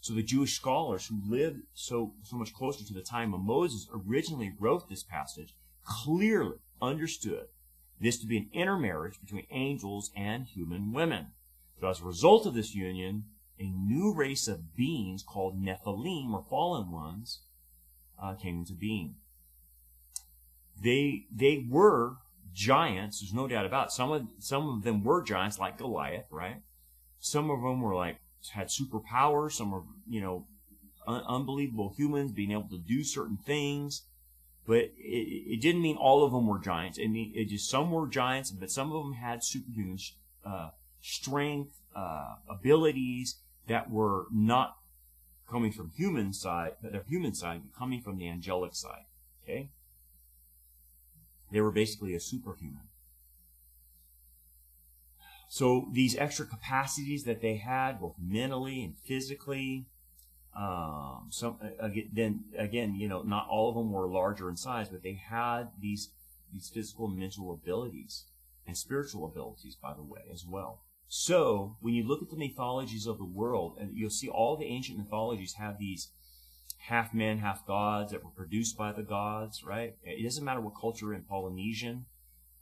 So 0.00 0.14
the 0.14 0.22
Jewish 0.22 0.56
scholars 0.56 1.06
who 1.06 1.20
lived 1.24 1.60
so, 1.74 2.14
so 2.24 2.36
much 2.36 2.52
closer 2.52 2.84
to 2.84 2.94
the 2.94 3.02
time 3.02 3.32
of 3.32 3.40
Moses 3.40 3.88
originally 3.94 4.52
wrote 4.58 4.88
this 4.88 5.04
passage 5.04 5.54
clearly 5.84 6.56
understood 6.80 7.46
this 8.00 8.18
to 8.18 8.26
be 8.26 8.36
an 8.36 8.50
intermarriage 8.52 9.20
between 9.20 9.46
angels 9.50 10.10
and 10.16 10.46
human 10.46 10.92
women. 10.92 11.28
So 11.80 11.88
as 11.88 12.00
a 12.00 12.04
result 12.04 12.46
of 12.46 12.54
this 12.54 12.74
union, 12.74 13.24
a 13.60 13.70
new 13.70 14.12
race 14.12 14.48
of 14.48 14.74
beings 14.74 15.22
called 15.22 15.62
Nephilim 15.62 16.32
or 16.32 16.44
fallen 16.50 16.90
ones 16.90 17.42
uh, 18.20 18.34
came 18.34 18.58
into 18.58 18.74
being. 18.74 19.16
They 20.80 21.26
they 21.30 21.64
were 21.68 22.16
giants. 22.54 23.20
There's 23.20 23.34
no 23.34 23.48
doubt 23.48 23.66
about 23.66 23.88
it. 23.88 23.92
some 23.92 24.12
of 24.12 24.26
some 24.38 24.68
of 24.68 24.82
them 24.82 25.02
were 25.02 25.22
giants 25.22 25.58
like 25.58 25.78
Goliath, 25.78 26.26
right? 26.30 26.62
Some 27.20 27.50
of 27.50 27.62
them 27.62 27.80
were 27.80 27.94
like 27.94 28.18
had 28.52 28.68
superpowers. 28.68 29.52
Some 29.52 29.70
were 29.70 29.82
you 30.08 30.20
know 30.20 30.46
un- 31.06 31.24
unbelievable 31.26 31.94
humans 31.96 32.32
being 32.32 32.52
able 32.52 32.68
to 32.68 32.78
do 32.78 33.04
certain 33.04 33.38
things. 33.38 34.02
But 34.64 34.92
it, 34.96 35.54
it, 35.54 35.60
didn't 35.60 35.82
mean 35.82 35.96
all 35.96 36.24
of 36.24 36.30
them 36.30 36.46
were 36.46 36.60
giants. 36.60 36.96
It, 36.96 37.08
mean, 37.08 37.32
it 37.34 37.46
just 37.46 37.68
some 37.68 37.90
were 37.90 38.06
giants, 38.06 38.52
but 38.52 38.70
some 38.70 38.92
of 38.92 39.02
them 39.02 39.14
had 39.14 39.42
superhuman 39.42 39.98
uh, 40.46 40.70
strength, 41.00 41.80
uh, 41.96 42.36
abilities 42.48 43.38
that 43.66 43.90
were 43.90 44.26
not 44.32 44.76
coming 45.50 45.72
from 45.72 45.90
human 45.90 46.32
side, 46.32 46.74
but 46.80 46.92
their 46.92 47.04
human 47.08 47.34
side, 47.34 47.62
coming 47.76 48.00
from 48.00 48.18
the 48.18 48.28
angelic 48.28 48.74
side. 48.74 49.04
Okay? 49.42 49.70
They 51.52 51.60
were 51.60 51.70
basically 51.70 52.14
a 52.14 52.20
superhuman. 52.20 52.88
So 55.48 55.88
these 55.92 56.16
extra 56.16 56.46
capacities 56.46 57.24
that 57.24 57.42
they 57.42 57.56
had, 57.56 58.00
both 58.00 58.14
mentally 58.18 58.82
and 58.82 58.96
physically, 58.96 59.86
um, 60.56 61.28
some 61.30 61.58
again, 61.78 62.10
then 62.12 62.44
again, 62.56 62.94
you 62.94 63.06
know, 63.06 63.22
not 63.22 63.48
all 63.50 63.68
of 63.68 63.74
them 63.74 63.92
were 63.92 64.08
larger 64.08 64.48
in 64.48 64.56
size, 64.56 64.88
but 64.88 65.02
they 65.02 65.14
had 65.14 65.68
these 65.78 66.10
these 66.52 66.70
physical 66.70 67.06
and 67.06 67.18
mental 67.18 67.52
abilities 67.52 68.24
and 68.66 68.76
spiritual 68.76 69.26
abilities, 69.26 69.76
by 69.76 69.92
the 69.94 70.02
way, 70.02 70.22
as 70.32 70.46
well. 70.46 70.82
So 71.08 71.76
when 71.80 71.92
you 71.92 72.06
look 72.08 72.22
at 72.22 72.30
the 72.30 72.36
mythologies 72.36 73.06
of 73.06 73.18
the 73.18 73.24
world, 73.24 73.76
and 73.78 73.94
you'll 73.94 74.08
see 74.08 74.28
all 74.28 74.56
the 74.56 74.66
ancient 74.66 74.98
mythologies 74.98 75.54
have 75.54 75.78
these 75.78 76.08
half 76.88 77.14
men, 77.14 77.38
half 77.38 77.66
gods 77.66 78.12
that 78.12 78.24
were 78.24 78.30
produced 78.30 78.76
by 78.76 78.92
the 78.92 79.02
gods, 79.02 79.64
right? 79.64 79.96
It 80.02 80.22
doesn't 80.22 80.44
matter 80.44 80.60
what 80.60 80.74
culture 80.78 81.14
in 81.14 81.22
Polynesian, 81.22 82.06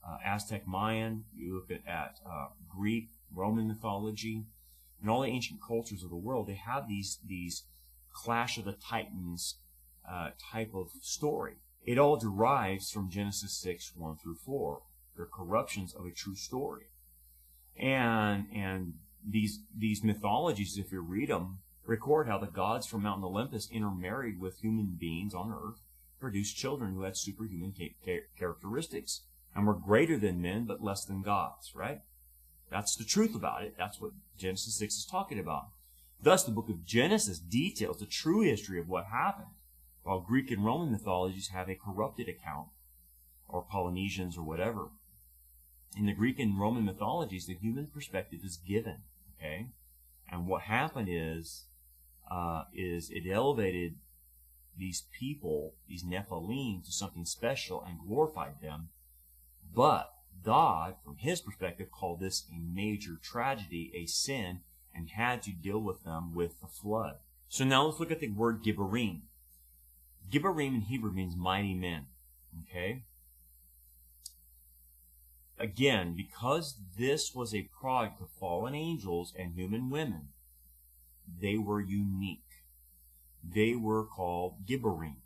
uh, 0.06 0.18
Aztec, 0.24 0.66
Mayan, 0.66 1.24
you 1.34 1.54
look 1.54 1.70
at, 1.70 1.86
at 1.90 2.16
uh, 2.26 2.48
Greek, 2.68 3.08
Roman 3.34 3.68
mythology, 3.68 4.46
and 5.00 5.10
all 5.10 5.22
the 5.22 5.28
ancient 5.28 5.60
cultures 5.66 6.02
of 6.02 6.10
the 6.10 6.16
world, 6.16 6.46
they 6.46 6.54
have 6.54 6.88
these 6.88 7.18
these 7.26 7.64
clash 8.12 8.58
of 8.58 8.64
the 8.64 8.72
titans 8.72 9.56
uh, 10.10 10.30
type 10.52 10.72
of 10.74 10.90
story. 11.00 11.54
It 11.84 11.98
all 11.98 12.16
derives 12.16 12.90
from 12.90 13.10
Genesis 13.10 13.56
6, 13.58 13.92
1 13.96 14.16
through 14.22 14.34
4. 14.34 14.82
They're 15.16 15.26
corruptions 15.26 15.94
of 15.94 16.04
a 16.04 16.10
true 16.10 16.34
story 16.36 16.90
and 17.80 18.46
and 18.54 18.94
these 19.26 19.60
these 19.76 20.04
mythologies, 20.04 20.78
if 20.78 20.92
you 20.92 21.00
read 21.00 21.28
them, 21.28 21.58
record 21.90 22.28
how 22.28 22.38
the 22.38 22.46
gods 22.46 22.86
from 22.86 23.02
Mount 23.02 23.22
Olympus 23.22 23.68
intermarried 23.70 24.40
with 24.40 24.60
human 24.60 24.96
beings 24.98 25.34
on 25.34 25.52
earth, 25.52 25.80
produced 26.18 26.56
children 26.56 26.94
who 26.94 27.02
had 27.02 27.16
superhuman 27.16 27.74
characteristics 28.38 29.22
and 29.54 29.66
were 29.66 29.74
greater 29.74 30.16
than 30.16 30.40
men 30.40 30.64
but 30.64 30.82
less 30.82 31.04
than 31.04 31.22
gods. 31.22 31.72
Right? 31.74 32.00
That's 32.70 32.96
the 32.96 33.04
truth 33.04 33.34
about 33.34 33.64
it. 33.64 33.74
That's 33.76 34.00
what 34.00 34.12
Genesis 34.38 34.76
six 34.76 34.96
is 34.96 35.04
talking 35.04 35.38
about. 35.38 35.68
Thus, 36.22 36.44
the 36.44 36.52
book 36.52 36.68
of 36.68 36.84
Genesis 36.84 37.38
details 37.38 37.98
the 37.98 38.06
true 38.06 38.42
history 38.42 38.78
of 38.78 38.88
what 38.88 39.06
happened, 39.06 39.54
while 40.02 40.20
Greek 40.20 40.50
and 40.50 40.64
Roman 40.64 40.92
mythologies 40.92 41.48
have 41.48 41.68
a 41.68 41.74
corrupted 41.74 42.28
account, 42.28 42.68
or 43.48 43.62
Polynesians 43.62 44.36
or 44.36 44.42
whatever 44.42 44.90
in 45.96 46.06
the 46.06 46.12
Greek 46.12 46.38
and 46.38 46.58
Roman 46.58 46.84
mythologies, 46.84 47.46
the 47.46 47.54
human 47.54 47.86
perspective 47.86 48.40
is 48.44 48.56
given. 48.56 48.98
Okay, 49.36 49.68
and 50.30 50.46
what 50.46 50.62
happened 50.62 51.08
is, 51.10 51.64
uh, 52.30 52.64
is 52.72 53.10
it 53.10 53.28
elevated 53.30 53.96
these 54.76 55.04
people, 55.18 55.74
these 55.88 56.04
Nephilim, 56.04 56.84
to 56.84 56.92
something 56.92 57.24
special 57.24 57.84
and 57.86 57.98
glorified 57.98 58.60
them. 58.62 58.88
But 59.74 60.12
God, 60.42 60.94
from 61.04 61.16
His 61.16 61.40
perspective, 61.40 61.90
called 61.90 62.20
this 62.20 62.44
a 62.50 62.58
major 62.58 63.16
tragedy, 63.22 63.92
a 63.94 64.06
sin, 64.06 64.60
and 64.94 65.10
had 65.10 65.42
to 65.42 65.52
deal 65.52 65.80
with 65.80 66.04
them 66.04 66.34
with 66.34 66.60
the 66.60 66.66
flood. 66.66 67.16
So 67.48 67.64
now 67.64 67.84
let's 67.84 68.00
look 68.00 68.10
at 68.10 68.20
the 68.20 68.28
word 68.28 68.62
Gibborim. 68.62 69.22
Gibborim 70.30 70.74
in 70.74 70.80
Hebrew 70.82 71.12
means 71.12 71.36
mighty 71.36 71.74
men. 71.74 72.06
Okay? 72.62 73.02
Again, 75.58 76.14
because 76.16 76.76
this 76.98 77.34
was 77.34 77.54
a 77.54 77.68
product 77.78 78.20
of 78.22 78.30
fallen 78.30 78.74
angels 78.74 79.34
and 79.38 79.54
human 79.54 79.90
women, 79.90 80.28
they 81.40 81.56
were 81.56 81.80
unique. 81.80 82.44
They 83.42 83.74
were 83.74 84.04
called 84.04 84.66
Gibborim. 84.66 85.16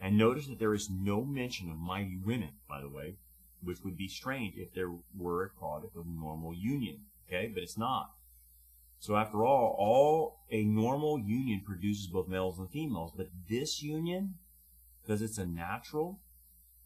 And 0.00 0.16
notice 0.16 0.46
that 0.46 0.58
there 0.58 0.74
is 0.74 0.88
no 0.90 1.24
mention 1.24 1.70
of 1.70 1.76
mighty 1.76 2.16
women, 2.16 2.52
by 2.68 2.80
the 2.80 2.88
way, 2.88 3.16
which 3.62 3.84
would 3.84 3.96
be 3.96 4.08
strange 4.08 4.54
if 4.56 4.72
there 4.72 4.92
were 5.14 5.44
a 5.44 5.50
product 5.50 5.96
of 5.96 6.06
normal 6.06 6.54
union. 6.54 7.02
Okay, 7.28 7.50
but 7.52 7.62
it's 7.62 7.76
not. 7.76 8.12
So 8.98 9.16
after 9.16 9.44
all, 9.44 9.76
all 9.78 10.40
a 10.50 10.64
normal 10.64 11.18
union 11.18 11.62
produces 11.64 12.06
both 12.06 12.28
males 12.28 12.58
and 12.58 12.70
females, 12.70 13.12
but 13.16 13.28
this 13.48 13.82
union, 13.82 14.34
because 15.00 15.22
it's 15.22 15.38
a 15.38 15.46
natural 15.46 16.20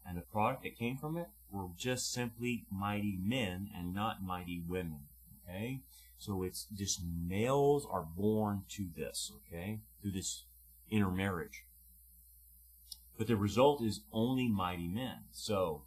and 0.05 0.17
the 0.17 0.21
product 0.21 0.63
that 0.63 0.77
came 0.77 0.97
from 0.97 1.17
it, 1.17 1.27
were 1.51 1.67
just 1.77 2.11
simply 2.11 2.65
mighty 2.71 3.17
men 3.21 3.69
and 3.75 3.93
not 3.93 4.23
mighty 4.23 4.61
women. 4.65 5.07
Okay? 5.43 5.81
So 6.17 6.43
it's 6.43 6.65
just 6.73 7.01
males 7.03 7.87
are 7.89 8.05
born 8.15 8.63
to 8.69 8.87
this, 8.95 9.31
okay? 9.35 9.81
Through 10.01 10.11
this 10.11 10.45
intermarriage. 10.89 11.65
But 13.17 13.27
the 13.27 13.35
result 13.35 13.81
is 13.81 14.01
only 14.11 14.47
mighty 14.47 14.87
men. 14.87 15.25
So, 15.31 15.83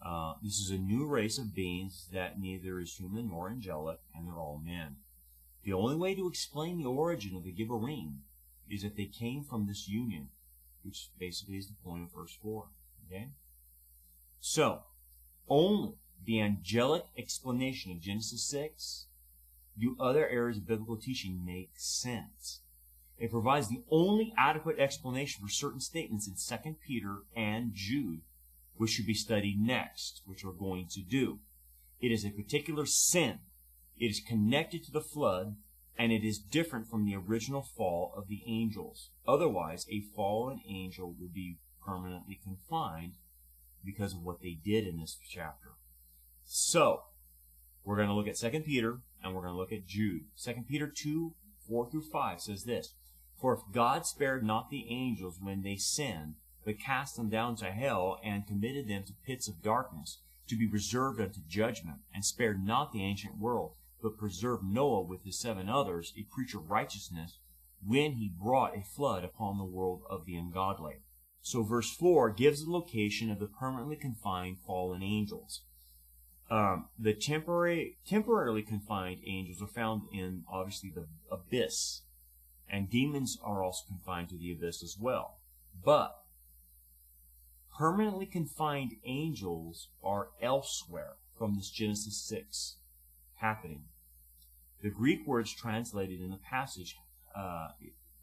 uh, 0.00 0.34
this 0.42 0.58
is 0.58 0.70
a 0.70 0.78
new 0.78 1.06
race 1.06 1.38
of 1.38 1.54
beings 1.54 2.08
that 2.12 2.40
neither 2.40 2.78
is 2.78 2.94
human 2.94 3.28
nor 3.28 3.50
angelic, 3.50 3.98
and 4.14 4.26
they're 4.26 4.38
all 4.38 4.60
men. 4.64 4.96
The 5.64 5.72
only 5.72 5.96
way 5.96 6.14
to 6.14 6.28
explain 6.28 6.78
the 6.78 6.88
origin 6.88 7.36
of 7.36 7.44
the 7.44 7.52
Gibborim 7.52 8.18
is 8.70 8.82
that 8.82 8.96
they 8.96 9.06
came 9.06 9.42
from 9.42 9.66
this 9.66 9.88
union, 9.88 10.28
which 10.82 11.10
basically 11.18 11.56
is 11.56 11.68
the 11.68 11.74
point 11.84 12.04
of 12.04 12.12
verse 12.12 12.36
4. 12.40 12.68
Okay? 13.06 13.28
So, 14.40 14.82
only 15.48 15.94
the 16.24 16.40
angelic 16.40 17.04
explanation 17.16 17.92
of 17.92 18.00
Genesis 18.00 18.42
6 18.44 19.06
do 19.80 19.96
other 20.00 20.28
areas 20.28 20.58
of 20.58 20.66
biblical 20.66 20.96
teaching 20.96 21.44
make 21.44 21.72
sense. 21.76 22.60
It 23.18 23.30
provides 23.30 23.68
the 23.68 23.82
only 23.90 24.32
adequate 24.36 24.78
explanation 24.78 25.42
for 25.42 25.50
certain 25.50 25.80
statements 25.80 26.28
in 26.28 26.34
2 26.34 26.76
Peter 26.86 27.22
and 27.34 27.72
Jude, 27.74 28.20
which 28.76 28.90
should 28.90 29.06
be 29.06 29.14
studied 29.14 29.60
next, 29.60 30.22
which 30.24 30.44
we're 30.44 30.52
going 30.52 30.86
to 30.92 31.00
do. 31.00 31.40
It 32.00 32.12
is 32.12 32.24
a 32.24 32.30
particular 32.30 32.86
sin. 32.86 33.40
It 33.98 34.06
is 34.06 34.20
connected 34.20 34.84
to 34.84 34.92
the 34.92 35.00
flood, 35.00 35.56
and 35.98 36.12
it 36.12 36.24
is 36.24 36.38
different 36.38 36.86
from 36.86 37.04
the 37.04 37.16
original 37.16 37.62
fall 37.62 38.14
of 38.16 38.28
the 38.28 38.42
angels. 38.46 39.10
Otherwise, 39.26 39.84
a 39.90 40.04
fallen 40.14 40.60
angel 40.68 41.12
would 41.18 41.34
be 41.34 41.58
permanently 41.84 42.38
confined 42.40 43.14
because 43.84 44.14
of 44.14 44.22
what 44.22 44.40
they 44.40 44.56
did 44.64 44.86
in 44.86 45.00
this 45.00 45.18
chapter. 45.28 45.70
So, 46.44 47.02
we're 47.84 47.96
going 47.96 48.08
to 48.08 48.14
look 48.14 48.28
at 48.28 48.36
2 48.36 48.60
Peter 48.60 49.00
and 49.22 49.34
we're 49.34 49.42
going 49.42 49.52
to 49.52 49.58
look 49.58 49.72
at 49.72 49.86
Jude. 49.86 50.24
2 50.42 50.54
Peter 50.68 50.86
2, 50.86 51.34
4 51.66 51.90
through 51.90 52.02
5 52.02 52.40
says 52.40 52.64
this 52.64 52.94
For 53.40 53.54
if 53.54 53.60
God 53.72 54.06
spared 54.06 54.44
not 54.44 54.70
the 54.70 54.86
angels 54.88 55.38
when 55.40 55.62
they 55.62 55.76
sinned, 55.76 56.34
but 56.64 56.80
cast 56.80 57.16
them 57.16 57.28
down 57.28 57.56
to 57.56 57.66
hell 57.66 58.18
and 58.22 58.46
committed 58.46 58.88
them 58.88 59.04
to 59.04 59.12
pits 59.24 59.48
of 59.48 59.62
darkness, 59.62 60.18
to 60.48 60.56
be 60.56 60.66
reserved 60.66 61.20
unto 61.20 61.40
judgment, 61.48 61.98
and 62.14 62.24
spared 62.24 62.64
not 62.64 62.92
the 62.92 63.04
ancient 63.04 63.38
world, 63.38 63.74
but 64.02 64.18
preserved 64.18 64.64
Noah 64.64 65.02
with 65.02 65.24
his 65.24 65.38
seven 65.38 65.68
others, 65.68 66.12
a 66.16 66.26
preacher 66.34 66.58
of 66.58 66.70
righteousness, 66.70 67.38
when 67.84 68.12
he 68.12 68.28
brought 68.28 68.76
a 68.76 68.82
flood 68.82 69.24
upon 69.24 69.58
the 69.58 69.64
world 69.64 70.02
of 70.10 70.24
the 70.24 70.36
ungodly. 70.36 70.96
So 71.40 71.62
verse 71.62 71.94
4 71.94 72.30
gives 72.30 72.64
the 72.64 72.70
location 72.70 73.30
of 73.30 73.38
the 73.38 73.46
permanently 73.46 73.96
confined 73.96 74.58
fallen 74.66 75.02
angels. 75.02 75.62
Um, 76.50 76.86
the 76.98 77.12
temporary, 77.12 77.98
temporarily 78.06 78.62
confined 78.62 79.20
angels 79.26 79.62
are 79.62 79.66
found 79.66 80.02
in 80.12 80.44
obviously 80.50 80.90
the 80.90 81.06
abyss, 81.30 82.02
and 82.70 82.88
demons 82.88 83.38
are 83.42 83.62
also 83.62 83.84
confined 83.86 84.30
to 84.30 84.38
the 84.38 84.52
abyss 84.52 84.82
as 84.82 84.96
well. 84.98 85.38
But 85.84 86.16
permanently 87.76 88.26
confined 88.26 88.96
angels 89.04 89.88
are 90.02 90.30
elsewhere 90.40 91.16
from 91.36 91.54
this 91.54 91.70
Genesis 91.70 92.16
6 92.26 92.76
happening. 93.36 93.84
The 94.82 94.90
Greek 94.90 95.26
words 95.26 95.52
translated 95.52 96.20
in 96.20 96.30
the 96.30 96.38
passage 96.38 96.96
uh, 97.36 97.68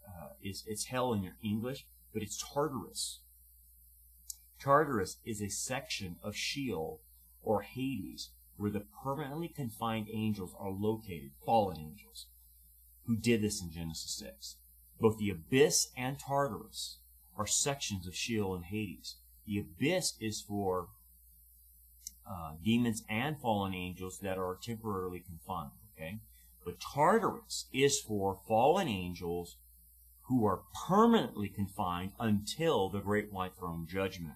uh, 0.07 0.29
is 0.41 0.63
it's 0.67 0.85
hell 0.85 1.13
in 1.13 1.23
your 1.23 1.35
English, 1.43 1.85
but 2.13 2.23
it's 2.23 2.37
Tartarus. 2.37 3.19
Tartarus 4.59 5.17
is 5.25 5.41
a 5.41 5.49
section 5.49 6.15
of 6.23 6.35
Sheol 6.35 7.01
or 7.45 7.61
Hades 7.61 8.31
where 8.57 8.71
the 8.71 8.85
permanently 9.03 9.47
confined 9.47 10.07
angels 10.11 10.55
are 10.57 10.71
located, 10.71 11.31
fallen 11.45 11.77
angels, 11.77 12.27
who 13.05 13.15
did 13.15 13.41
this 13.41 13.61
in 13.61 13.71
Genesis 13.71 14.17
6. 14.17 14.57
Both 14.99 15.17
the 15.17 15.29
abyss 15.29 15.89
and 15.97 16.17
Tartarus 16.17 16.99
are 17.37 17.45
sections 17.45 18.07
of 18.07 18.15
Sheol 18.15 18.55
and 18.55 18.65
Hades. 18.65 19.15
The 19.45 19.59
abyss 19.59 20.13
is 20.19 20.41
for 20.41 20.87
uh, 22.27 22.53
demons 22.63 23.03
and 23.09 23.39
fallen 23.39 23.73
angels 23.73 24.19
that 24.19 24.37
are 24.37 24.57
temporarily 24.61 25.19
confined. 25.19 25.71
Okay, 25.95 26.19
but 26.63 26.79
Tartarus 26.79 27.65
is 27.71 27.99
for 27.99 28.39
fallen 28.47 28.87
angels 28.87 29.57
who 30.23 30.45
are 30.45 30.61
permanently 30.87 31.47
confined 31.47 32.11
until 32.19 32.89
the 32.89 32.99
great 32.99 33.31
white 33.31 33.55
throne 33.55 33.85
judgment. 33.87 34.35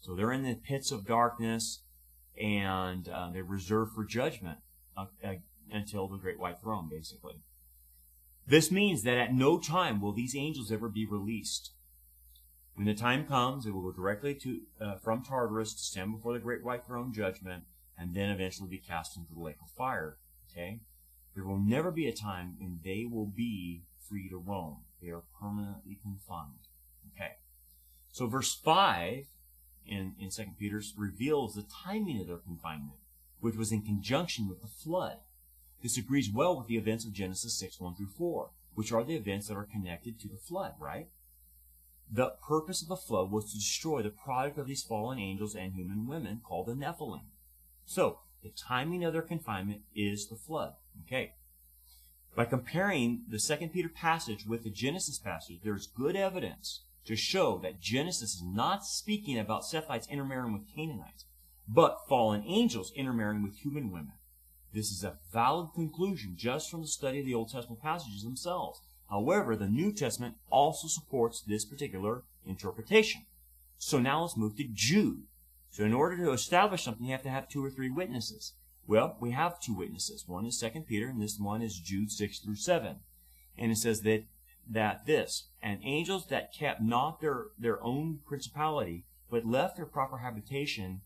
So 0.00 0.16
they're 0.16 0.32
in 0.32 0.42
the 0.42 0.56
pits 0.56 0.90
of 0.90 1.06
darkness 1.06 1.82
and 2.40 3.08
uh, 3.08 3.30
they're 3.32 3.44
reserved 3.44 3.92
for 3.92 4.04
judgment 4.04 4.58
uh, 4.96 5.06
uh, 5.24 5.34
until 5.70 6.08
the 6.08 6.18
great 6.18 6.38
white 6.38 6.60
throne, 6.60 6.88
basically. 6.90 7.42
This 8.46 8.70
means 8.70 9.02
that 9.02 9.18
at 9.18 9.34
no 9.34 9.58
time 9.58 10.00
will 10.00 10.12
these 10.12 10.36
angels 10.36 10.72
ever 10.72 10.88
be 10.88 11.06
released. 11.06 11.70
When 12.74 12.86
the 12.86 12.94
time 12.94 13.26
comes, 13.26 13.64
they 13.64 13.70
will 13.70 13.82
go 13.82 13.92
directly 13.92 14.34
to 14.36 14.60
uh, 14.80 14.96
from 14.96 15.22
Tartarus 15.22 15.74
to 15.74 15.82
stand 15.82 16.12
before 16.12 16.32
the 16.32 16.40
great 16.40 16.64
white 16.64 16.84
throne 16.86 17.12
judgment, 17.12 17.64
and 17.98 18.14
then 18.14 18.30
eventually 18.30 18.68
be 18.68 18.78
cast 18.78 19.16
into 19.16 19.32
the 19.32 19.40
lake 19.40 19.58
of 19.62 19.70
fire. 19.70 20.16
Okay, 20.50 20.80
there 21.34 21.44
will 21.44 21.58
never 21.58 21.90
be 21.90 22.08
a 22.08 22.12
time 22.12 22.56
when 22.58 22.80
they 22.82 23.06
will 23.10 23.26
be 23.26 23.84
free 24.08 24.28
to 24.28 24.38
roam. 24.38 24.78
They 25.00 25.10
are 25.10 25.22
permanently 25.40 25.98
confined. 26.02 26.68
Okay. 27.14 27.32
So 28.10 28.26
verse 28.26 28.54
5 28.54 29.26
in, 29.86 30.14
in 30.18 30.30
2 30.30 30.42
Peter 30.58 30.82
reveals 30.96 31.54
the 31.54 31.66
timing 31.84 32.20
of 32.20 32.26
their 32.26 32.38
confinement, 32.38 32.98
which 33.40 33.56
was 33.56 33.72
in 33.72 33.82
conjunction 33.82 34.48
with 34.48 34.60
the 34.60 34.68
flood. 34.68 35.18
This 35.82 35.98
agrees 35.98 36.30
well 36.32 36.56
with 36.56 36.68
the 36.68 36.76
events 36.76 37.04
of 37.04 37.12
Genesis 37.12 37.58
6, 37.58 37.80
1 37.80 37.96
through 37.96 38.06
4, 38.06 38.50
which 38.74 38.92
are 38.92 39.04
the 39.04 39.16
events 39.16 39.48
that 39.48 39.56
are 39.56 39.68
connected 39.70 40.20
to 40.20 40.28
the 40.28 40.36
flood, 40.36 40.74
right? 40.80 41.08
The 42.10 42.34
purpose 42.46 42.82
of 42.82 42.88
the 42.88 42.96
flood 42.96 43.30
was 43.30 43.50
to 43.50 43.58
destroy 43.58 44.02
the 44.02 44.10
product 44.10 44.58
of 44.58 44.66
these 44.66 44.82
fallen 44.82 45.18
angels 45.18 45.54
and 45.54 45.72
human 45.72 46.06
women 46.06 46.40
called 46.44 46.66
the 46.66 46.74
Nephilim. 46.74 47.24
So, 47.84 48.20
the 48.42 48.50
timing 48.50 49.04
of 49.04 49.12
their 49.12 49.22
confinement 49.22 49.82
is 49.94 50.28
the 50.28 50.36
flood. 50.36 50.74
Okay. 51.06 51.34
By 52.34 52.44
comparing 52.44 53.22
the 53.28 53.38
2 53.38 53.68
Peter 53.68 53.88
passage 53.88 54.46
with 54.46 54.64
the 54.64 54.70
Genesis 54.70 55.18
passage, 55.18 55.60
there's 55.62 55.86
good 55.86 56.16
evidence 56.16 56.82
to 57.04 57.16
show 57.16 57.58
that 57.58 57.80
Genesis 57.80 58.34
is 58.34 58.42
not 58.42 58.84
speaking 58.84 59.38
about 59.38 59.62
Sethites 59.62 60.08
intermarrying 60.08 60.52
with 60.52 60.74
Canaanites, 60.74 61.24
but 61.68 62.06
fallen 62.08 62.44
angels 62.46 62.92
intermarrying 62.94 63.42
with 63.42 63.56
human 63.56 63.90
women. 63.90 64.12
This 64.72 64.90
is 64.90 65.04
a 65.04 65.18
valid 65.32 65.68
conclusion 65.74 66.34
just 66.36 66.70
from 66.70 66.80
the 66.80 66.86
study 66.86 67.20
of 67.20 67.26
the 67.26 67.34
Old 67.34 67.50
Testament 67.50 67.82
passages 67.82 68.22
themselves. 68.22 68.80
However, 69.10 69.56
the 69.56 69.68
New 69.68 69.92
Testament 69.92 70.36
also 70.50 70.88
supports 70.88 71.42
this 71.42 71.64
particular 71.64 72.22
interpretation. 72.46 73.26
So 73.76 73.98
now 73.98 74.22
let's 74.22 74.36
move 74.36 74.56
to 74.56 74.64
Jude. 74.72 75.24
So 75.70 75.84
in 75.84 75.92
order 75.92 76.16
to 76.16 76.32
establish 76.32 76.84
something, 76.84 77.04
you 77.04 77.12
have 77.12 77.22
to 77.22 77.30
have 77.30 77.48
two 77.48 77.64
or 77.64 77.70
three 77.70 77.90
witnesses. 77.90 78.54
Well, 78.86 79.16
we 79.20 79.30
have 79.32 79.60
two 79.60 79.74
witnesses. 79.74 80.24
One 80.26 80.46
is 80.46 80.58
2 80.58 80.82
Peter, 80.82 81.08
and 81.08 81.20
this 81.20 81.38
one 81.38 81.62
is 81.62 81.78
Jude 81.78 82.10
6 82.10 82.38
through 82.38 82.56
7. 82.56 82.96
And 83.58 83.72
it 83.72 83.76
says 83.76 84.02
that 84.02 84.24
that 84.68 85.06
this, 85.06 85.48
and 85.62 85.80
angels 85.82 86.26
that 86.28 86.52
kept 86.52 86.80
not 86.80 87.20
their, 87.20 87.46
their 87.58 87.82
own 87.82 88.20
principality, 88.26 89.04
but 89.30 89.46
left 89.46 89.76
their 89.76 89.86
proper 89.86 90.18
habitation, 90.18 91.00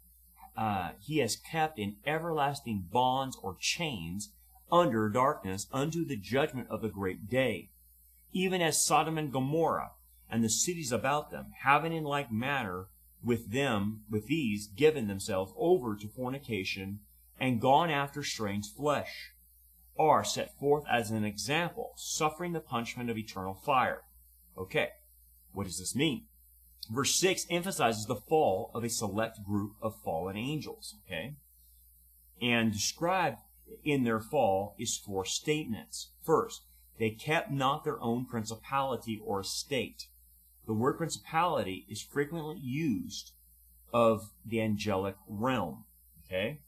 uh, 0.57 0.90
he 1.00 1.18
has 1.18 1.36
kept 1.36 1.78
in 1.78 1.96
everlasting 2.07 2.88
bonds 2.90 3.36
or 3.42 3.57
chains 3.61 4.30
under 4.70 5.09
darkness 5.09 5.66
unto 5.72 6.04
the 6.04 6.16
judgment 6.16 6.68
of 6.68 6.82
the 6.82 6.88
great 6.88 7.28
day. 7.28 7.70
Even 8.32 8.61
as 8.61 8.84
Sodom 8.84 9.18
and 9.18 9.32
Gomorrah 9.32 9.92
and 10.30 10.42
the 10.42 10.48
cities 10.48 10.92
about 10.92 11.30
them, 11.30 11.52
having 11.62 11.92
in 11.92 12.04
like 12.04 12.32
manner 12.32 12.86
with 13.22 13.52
them, 13.52 14.02
with 14.11 14.26
these, 14.26 14.66
given 14.66 15.09
themselves 15.09 15.52
over 15.57 15.94
to 15.96 16.09
fornication 16.09 17.00
and 17.38 17.61
gone 17.61 17.90
after 17.90 18.22
strange 18.22 18.66
flesh 18.66 19.32
are 19.99 20.24
set 20.24 20.59
forth 20.59 20.84
as 20.90 21.11
an 21.11 21.24
example, 21.24 21.92
suffering 21.97 22.53
the 22.53 22.61
punishment 22.61 23.11
of 23.11 23.18
eternal 23.18 23.55
fire. 23.55 24.03
Okay, 24.57 24.90
what 25.53 25.64
does 25.66 25.78
this 25.78 25.94
mean? 25.94 26.26
Verse 26.90 27.14
6 27.16 27.47
emphasizes 27.51 28.07
the 28.07 28.14
fall 28.14 28.70
of 28.74 28.84
a 28.84 28.88
select 28.88 29.44
group 29.44 29.72
of 29.82 30.01
fallen 30.03 30.36
angels, 30.36 30.94
okay? 31.05 31.34
And 32.40 32.72
described 32.72 33.38
in 33.84 34.05
their 34.05 34.20
fall 34.20 34.76
is 34.78 34.97
four 34.97 35.24
statements. 35.24 36.11
First, 36.22 36.62
they 36.99 37.11
kept 37.11 37.51
not 37.51 37.84
their 37.84 38.01
own 38.01 38.26
principality 38.26 39.20
or 39.24 39.42
state. 39.42 40.07
The 40.66 40.72
word 40.72 40.97
principality 40.97 41.86
is 41.88 42.03
frequently 42.03 42.59
used 42.59 43.32
of 43.92 44.30
the 44.44 44.61
angelic 44.61 45.16
realm, 45.26 45.84
okay? 46.24 46.61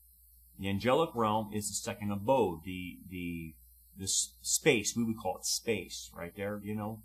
The 0.58 0.68
angelic 0.68 1.10
realm 1.14 1.50
is 1.52 1.68
the 1.68 1.74
second 1.74 2.10
abode, 2.10 2.64
the 2.64 2.98
the 3.08 3.54
the 3.96 4.08
space 4.08 4.96
we 4.96 5.04
would 5.04 5.18
call 5.18 5.38
it 5.38 5.44
space, 5.44 6.10
right 6.14 6.34
there, 6.34 6.60
you 6.62 6.74
know, 6.74 7.02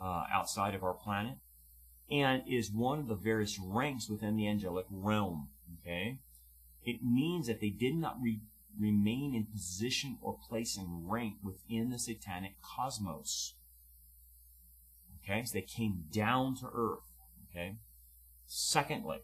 uh, 0.00 0.24
outside 0.32 0.74
of 0.74 0.82
our 0.82 0.94
planet, 0.94 1.38
and 2.10 2.42
is 2.46 2.70
one 2.70 3.00
of 3.00 3.08
the 3.08 3.14
various 3.14 3.58
ranks 3.58 4.08
within 4.08 4.36
the 4.36 4.46
angelic 4.46 4.86
realm. 4.90 5.48
Okay, 5.80 6.20
it 6.84 7.02
means 7.02 7.48
that 7.48 7.60
they 7.60 7.70
did 7.70 7.96
not 7.96 8.18
re- 8.22 8.40
remain 8.78 9.34
in 9.34 9.46
position 9.46 10.18
or 10.20 10.38
place 10.48 10.76
and 10.76 11.10
rank 11.10 11.34
within 11.42 11.90
the 11.90 11.98
satanic 11.98 12.54
cosmos. 12.62 13.54
Okay, 15.22 15.44
so 15.44 15.54
they 15.54 15.62
came 15.62 16.04
down 16.12 16.56
to 16.56 16.70
earth. 16.72 17.10
Okay. 17.50 17.76
Secondly, 18.46 19.22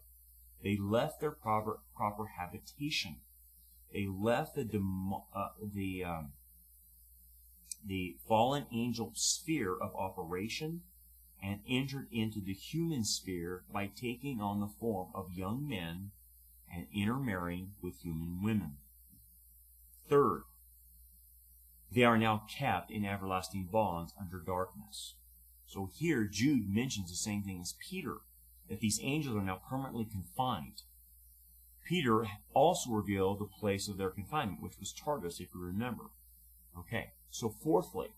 they 0.63 0.77
left 0.77 1.21
their 1.21 1.31
proper 1.31 1.79
proper 1.95 2.27
habitation 2.37 3.17
they 3.93 4.07
left 4.07 4.55
the 4.55 4.63
demo, 4.63 5.25
uh, 5.35 5.49
the 5.61 6.03
um, 6.03 6.31
the 7.85 8.17
fallen 8.27 8.65
angel 8.71 9.11
sphere 9.15 9.75
of 9.75 9.95
operation 9.95 10.81
and 11.41 11.61
entered 11.67 12.07
into 12.11 12.41
the 12.41 12.53
human 12.53 13.03
sphere 13.03 13.63
by 13.71 13.87
taking 13.87 14.41
on 14.41 14.59
the 14.59 14.67
form 14.67 15.09
of 15.15 15.31
young 15.31 15.67
men 15.67 16.11
and 16.73 16.87
intermarrying 16.93 17.71
with 17.81 18.01
human 18.01 18.41
women. 18.43 18.77
Third, 20.09 20.43
they 21.91 22.03
are 22.03 22.17
now 22.17 22.43
kept 22.49 22.91
in 22.91 23.05
everlasting 23.05 23.69
bonds 23.71 24.13
under 24.19 24.39
darkness. 24.39 25.15
So 25.65 25.89
here, 25.93 26.25
Jude 26.25 26.69
mentions 26.69 27.09
the 27.09 27.15
same 27.15 27.43
thing 27.43 27.61
as 27.61 27.75
Peter, 27.79 28.17
that 28.69 28.79
these 28.79 28.99
angels 29.01 29.35
are 29.35 29.43
now 29.43 29.61
permanently 29.69 30.05
confined. 30.05 30.81
Peter 31.89 32.27
also 32.53 32.91
revealed 32.91 33.39
the 33.39 33.45
place 33.45 33.87
of 33.87 33.97
their 33.97 34.11
confinement, 34.11 34.61
which 34.61 34.77
was 34.79 34.93
Tartarus, 34.93 35.39
if 35.39 35.55
you 35.55 35.59
remember. 35.59 36.11
Okay, 36.77 37.13
so 37.31 37.49
fourthly, 37.49 38.09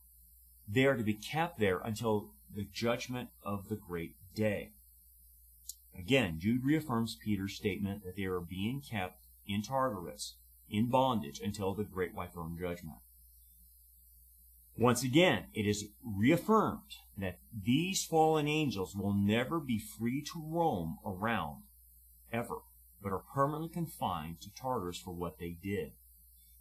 they 0.67 0.83
are 0.85 0.97
to 0.97 1.03
be 1.03 1.13
kept 1.13 1.57
there 1.57 1.79
until 1.79 2.33
the 2.53 2.67
judgment 2.73 3.29
of 3.43 3.69
the 3.69 3.77
great 3.77 4.15
day. 4.35 4.73
Again, 5.97 6.37
Jude 6.37 6.65
reaffirms 6.65 7.15
Peter's 7.15 7.55
statement 7.55 8.03
that 8.03 8.17
they 8.17 8.25
are 8.25 8.41
being 8.41 8.81
kept 8.81 9.27
in 9.47 9.61
Tartarus, 9.61 10.35
in 10.69 10.89
bondage, 10.89 11.39
until 11.39 11.73
the 11.73 11.85
great 11.85 12.13
white 12.13 12.33
throne 12.33 12.57
judgment. 12.59 12.97
Once 14.77 15.01
again, 15.01 15.45
it 15.53 15.65
is 15.65 15.87
reaffirmed 16.03 16.97
that 17.17 17.39
these 17.53 18.03
fallen 18.03 18.49
angels 18.49 18.97
will 18.97 19.13
never 19.13 19.61
be 19.61 19.79
free 19.79 20.21
to 20.21 20.43
roam 20.45 20.97
around, 21.05 21.63
ever, 22.33 22.57
but 23.01 23.11
are 23.11 23.23
permanently 23.33 23.69
confined 23.69 24.41
to 24.41 24.53
Tartarus 24.53 24.99
for 24.99 25.11
what 25.11 25.39
they 25.39 25.57
did. 25.61 25.91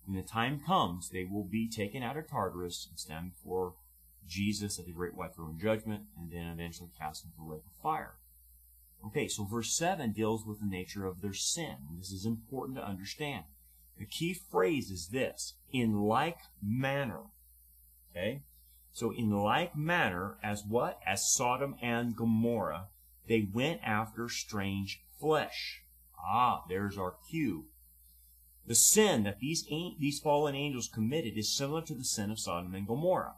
When 0.05 0.17
the 0.17 0.27
time 0.27 0.61
comes, 0.67 1.11
they 1.11 1.25
will 1.25 1.45
be 1.45 1.69
taken 1.69 2.03
out 2.03 2.17
of 2.17 2.29
Tartarus 2.29 2.87
and 2.89 2.99
stand 2.99 3.33
before 3.33 3.75
Jesus 4.27 4.79
at 4.79 4.87
the 4.87 4.93
great 4.93 5.15
white 5.15 5.35
throne 5.35 5.59
judgment, 5.61 6.05
and 6.19 6.31
then 6.31 6.47
eventually 6.47 6.91
cast 6.99 7.25
into 7.25 7.37
the 7.37 7.45
lake 7.45 7.65
of 7.67 7.83
fire. 7.83 8.15
Okay, 9.07 9.29
so 9.29 9.45
verse 9.45 9.77
7 9.77 10.13
deals 10.13 10.45
with 10.45 10.61
the 10.61 10.67
nature 10.67 11.07
of 11.07 11.21
their 11.21 11.33
sin. 11.33 11.77
This 11.99 12.11
is 12.11 12.27
important 12.27 12.79
to 12.79 12.87
understand. 12.87 13.45
The 13.99 14.05
key 14.07 14.35
phrase 14.35 14.91
is 14.91 15.09
this 15.09 15.55
in 15.73 16.03
like 16.03 16.39
manner. 16.63 17.23
Okay? 18.11 18.43
So, 18.93 19.13
in 19.13 19.31
like 19.31 19.77
manner 19.77 20.39
as 20.43 20.65
what? 20.65 21.01
As 21.07 21.33
Sodom 21.33 21.77
and 21.81 22.17
Gomorrah, 22.17 22.89
they 23.29 23.49
went 23.53 23.81
after 23.85 24.29
strange 24.29 25.03
flesh. 25.19 25.83
Ah, 26.25 26.65
there's 26.69 26.99
our 26.99 27.15
cue. 27.29 27.67
The 28.67 28.75
sin 28.75 29.25
that 29.25 29.41
these, 29.41 29.65
these 29.65 30.21
fallen 30.21 30.55
angels 30.55 30.89
committed 30.89 31.37
is 31.37 31.51
similar 31.51 31.83
to 31.83 31.95
the 31.95 32.05
sin 32.05 32.31
of 32.31 32.39
Sodom 32.39 32.75
and 32.75 32.87
Gomorrah. 32.87 33.37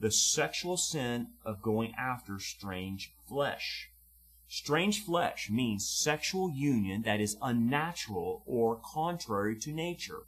The 0.00 0.10
sexual 0.10 0.76
sin 0.76 1.28
of 1.44 1.62
going 1.62 1.94
after 1.98 2.38
strange 2.38 3.12
flesh. 3.28 3.90
Strange 4.48 5.02
flesh 5.02 5.50
means 5.50 5.88
sexual 5.88 6.50
union 6.50 7.02
that 7.02 7.20
is 7.20 7.36
unnatural 7.42 8.42
or 8.46 8.80
contrary 8.84 9.58
to 9.60 9.72
nature. 9.72 10.26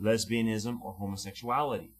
Lesbianism 0.00 0.80
or 0.82 0.94
homosexuality. 0.94 1.92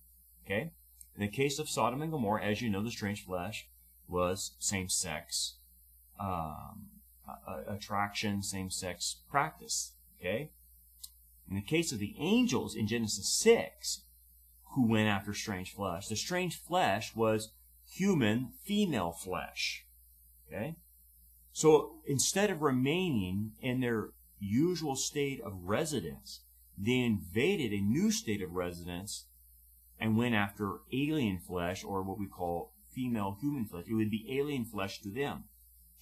Okay? 0.45 0.73
In 1.15 1.21
the 1.21 1.29
case 1.29 1.59
of 1.59 1.69
Sodom 1.69 2.03
and 2.03 2.13
Gomorrah, 2.13 2.45
as 2.45 2.61
you 2.61 2.69
know, 2.69 2.83
the 2.83 2.91
strange 2.91 3.25
flesh 3.25 3.69
was 4.07 4.53
same 4.59 4.89
sex 4.89 5.55
um, 6.19 6.87
Uh, 7.29 7.51
uh, 7.51 7.75
attraction, 7.75 8.41
same 8.41 8.71
sex 8.71 9.17
practice. 9.29 9.95
Okay? 10.21 10.51
In 11.49 11.57
the 11.57 11.63
case 11.63 11.91
of 11.91 11.99
the 11.99 12.15
angels 12.19 12.77
in 12.77 12.87
Genesis 12.87 13.29
6, 13.41 14.03
who 14.75 14.87
went 14.87 15.09
after 15.09 15.35
strange 15.35 15.73
flesh, 15.73 16.07
the 16.07 16.15
strange 16.15 16.57
flesh 16.57 17.17
was 17.17 17.53
human 17.85 18.53
female 18.63 19.11
flesh. 19.11 19.87
Okay? 20.47 20.77
So 21.53 21.97
instead 22.07 22.51
of 22.51 22.63
remaining 22.63 23.53
in 23.61 23.81
their 23.81 24.11
usual 24.39 24.95
state 24.95 25.41
of 25.41 25.65
residence, 25.65 26.43
they 26.79 27.01
invaded 27.01 27.73
a 27.73 27.81
new 27.81 28.13
state 28.13 28.43
of 28.43 28.53
residence 28.53 29.25
and 29.99 30.17
went 30.17 30.35
after 30.35 30.77
alien 30.93 31.39
flesh, 31.39 31.83
or 31.83 32.03
what 32.03 32.19
we 32.19 32.27
call 32.27 32.73
female 32.95 33.37
human 33.41 33.65
flesh. 33.65 33.87
It 33.89 33.95
would 33.95 34.11
be 34.11 34.39
alien 34.39 34.65
flesh 34.65 35.01
to 35.01 35.11
them 35.11 35.45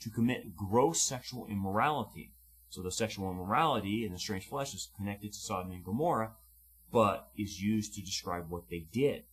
to 0.01 0.11
commit 0.11 0.57
gross 0.57 1.03
sexual 1.03 1.47
immorality. 1.47 2.33
So 2.69 2.83
the 2.83 2.91
sexual 2.91 3.31
immorality 3.31 4.05
in 4.05 4.13
the 4.13 4.19
strange 4.19 4.49
flesh 4.49 4.75
is 4.75 4.91
connected 4.97 5.33
to 5.33 5.39
Sodom 5.39 5.73
and 5.73 5.85
Gomorrah, 5.85 6.33
but 6.91 7.29
is 7.37 7.63
used 7.63 7.95
to 7.95 8.03
describe 8.03 8.51
what 8.51 8.69
they 8.69 8.87
did. 8.93 9.25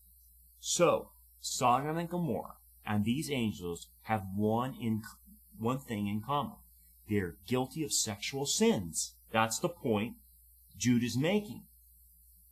So 0.60 1.10
Sodom 1.40 1.98
and 1.98 2.10
Gomorrah 2.10 2.56
and 2.86 3.04
these 3.04 3.32
angels 3.32 3.88
have 4.04 4.24
one 4.36 4.76
in 4.80 5.04
one 5.58 5.80
thing 5.80 6.08
in 6.08 6.22
common. 6.22 6.58
They're 7.10 7.38
guilty 7.48 7.84
of 7.84 7.94
sexual 7.94 8.46
sins. 8.46 9.16
That's 9.32 9.60
the 9.60 9.70
point 9.70 10.16
Jude 10.78 11.04
is 11.04 11.18
making. 11.18 11.64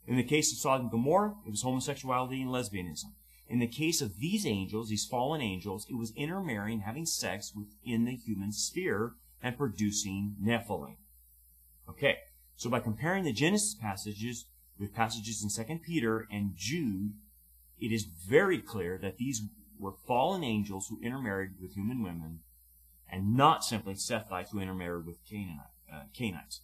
In 0.05 0.17
the 0.17 0.23
case 0.23 0.51
of 0.51 0.57
Sodom 0.57 0.85
and 0.87 0.91
Gomorrah, 0.91 1.35
it 1.45 1.51
was 1.51 1.61
homosexuality 1.61 2.41
and 2.41 2.51
lesbianism. 2.51 3.13
In 3.49 3.57
the 3.57 3.67
case 3.67 3.99
of 3.99 4.19
these 4.19 4.45
angels, 4.45 4.89
these 4.89 5.05
fallen 5.05 5.41
angels, 5.41 5.87
it 5.89 5.95
was 5.95 6.13
intermarrying, 6.15 6.81
having 6.81 7.07
sex 7.07 7.51
within 7.55 8.05
the 8.05 8.15
human 8.15 8.51
sphere 8.51 9.15
and 9.41 9.57
producing 9.57 10.35
Nephilim. 10.41 10.97
Okay, 11.89 12.19
so 12.55 12.69
by 12.69 12.79
comparing 12.79 13.23
the 13.23 13.33
Genesis 13.33 13.73
passages 13.73 14.45
with 14.77 14.93
passages 14.93 15.43
in 15.43 15.65
2 15.65 15.79
Peter 15.79 16.27
and 16.31 16.51
Jude, 16.55 17.13
it 17.79 17.91
is 17.91 18.03
very 18.03 18.59
clear 18.59 18.99
that 18.99 19.17
these 19.17 19.41
were 19.79 19.95
fallen 20.05 20.43
angels 20.43 20.87
who 20.87 20.99
intermarried 21.01 21.53
with 21.59 21.73
human 21.73 22.03
women 22.03 22.41
and 23.11 23.35
not 23.35 23.63
simply 23.63 23.95
Sethites 23.95 24.49
who 24.51 24.59
intermarried 24.59 25.07
with 25.07 25.25
Canaanite, 25.27 25.65
uh, 25.91 26.03
Canaanites. 26.15 26.61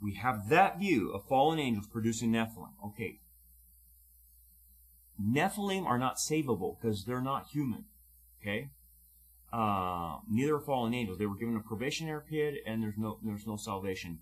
We 0.00 0.14
have 0.14 0.48
that 0.48 0.78
view 0.78 1.10
of 1.10 1.28
fallen 1.28 1.58
angels 1.58 1.86
producing 1.86 2.32
Nephilim. 2.32 2.72
Okay. 2.86 3.20
Nephilim 5.20 5.86
are 5.86 5.98
not 5.98 6.16
savable 6.16 6.80
because 6.80 7.04
they're 7.04 7.20
not 7.20 7.48
human. 7.48 7.84
Okay? 8.40 8.70
Uh, 9.52 10.18
neither 10.30 10.56
are 10.56 10.60
fallen 10.60 10.94
angels. 10.94 11.18
They 11.18 11.26
were 11.26 11.36
given 11.36 11.56
a 11.56 11.60
probationary 11.60 12.22
period 12.22 12.58
and 12.66 12.82
there's 12.82 12.96
no, 12.96 13.18
there's 13.22 13.46
no 13.46 13.56
salvation. 13.56 14.20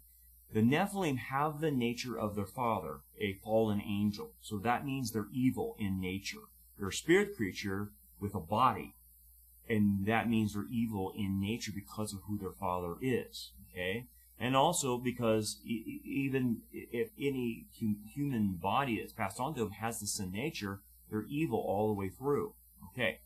The 0.53 0.63
Nephilim 0.63 1.19
have 1.19 1.61
the 1.61 1.71
nature 1.71 2.19
of 2.19 2.35
their 2.35 2.47
father, 2.47 3.01
a 3.21 3.35
fallen 3.35 3.81
angel. 3.81 4.33
So 4.41 4.59
that 4.59 4.85
means 4.85 5.13
they're 5.13 5.29
evil 5.33 5.77
in 5.79 6.01
nature. 6.01 6.49
They're 6.77 6.89
a 6.89 6.93
spirit 6.93 7.37
creature 7.37 7.93
with 8.19 8.35
a 8.35 8.41
body 8.41 8.95
and 9.71 10.05
that 10.07 10.29
means 10.29 10.53
they're 10.53 10.67
evil 10.69 11.13
in 11.17 11.41
nature 11.41 11.71
because 11.73 12.13
of 12.13 12.21
who 12.27 12.37
their 12.37 12.53
father 12.53 12.97
is. 13.01 13.53
Okay, 13.71 14.07
and 14.41 14.57
also 14.57 14.97
because 14.97 15.61
even 15.65 16.63
if 16.73 17.11
any 17.21 17.67
human 18.15 18.59
body 18.61 18.99
that's 18.99 19.13
passed 19.13 19.39
on 19.39 19.55
to 19.55 19.61
them 19.61 19.73
has 19.73 20.01
the 20.01 20.07
sin 20.07 20.33
nature, 20.33 20.81
they're 21.11 21.27
evil 21.29 21.59
all 21.59 21.89
the 21.89 22.01
way 22.01 22.09
through. 22.09 22.55
Okay. 22.93 23.21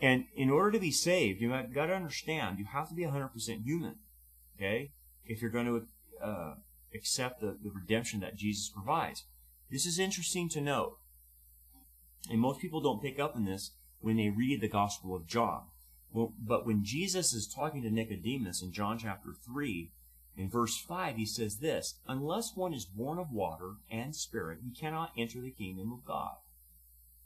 And 0.00 0.24
in 0.34 0.48
order 0.48 0.70
to 0.70 0.78
be 0.78 0.90
saved, 0.90 1.42
you 1.42 1.50
have 1.50 1.74
got 1.74 1.86
to 1.86 1.94
understand 1.94 2.58
you 2.58 2.64
have 2.64 2.88
to 2.88 2.94
be 2.94 3.02
100% 3.02 3.64
human. 3.64 3.96
Okay, 4.56 4.92
if 5.24 5.40
you're 5.40 5.50
going 5.50 5.66
to 5.66 5.86
uh, 6.24 6.54
accept 6.94 7.40
the, 7.40 7.56
the 7.62 7.70
redemption 7.70 8.20
that 8.20 8.36
Jesus 8.36 8.68
provides. 8.68 9.24
This 9.70 9.86
is 9.86 9.98
interesting 9.98 10.48
to 10.50 10.60
note, 10.60 10.98
and 12.30 12.40
most 12.40 12.60
people 12.60 12.80
don't 12.80 13.02
pick 13.02 13.18
up 13.18 13.36
on 13.36 13.44
this 13.44 13.72
when 14.00 14.16
they 14.16 14.28
read 14.28 14.60
the 14.60 14.68
Gospel 14.68 15.14
of 15.14 15.26
John. 15.26 15.64
Well, 16.12 16.34
but 16.38 16.66
when 16.66 16.84
Jesus 16.84 17.32
is 17.32 17.46
talking 17.46 17.82
to 17.82 17.90
Nicodemus 17.90 18.62
in 18.62 18.72
John 18.72 18.98
chapter 18.98 19.30
3, 19.32 19.90
in 20.36 20.48
verse 20.48 20.76
5, 20.76 21.16
he 21.16 21.26
says 21.26 21.58
this 21.58 21.96
Unless 22.06 22.56
one 22.56 22.72
is 22.72 22.84
born 22.84 23.18
of 23.18 23.30
water 23.30 23.74
and 23.90 24.14
spirit, 24.14 24.58
he 24.64 24.70
cannot 24.70 25.12
enter 25.16 25.40
the 25.40 25.50
kingdom 25.50 25.92
of 25.92 26.04
God. 26.04 26.36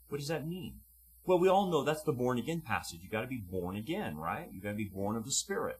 What 0.09 0.19
does 0.19 0.27
that 0.27 0.47
mean? 0.47 0.81
Well, 1.25 1.39
we 1.39 1.49
all 1.49 1.71
know 1.71 1.83
that's 1.83 2.03
the 2.03 2.11
born 2.11 2.37
again 2.37 2.61
passage. 2.61 2.99
You've 3.01 3.11
got 3.11 3.21
to 3.21 3.27
be 3.27 3.37
born 3.37 3.75
again, 3.75 4.17
right? 4.17 4.47
You've 4.51 4.63
got 4.63 4.71
to 4.71 4.75
be 4.75 4.85
born 4.85 5.15
of 5.15 5.25
the 5.25 5.31
Spirit. 5.31 5.79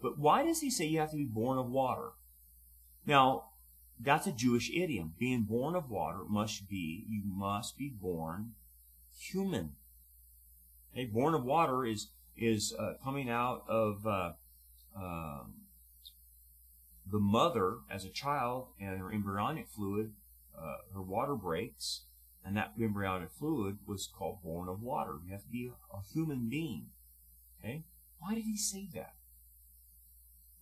But 0.00 0.18
why 0.18 0.44
does 0.44 0.60
he 0.60 0.70
say 0.70 0.84
you 0.84 1.00
have 1.00 1.10
to 1.10 1.16
be 1.16 1.24
born 1.24 1.58
of 1.58 1.68
water? 1.68 2.10
Now, 3.06 3.46
that's 3.98 4.26
a 4.26 4.32
Jewish 4.32 4.70
idiom. 4.70 5.14
Being 5.18 5.42
born 5.42 5.74
of 5.74 5.90
water 5.90 6.20
must 6.28 6.68
be, 6.68 7.04
you 7.08 7.22
must 7.24 7.76
be 7.76 7.88
born 7.88 8.52
human. 9.18 9.72
Okay, 10.92 11.06
born 11.06 11.34
of 11.34 11.44
water 11.44 11.84
is 11.84 12.08
is 12.36 12.74
uh, 12.78 12.94
coming 13.02 13.30
out 13.30 13.64
of 13.68 14.06
uh, 14.06 14.32
um, 14.96 15.54
the 17.10 17.18
mother 17.18 17.78
as 17.90 18.04
a 18.04 18.10
child, 18.10 18.68
and 18.80 18.98
her 18.98 19.12
embryonic 19.12 19.68
fluid, 19.68 20.12
uh, 20.56 20.76
her 20.92 21.02
water 21.02 21.34
breaks, 21.34 22.02
and 22.44 22.56
that 22.56 22.72
embryonic 22.80 23.30
fluid 23.30 23.78
was 23.86 24.06
called 24.06 24.42
born 24.42 24.68
of 24.68 24.82
water. 24.82 25.18
You 25.24 25.32
have 25.32 25.42
to 25.42 25.48
be 25.50 25.70
a 25.92 25.98
human 26.12 26.48
being. 26.48 26.86
Okay, 27.60 27.84
why 28.18 28.34
did 28.34 28.44
he 28.44 28.56
say 28.56 28.88
that? 28.94 29.14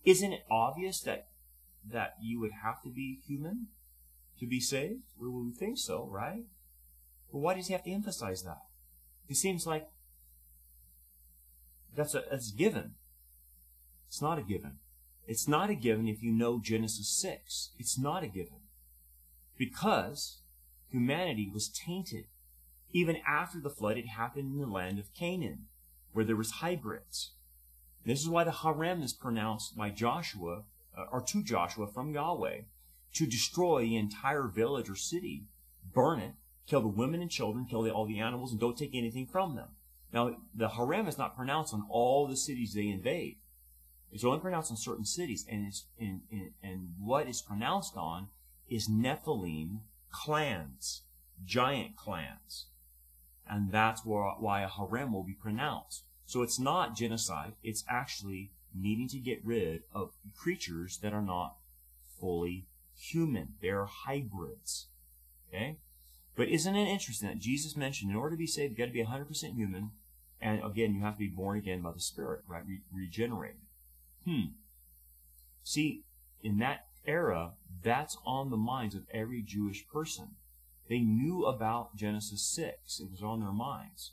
Isn't 0.03 0.33
it 0.33 0.45
obvious 0.49 1.01
that 1.01 1.27
that 1.85 2.15
you 2.21 2.39
would 2.39 2.51
have 2.63 2.81
to 2.83 2.89
be 2.89 3.19
human 3.27 3.67
to 4.39 4.47
be 4.47 4.59
saved? 4.59 5.03
We 5.17 5.27
would 5.27 5.55
think 5.55 5.77
so, 5.77 6.07
right? 6.09 6.45
But 7.31 7.39
why 7.39 7.55
does 7.55 7.67
he 7.67 7.73
have 7.73 7.83
to 7.83 7.91
emphasize 7.91 8.43
that? 8.43 8.61
It 9.27 9.35
seems 9.35 9.65
like 9.65 9.89
that's 11.95 12.15
a 12.15 12.23
that's 12.29 12.51
given. 12.51 12.95
It's 14.07 14.21
not 14.21 14.39
a 14.39 14.43
given. 14.43 14.77
It's 15.25 15.47
not 15.47 15.69
a 15.69 15.75
given 15.75 16.07
if 16.07 16.21
you 16.21 16.31
know 16.31 16.59
Genesis 16.59 17.07
6. 17.07 17.71
It's 17.79 17.97
not 17.97 18.23
a 18.23 18.27
given. 18.27 18.59
Because 19.57 20.41
humanity 20.89 21.49
was 21.51 21.69
tainted 21.69 22.25
Even 22.91 23.17
after 23.25 23.59
the 23.59 23.71
flood, 23.71 23.97
it 23.97 24.07
happened 24.07 24.53
in 24.53 24.59
the 24.59 24.67
land 24.67 24.99
of 24.99 25.13
Canaan, 25.15 25.65
where 26.11 26.23
there 26.23 26.35
was 26.35 26.61
hybrids. 26.61 27.31
This 28.05 28.21
is 28.21 28.29
why 28.29 28.43
the 28.43 28.51
herem 28.51 29.01
is 29.01 29.13
pronounced 29.13 29.75
by 29.75 29.89
Joshua, 29.89 30.65
uh, 30.95 31.05
or 31.11 31.21
to 31.21 31.41
Joshua 31.41 31.87
from 31.87 32.13
Yahweh, 32.13 32.61
to 33.13 33.25
destroy 33.25 33.81
the 33.81 33.95
entire 33.95 34.47
village 34.47 34.89
or 34.91 34.95
city, 34.95 35.47
burn 35.91 36.19
it, 36.19 36.33
kill 36.67 36.81
the 36.81 36.87
women 36.87 37.21
and 37.21 37.31
children, 37.31 37.65
kill 37.65 37.89
all 37.89 38.05
the 38.05 38.19
animals, 38.19 38.51
and 38.51 38.59
don't 38.59 38.77
take 38.77 38.93
anything 38.93 39.25
from 39.25 39.55
them. 39.55 39.69
Now, 40.13 40.35
the 40.53 40.69
herem 40.69 41.07
is 41.07 41.17
not 41.17 41.35
pronounced 41.35 41.73
on 41.73 41.87
all 41.89 42.27
the 42.27 42.37
cities 42.37 42.73
they 42.73 42.87
invade. 42.87 43.37
It's 44.11 44.23
only 44.23 44.39
pronounced 44.39 44.69
on 44.69 44.77
certain 44.77 45.05
cities, 45.05 45.43
and, 45.49 45.73
and, 45.99 46.21
and, 46.31 46.51
and 46.61 46.89
what 46.99 47.27
is 47.27 47.41
pronounced 47.41 47.97
on 47.97 48.27
is 48.69 48.87
Nephilim 48.87 49.79
clans, 50.11 51.01
giant 51.43 51.95
clans. 51.95 52.67
And 53.49 53.71
that's 53.71 54.05
why 54.05 54.61
a 54.61 54.69
herem 54.69 55.11
will 55.11 55.23
be 55.23 55.33
pronounced. 55.33 56.03
So 56.25 56.43
it's 56.43 56.59
not 56.59 56.95
genocide, 56.95 57.53
it's 57.63 57.83
actually 57.89 58.51
needing 58.73 59.07
to 59.09 59.17
get 59.17 59.43
rid 59.43 59.81
of 59.93 60.13
creatures 60.35 60.99
that 60.99 61.13
are 61.13 61.21
not 61.21 61.55
fully 62.19 62.67
human. 62.95 63.55
They're 63.61 63.85
hybrids. 63.85 64.87
Okay? 65.49 65.77
But 66.35 66.49
isn't 66.49 66.75
it 66.75 66.87
interesting 66.87 67.27
that 67.27 67.39
Jesus 67.39 67.75
mentioned 67.75 68.11
in 68.11 68.17
order 68.17 68.35
to 68.35 68.39
be 68.39 68.47
saved, 68.47 68.71
you've 68.71 68.77
got 68.77 68.85
to 68.85 68.91
be 68.91 69.03
100% 69.03 69.55
human. 69.55 69.91
And 70.43 70.61
again, 70.61 70.93
you 70.93 71.01
have 71.01 71.13
to 71.13 71.19
be 71.19 71.29
born 71.29 71.57
again 71.57 71.81
by 71.81 71.93
the 71.93 72.01
Spirit, 72.01 72.41
right? 72.45 72.63
Re- 72.67 72.81
regenerated. 72.93 73.61
Hmm. 74.25 74.51
See, 75.63 76.03
in 76.43 76.57
that 76.57 76.87
era, 77.05 77.53
that's 77.81 78.17
on 78.25 78.49
the 78.49 78.57
minds 78.57 78.93
of 78.93 79.03
every 79.13 79.41
Jewish 79.41 79.87
person. 79.87 80.35
They 80.89 80.99
knew 80.99 81.45
about 81.45 81.95
Genesis 81.95 82.41
6. 82.41 82.99
It 82.99 83.09
was 83.09 83.23
on 83.23 83.39
their 83.39 83.53
minds. 83.53 84.11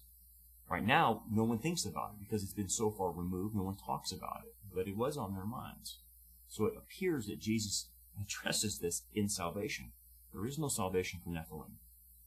Right 0.70 0.86
now, 0.86 1.24
no 1.28 1.42
one 1.42 1.58
thinks 1.58 1.84
about 1.84 2.12
it 2.12 2.20
because 2.20 2.44
it's 2.44 2.52
been 2.52 2.68
so 2.68 2.92
far 2.92 3.10
removed. 3.10 3.56
No 3.56 3.64
one 3.64 3.76
talks 3.76 4.12
about 4.12 4.42
it, 4.46 4.54
but 4.72 4.86
it 4.86 4.96
was 4.96 5.16
on 5.16 5.34
their 5.34 5.44
minds. 5.44 5.98
So 6.46 6.66
it 6.66 6.74
appears 6.78 7.26
that 7.26 7.40
Jesus 7.40 7.88
addresses 8.20 8.78
this 8.78 9.02
in 9.12 9.28
salvation. 9.28 9.90
There 10.32 10.46
is 10.46 10.60
no 10.60 10.68
salvation 10.68 11.18
for 11.24 11.30
Nephilim 11.30 11.72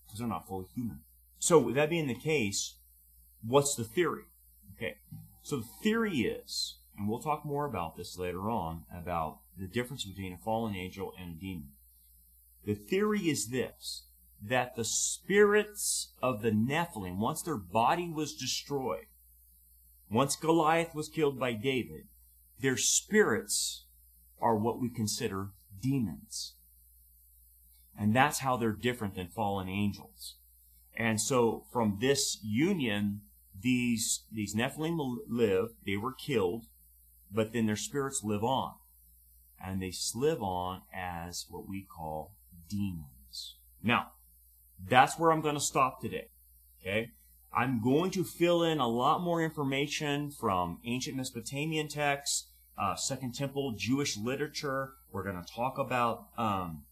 because 0.06 0.20
they're 0.20 0.28
not 0.28 0.46
fully 0.46 0.66
human. 0.76 1.00
So 1.40 1.58
with 1.58 1.76
that 1.76 1.90
being 1.90 2.08
the 2.08 2.14
case, 2.14 2.76
what's 3.46 3.76
the 3.76 3.84
theory? 3.84 4.24
Okay. 4.76 4.98
So 5.42 5.58
the 5.58 5.68
theory 5.84 6.22
is, 6.22 6.78
and 6.98 7.08
we'll 7.08 7.20
talk 7.20 7.46
more 7.46 7.66
about 7.66 7.98
this 7.98 8.18
later 8.18 8.50
on, 8.50 8.84
about 8.96 9.40
the 9.58 9.68
difference 9.68 10.06
between 10.06 10.34
a 10.34 10.38
fallen 10.38 10.76
angel 10.76 11.14
and 11.20 11.36
a 11.36 11.40
demon. 11.40 11.70
The 12.66 12.76
theory 12.76 13.30
is 13.30 13.50
this, 13.50 14.04
that 14.42 14.76
the 14.76 14.86
spirits 14.86 16.14
of 16.22 16.42
the 16.42 16.52
Nephilim, 16.52 17.18
once 17.18 17.42
their 17.42 17.58
body 17.58 18.10
was 18.10 18.34
destroyed, 18.34 19.06
once 20.10 20.36
Goliath 20.36 20.94
was 20.94 21.10
killed 21.10 21.40
by 21.40 21.54
David, 21.54 22.06
their 22.62 22.78
spirits 22.78 23.86
are 24.42 24.56
what 24.56 24.80
we 24.80 24.90
consider 24.90 25.50
demons. 25.82 26.54
And 27.98 28.16
that's 28.16 28.40
how 28.40 28.58
they're 28.58 28.72
different 28.72 29.16
than 29.16 29.28
fallen 29.28 29.68
angels. 29.68 30.36
And 30.96 31.20
so 31.20 31.66
from 31.72 31.98
this 32.00 32.40
union, 32.44 33.22
these, 33.64 34.26
these 34.32 34.54
Nephilim 34.54 35.18
live, 35.28 35.70
they 35.86 35.98
were 35.98 36.14
killed, 36.14 36.66
but 37.32 37.54
then 37.54 37.66
their 37.66 37.76
spirits 37.76 38.22
live 38.24 38.44
on. 38.44 38.74
And 39.64 39.82
they 39.82 39.94
live 40.14 40.44
on 40.44 40.82
as 40.94 41.46
what 41.50 41.68
we 41.68 41.82
call 41.84 42.36
demons. 42.70 43.56
Now, 43.82 44.08
that's 44.86 45.18
where 45.18 45.32
I'm 45.32 45.42
going 45.42 45.56
to 45.56 45.62
stop 45.62 46.02
today. 46.02 46.28
Okay? 46.82 47.12
I'm 47.56 47.82
going 47.82 48.12
to 48.12 48.24
fill 48.24 48.64
in 48.64 48.80
a 48.80 48.88
lot 48.88 49.22
more 49.22 49.42
information 49.42 50.32
from 50.32 50.80
ancient 50.86 51.16
Mesopotamian 51.16 51.88
texts, 51.88 52.50
uh, 52.78 52.96
Second 52.96 53.34
Temple 53.36 53.74
Jewish 53.78 54.18
literature. 54.18 54.94
We're 55.12 55.24
going 55.24 55.42
to 55.42 55.54
talk 55.54 55.78
about 55.78 56.28
um, 56.38 56.84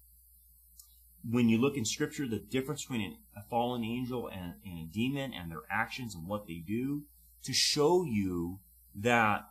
when 1.30 1.50
you 1.50 1.58
look 1.60 1.78
in 1.78 1.86
Scripture 1.86 2.28
the 2.28 2.40
difference 2.40 2.84
between 2.84 3.18
a 3.36 3.42
fallen 3.42 3.84
angel 3.84 4.28
and, 4.28 4.56
and 4.66 4.80
a 4.80 4.92
demon 4.92 5.34
and 5.34 5.52
their 5.52 5.64
actions 5.70 6.16
and 6.16 6.28
what 6.28 6.48
they 6.48 6.64
do 6.66 7.04
to 7.44 7.54
show 7.54 8.04
you 8.04 8.60
that 8.96 9.48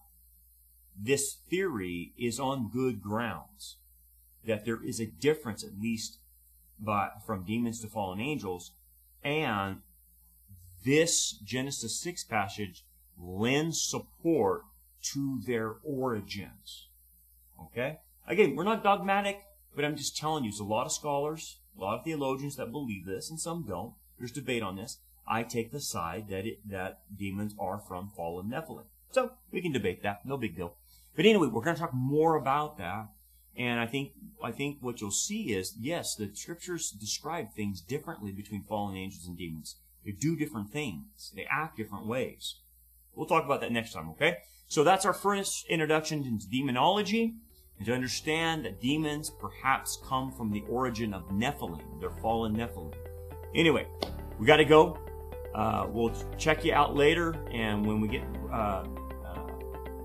this 0.98 1.34
theory 1.48 2.12
is 2.18 2.38
on 2.38 2.70
good 2.70 3.00
grounds. 3.00 3.76
That 4.46 4.64
there 4.64 4.82
is 4.84 5.00
a 5.00 5.06
difference, 5.06 5.62
at 5.62 5.78
least 5.80 6.18
by, 6.78 7.10
from 7.26 7.44
demons 7.44 7.80
to 7.80 7.88
fallen 7.88 8.20
angels. 8.20 8.72
And 9.22 9.78
this 10.84 11.32
Genesis 11.32 12.00
6 12.00 12.24
passage 12.24 12.84
lends 13.18 13.82
support 13.82 14.62
to 15.12 15.40
their 15.46 15.76
origins. 15.84 16.88
Okay? 17.60 17.98
Again, 18.26 18.56
we're 18.56 18.64
not 18.64 18.82
dogmatic, 18.82 19.40
but 19.74 19.84
I'm 19.84 19.96
just 19.96 20.16
telling 20.16 20.44
you, 20.44 20.50
there's 20.50 20.60
a 20.60 20.64
lot 20.64 20.86
of 20.86 20.92
scholars, 20.92 21.59
a 21.80 21.84
lot 21.84 21.98
of 21.98 22.04
theologians 22.04 22.56
that 22.56 22.70
believe 22.70 23.06
this, 23.06 23.30
and 23.30 23.40
some 23.40 23.64
don't. 23.66 23.94
There's 24.18 24.32
debate 24.32 24.62
on 24.62 24.76
this. 24.76 24.98
I 25.26 25.42
take 25.42 25.72
the 25.72 25.80
side 25.80 26.28
that 26.28 26.46
it, 26.46 26.68
that 26.68 27.00
demons 27.16 27.54
are 27.58 27.78
from 27.78 28.10
fallen 28.14 28.50
Nephilim. 28.50 28.84
So 29.10 29.32
we 29.50 29.62
can 29.62 29.72
debate 29.72 30.02
that, 30.02 30.26
no 30.26 30.36
big 30.36 30.56
deal. 30.56 30.74
But 31.16 31.26
anyway, 31.26 31.48
we're 31.48 31.62
going 31.62 31.76
to 31.76 31.80
talk 31.80 31.94
more 31.94 32.36
about 32.36 32.78
that 32.78 33.08
and 33.56 33.80
I 33.80 33.86
think 33.86 34.12
I 34.42 34.52
think 34.52 34.78
what 34.80 35.00
you'll 35.00 35.10
see 35.10 35.52
is 35.52 35.74
yes, 35.78 36.14
the 36.14 36.30
scriptures 36.34 36.90
describe 36.90 37.52
things 37.52 37.80
differently 37.80 38.32
between 38.32 38.62
fallen 38.62 38.96
angels 38.96 39.26
and 39.26 39.36
demons. 39.36 39.76
They 40.04 40.12
do 40.12 40.36
different 40.36 40.70
things. 40.70 41.32
They 41.34 41.46
act 41.50 41.76
different 41.76 42.06
ways. 42.06 42.56
We'll 43.14 43.26
talk 43.26 43.44
about 43.44 43.60
that 43.60 43.72
next 43.72 43.92
time, 43.92 44.08
okay? 44.10 44.38
So 44.66 44.82
that's 44.84 45.04
our 45.04 45.12
first 45.12 45.66
introduction 45.68 46.24
into 46.24 46.48
demonology 46.48 47.34
and 47.80 47.86
to 47.86 47.92
understand 47.92 48.64
that 48.64 48.80
demons 48.80 49.28
perhaps 49.28 49.98
come 50.06 50.30
from 50.30 50.52
the 50.52 50.62
origin 50.68 51.12
of 51.12 51.28
Nephilim. 51.30 51.82
They're 51.98 52.10
fallen 52.10 52.54
Nephilim. 52.54 52.94
Anyway, 53.56 53.88
we 54.38 54.46
got 54.46 54.58
to 54.58 54.64
go. 54.64 54.96
Uh, 55.52 55.88
we'll 55.90 56.14
check 56.38 56.64
you 56.64 56.72
out 56.72 56.94
later, 56.94 57.34
and 57.50 57.84
when 57.84 58.00
we 58.00 58.06
get 58.06 58.22
uh, 58.52 58.84
uh, 59.26 59.46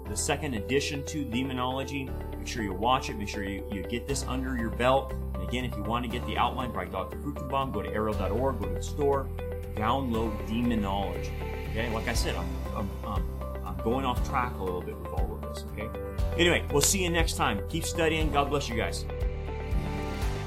the 0.10 0.18
second 0.18 0.56
edition 0.56 1.06
to 1.06 1.24
demonology, 1.24 2.10
Make 2.46 2.54
sure 2.54 2.62
you 2.62 2.74
watch 2.74 3.10
it. 3.10 3.18
Make 3.18 3.28
sure 3.28 3.44
you, 3.44 3.64
you 3.72 3.82
get 3.82 4.08
this 4.08 4.24
under 4.28 4.56
your 4.56 4.70
belt. 4.70 5.16
And 5.34 5.42
again, 5.42 5.66
if 5.66 5.76
you 5.76 5.82
want 5.82 6.06
to 6.06 6.12
get 6.12 6.24
the 6.28 6.38
outline 6.38 6.72
by 6.72 6.86
Dr. 6.86 7.18
Fruchtenbaum, 7.18 7.74
go 7.74 7.82
to 7.82 7.90
ariel.org, 7.92 8.60
go 8.60 8.68
to 8.68 8.76
the 8.76 8.84
store, 8.84 9.28
download 9.74 10.46
Demonology. 10.46 11.34
Okay, 11.72 11.92
like 11.92 12.08
I 12.08 12.14
said, 12.14 12.36
I'm, 12.36 12.48
I'm, 12.76 12.90
I'm, 13.04 13.26
I'm 13.66 13.78
going 13.84 14.06
off 14.06 14.24
track 14.30 14.54
a 14.60 14.64
little 14.64 14.84
bit 14.84 14.96
with 14.96 15.12
all 15.12 15.34
of 15.34 15.42
this. 15.42 15.66
Okay. 15.72 15.90
Anyway, 16.38 16.66
we'll 16.72 16.82
see 16.82 17.04
you 17.04 17.10
next 17.10 17.34
time. 17.36 17.62
Keep 17.70 17.86
studying. 17.86 18.32
God 18.32 18.50
bless 18.50 18.68
you 18.68 18.76
guys. 18.76 19.06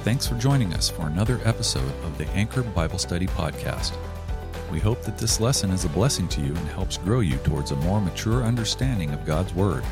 Thanks 0.04 0.26
for 0.26 0.36
joining 0.36 0.72
us 0.74 0.88
for 0.88 1.06
another 1.06 1.40
episode 1.44 1.92
of 2.04 2.16
the 2.18 2.26
Anchor 2.28 2.62
Bible 2.62 2.98
Study 2.98 3.26
Podcast. 3.26 3.96
We 4.70 4.78
hope 4.78 5.02
that 5.02 5.18
this 5.18 5.40
lesson 5.40 5.70
is 5.70 5.84
a 5.84 5.88
blessing 5.88 6.28
to 6.28 6.40
you 6.40 6.54
and 6.54 6.68
helps 6.68 6.98
grow 6.98 7.20
you 7.20 7.36
towards 7.38 7.70
a 7.70 7.76
more 7.76 8.00
mature 8.00 8.44
understanding 8.44 9.10
of 9.12 9.24
God's 9.24 9.54
Word. 9.54 9.82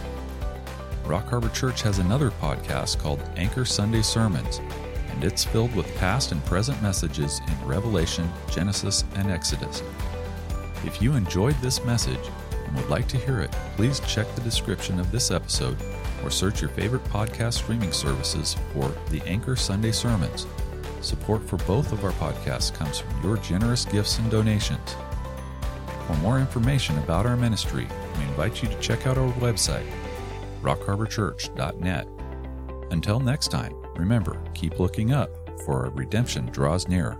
Rock 1.06 1.28
Harbor 1.28 1.48
Church 1.50 1.82
has 1.82 1.98
another 1.98 2.30
podcast 2.30 2.98
called 2.98 3.22
Anchor 3.36 3.64
Sunday 3.64 4.02
Sermons, 4.02 4.60
and 5.10 5.24
it's 5.24 5.44
filled 5.44 5.74
with 5.74 5.94
past 5.96 6.32
and 6.32 6.44
present 6.44 6.80
messages 6.82 7.40
in 7.46 7.66
Revelation, 7.66 8.28
Genesis, 8.50 9.04
and 9.14 9.30
Exodus. 9.30 9.82
If 10.84 11.00
you 11.00 11.14
enjoyed 11.14 11.54
this 11.56 11.82
message 11.84 12.30
and 12.66 12.76
would 12.76 12.90
like 12.90 13.08
to 13.08 13.16
hear 13.16 13.40
it, 13.40 13.52
please 13.76 14.00
check 14.00 14.26
the 14.34 14.40
description 14.40 14.98
of 14.98 15.10
this 15.10 15.30
episode 15.30 15.78
or 16.22 16.30
search 16.30 16.60
your 16.60 16.70
favorite 16.70 17.04
podcast 17.04 17.54
streaming 17.54 17.92
services 17.92 18.56
for 18.72 18.92
the 19.10 19.22
Anchor 19.26 19.56
Sunday 19.56 19.92
Sermons. 19.92 20.46
Support 21.00 21.48
for 21.48 21.56
both 21.58 21.92
of 21.92 22.04
our 22.04 22.12
podcasts 22.12 22.74
comes 22.74 22.98
from 22.98 23.22
your 23.22 23.36
generous 23.38 23.84
gifts 23.84 24.18
and 24.18 24.30
donations. 24.30 24.96
For 26.06 26.14
more 26.16 26.38
information 26.38 26.98
about 26.98 27.26
our 27.26 27.36
ministry, 27.36 27.86
we 28.16 28.24
invite 28.24 28.62
you 28.62 28.68
to 28.68 28.80
check 28.80 29.06
out 29.06 29.18
our 29.18 29.32
website 29.34 29.86
rockharborchurch.net. 30.62 32.08
Until 32.90 33.20
next 33.20 33.48
time, 33.48 33.74
remember, 33.94 34.40
keep 34.54 34.78
looking 34.80 35.12
up, 35.12 35.30
for 35.64 35.84
our 35.84 35.90
redemption 35.90 36.46
draws 36.46 36.88
nearer. 36.88 37.18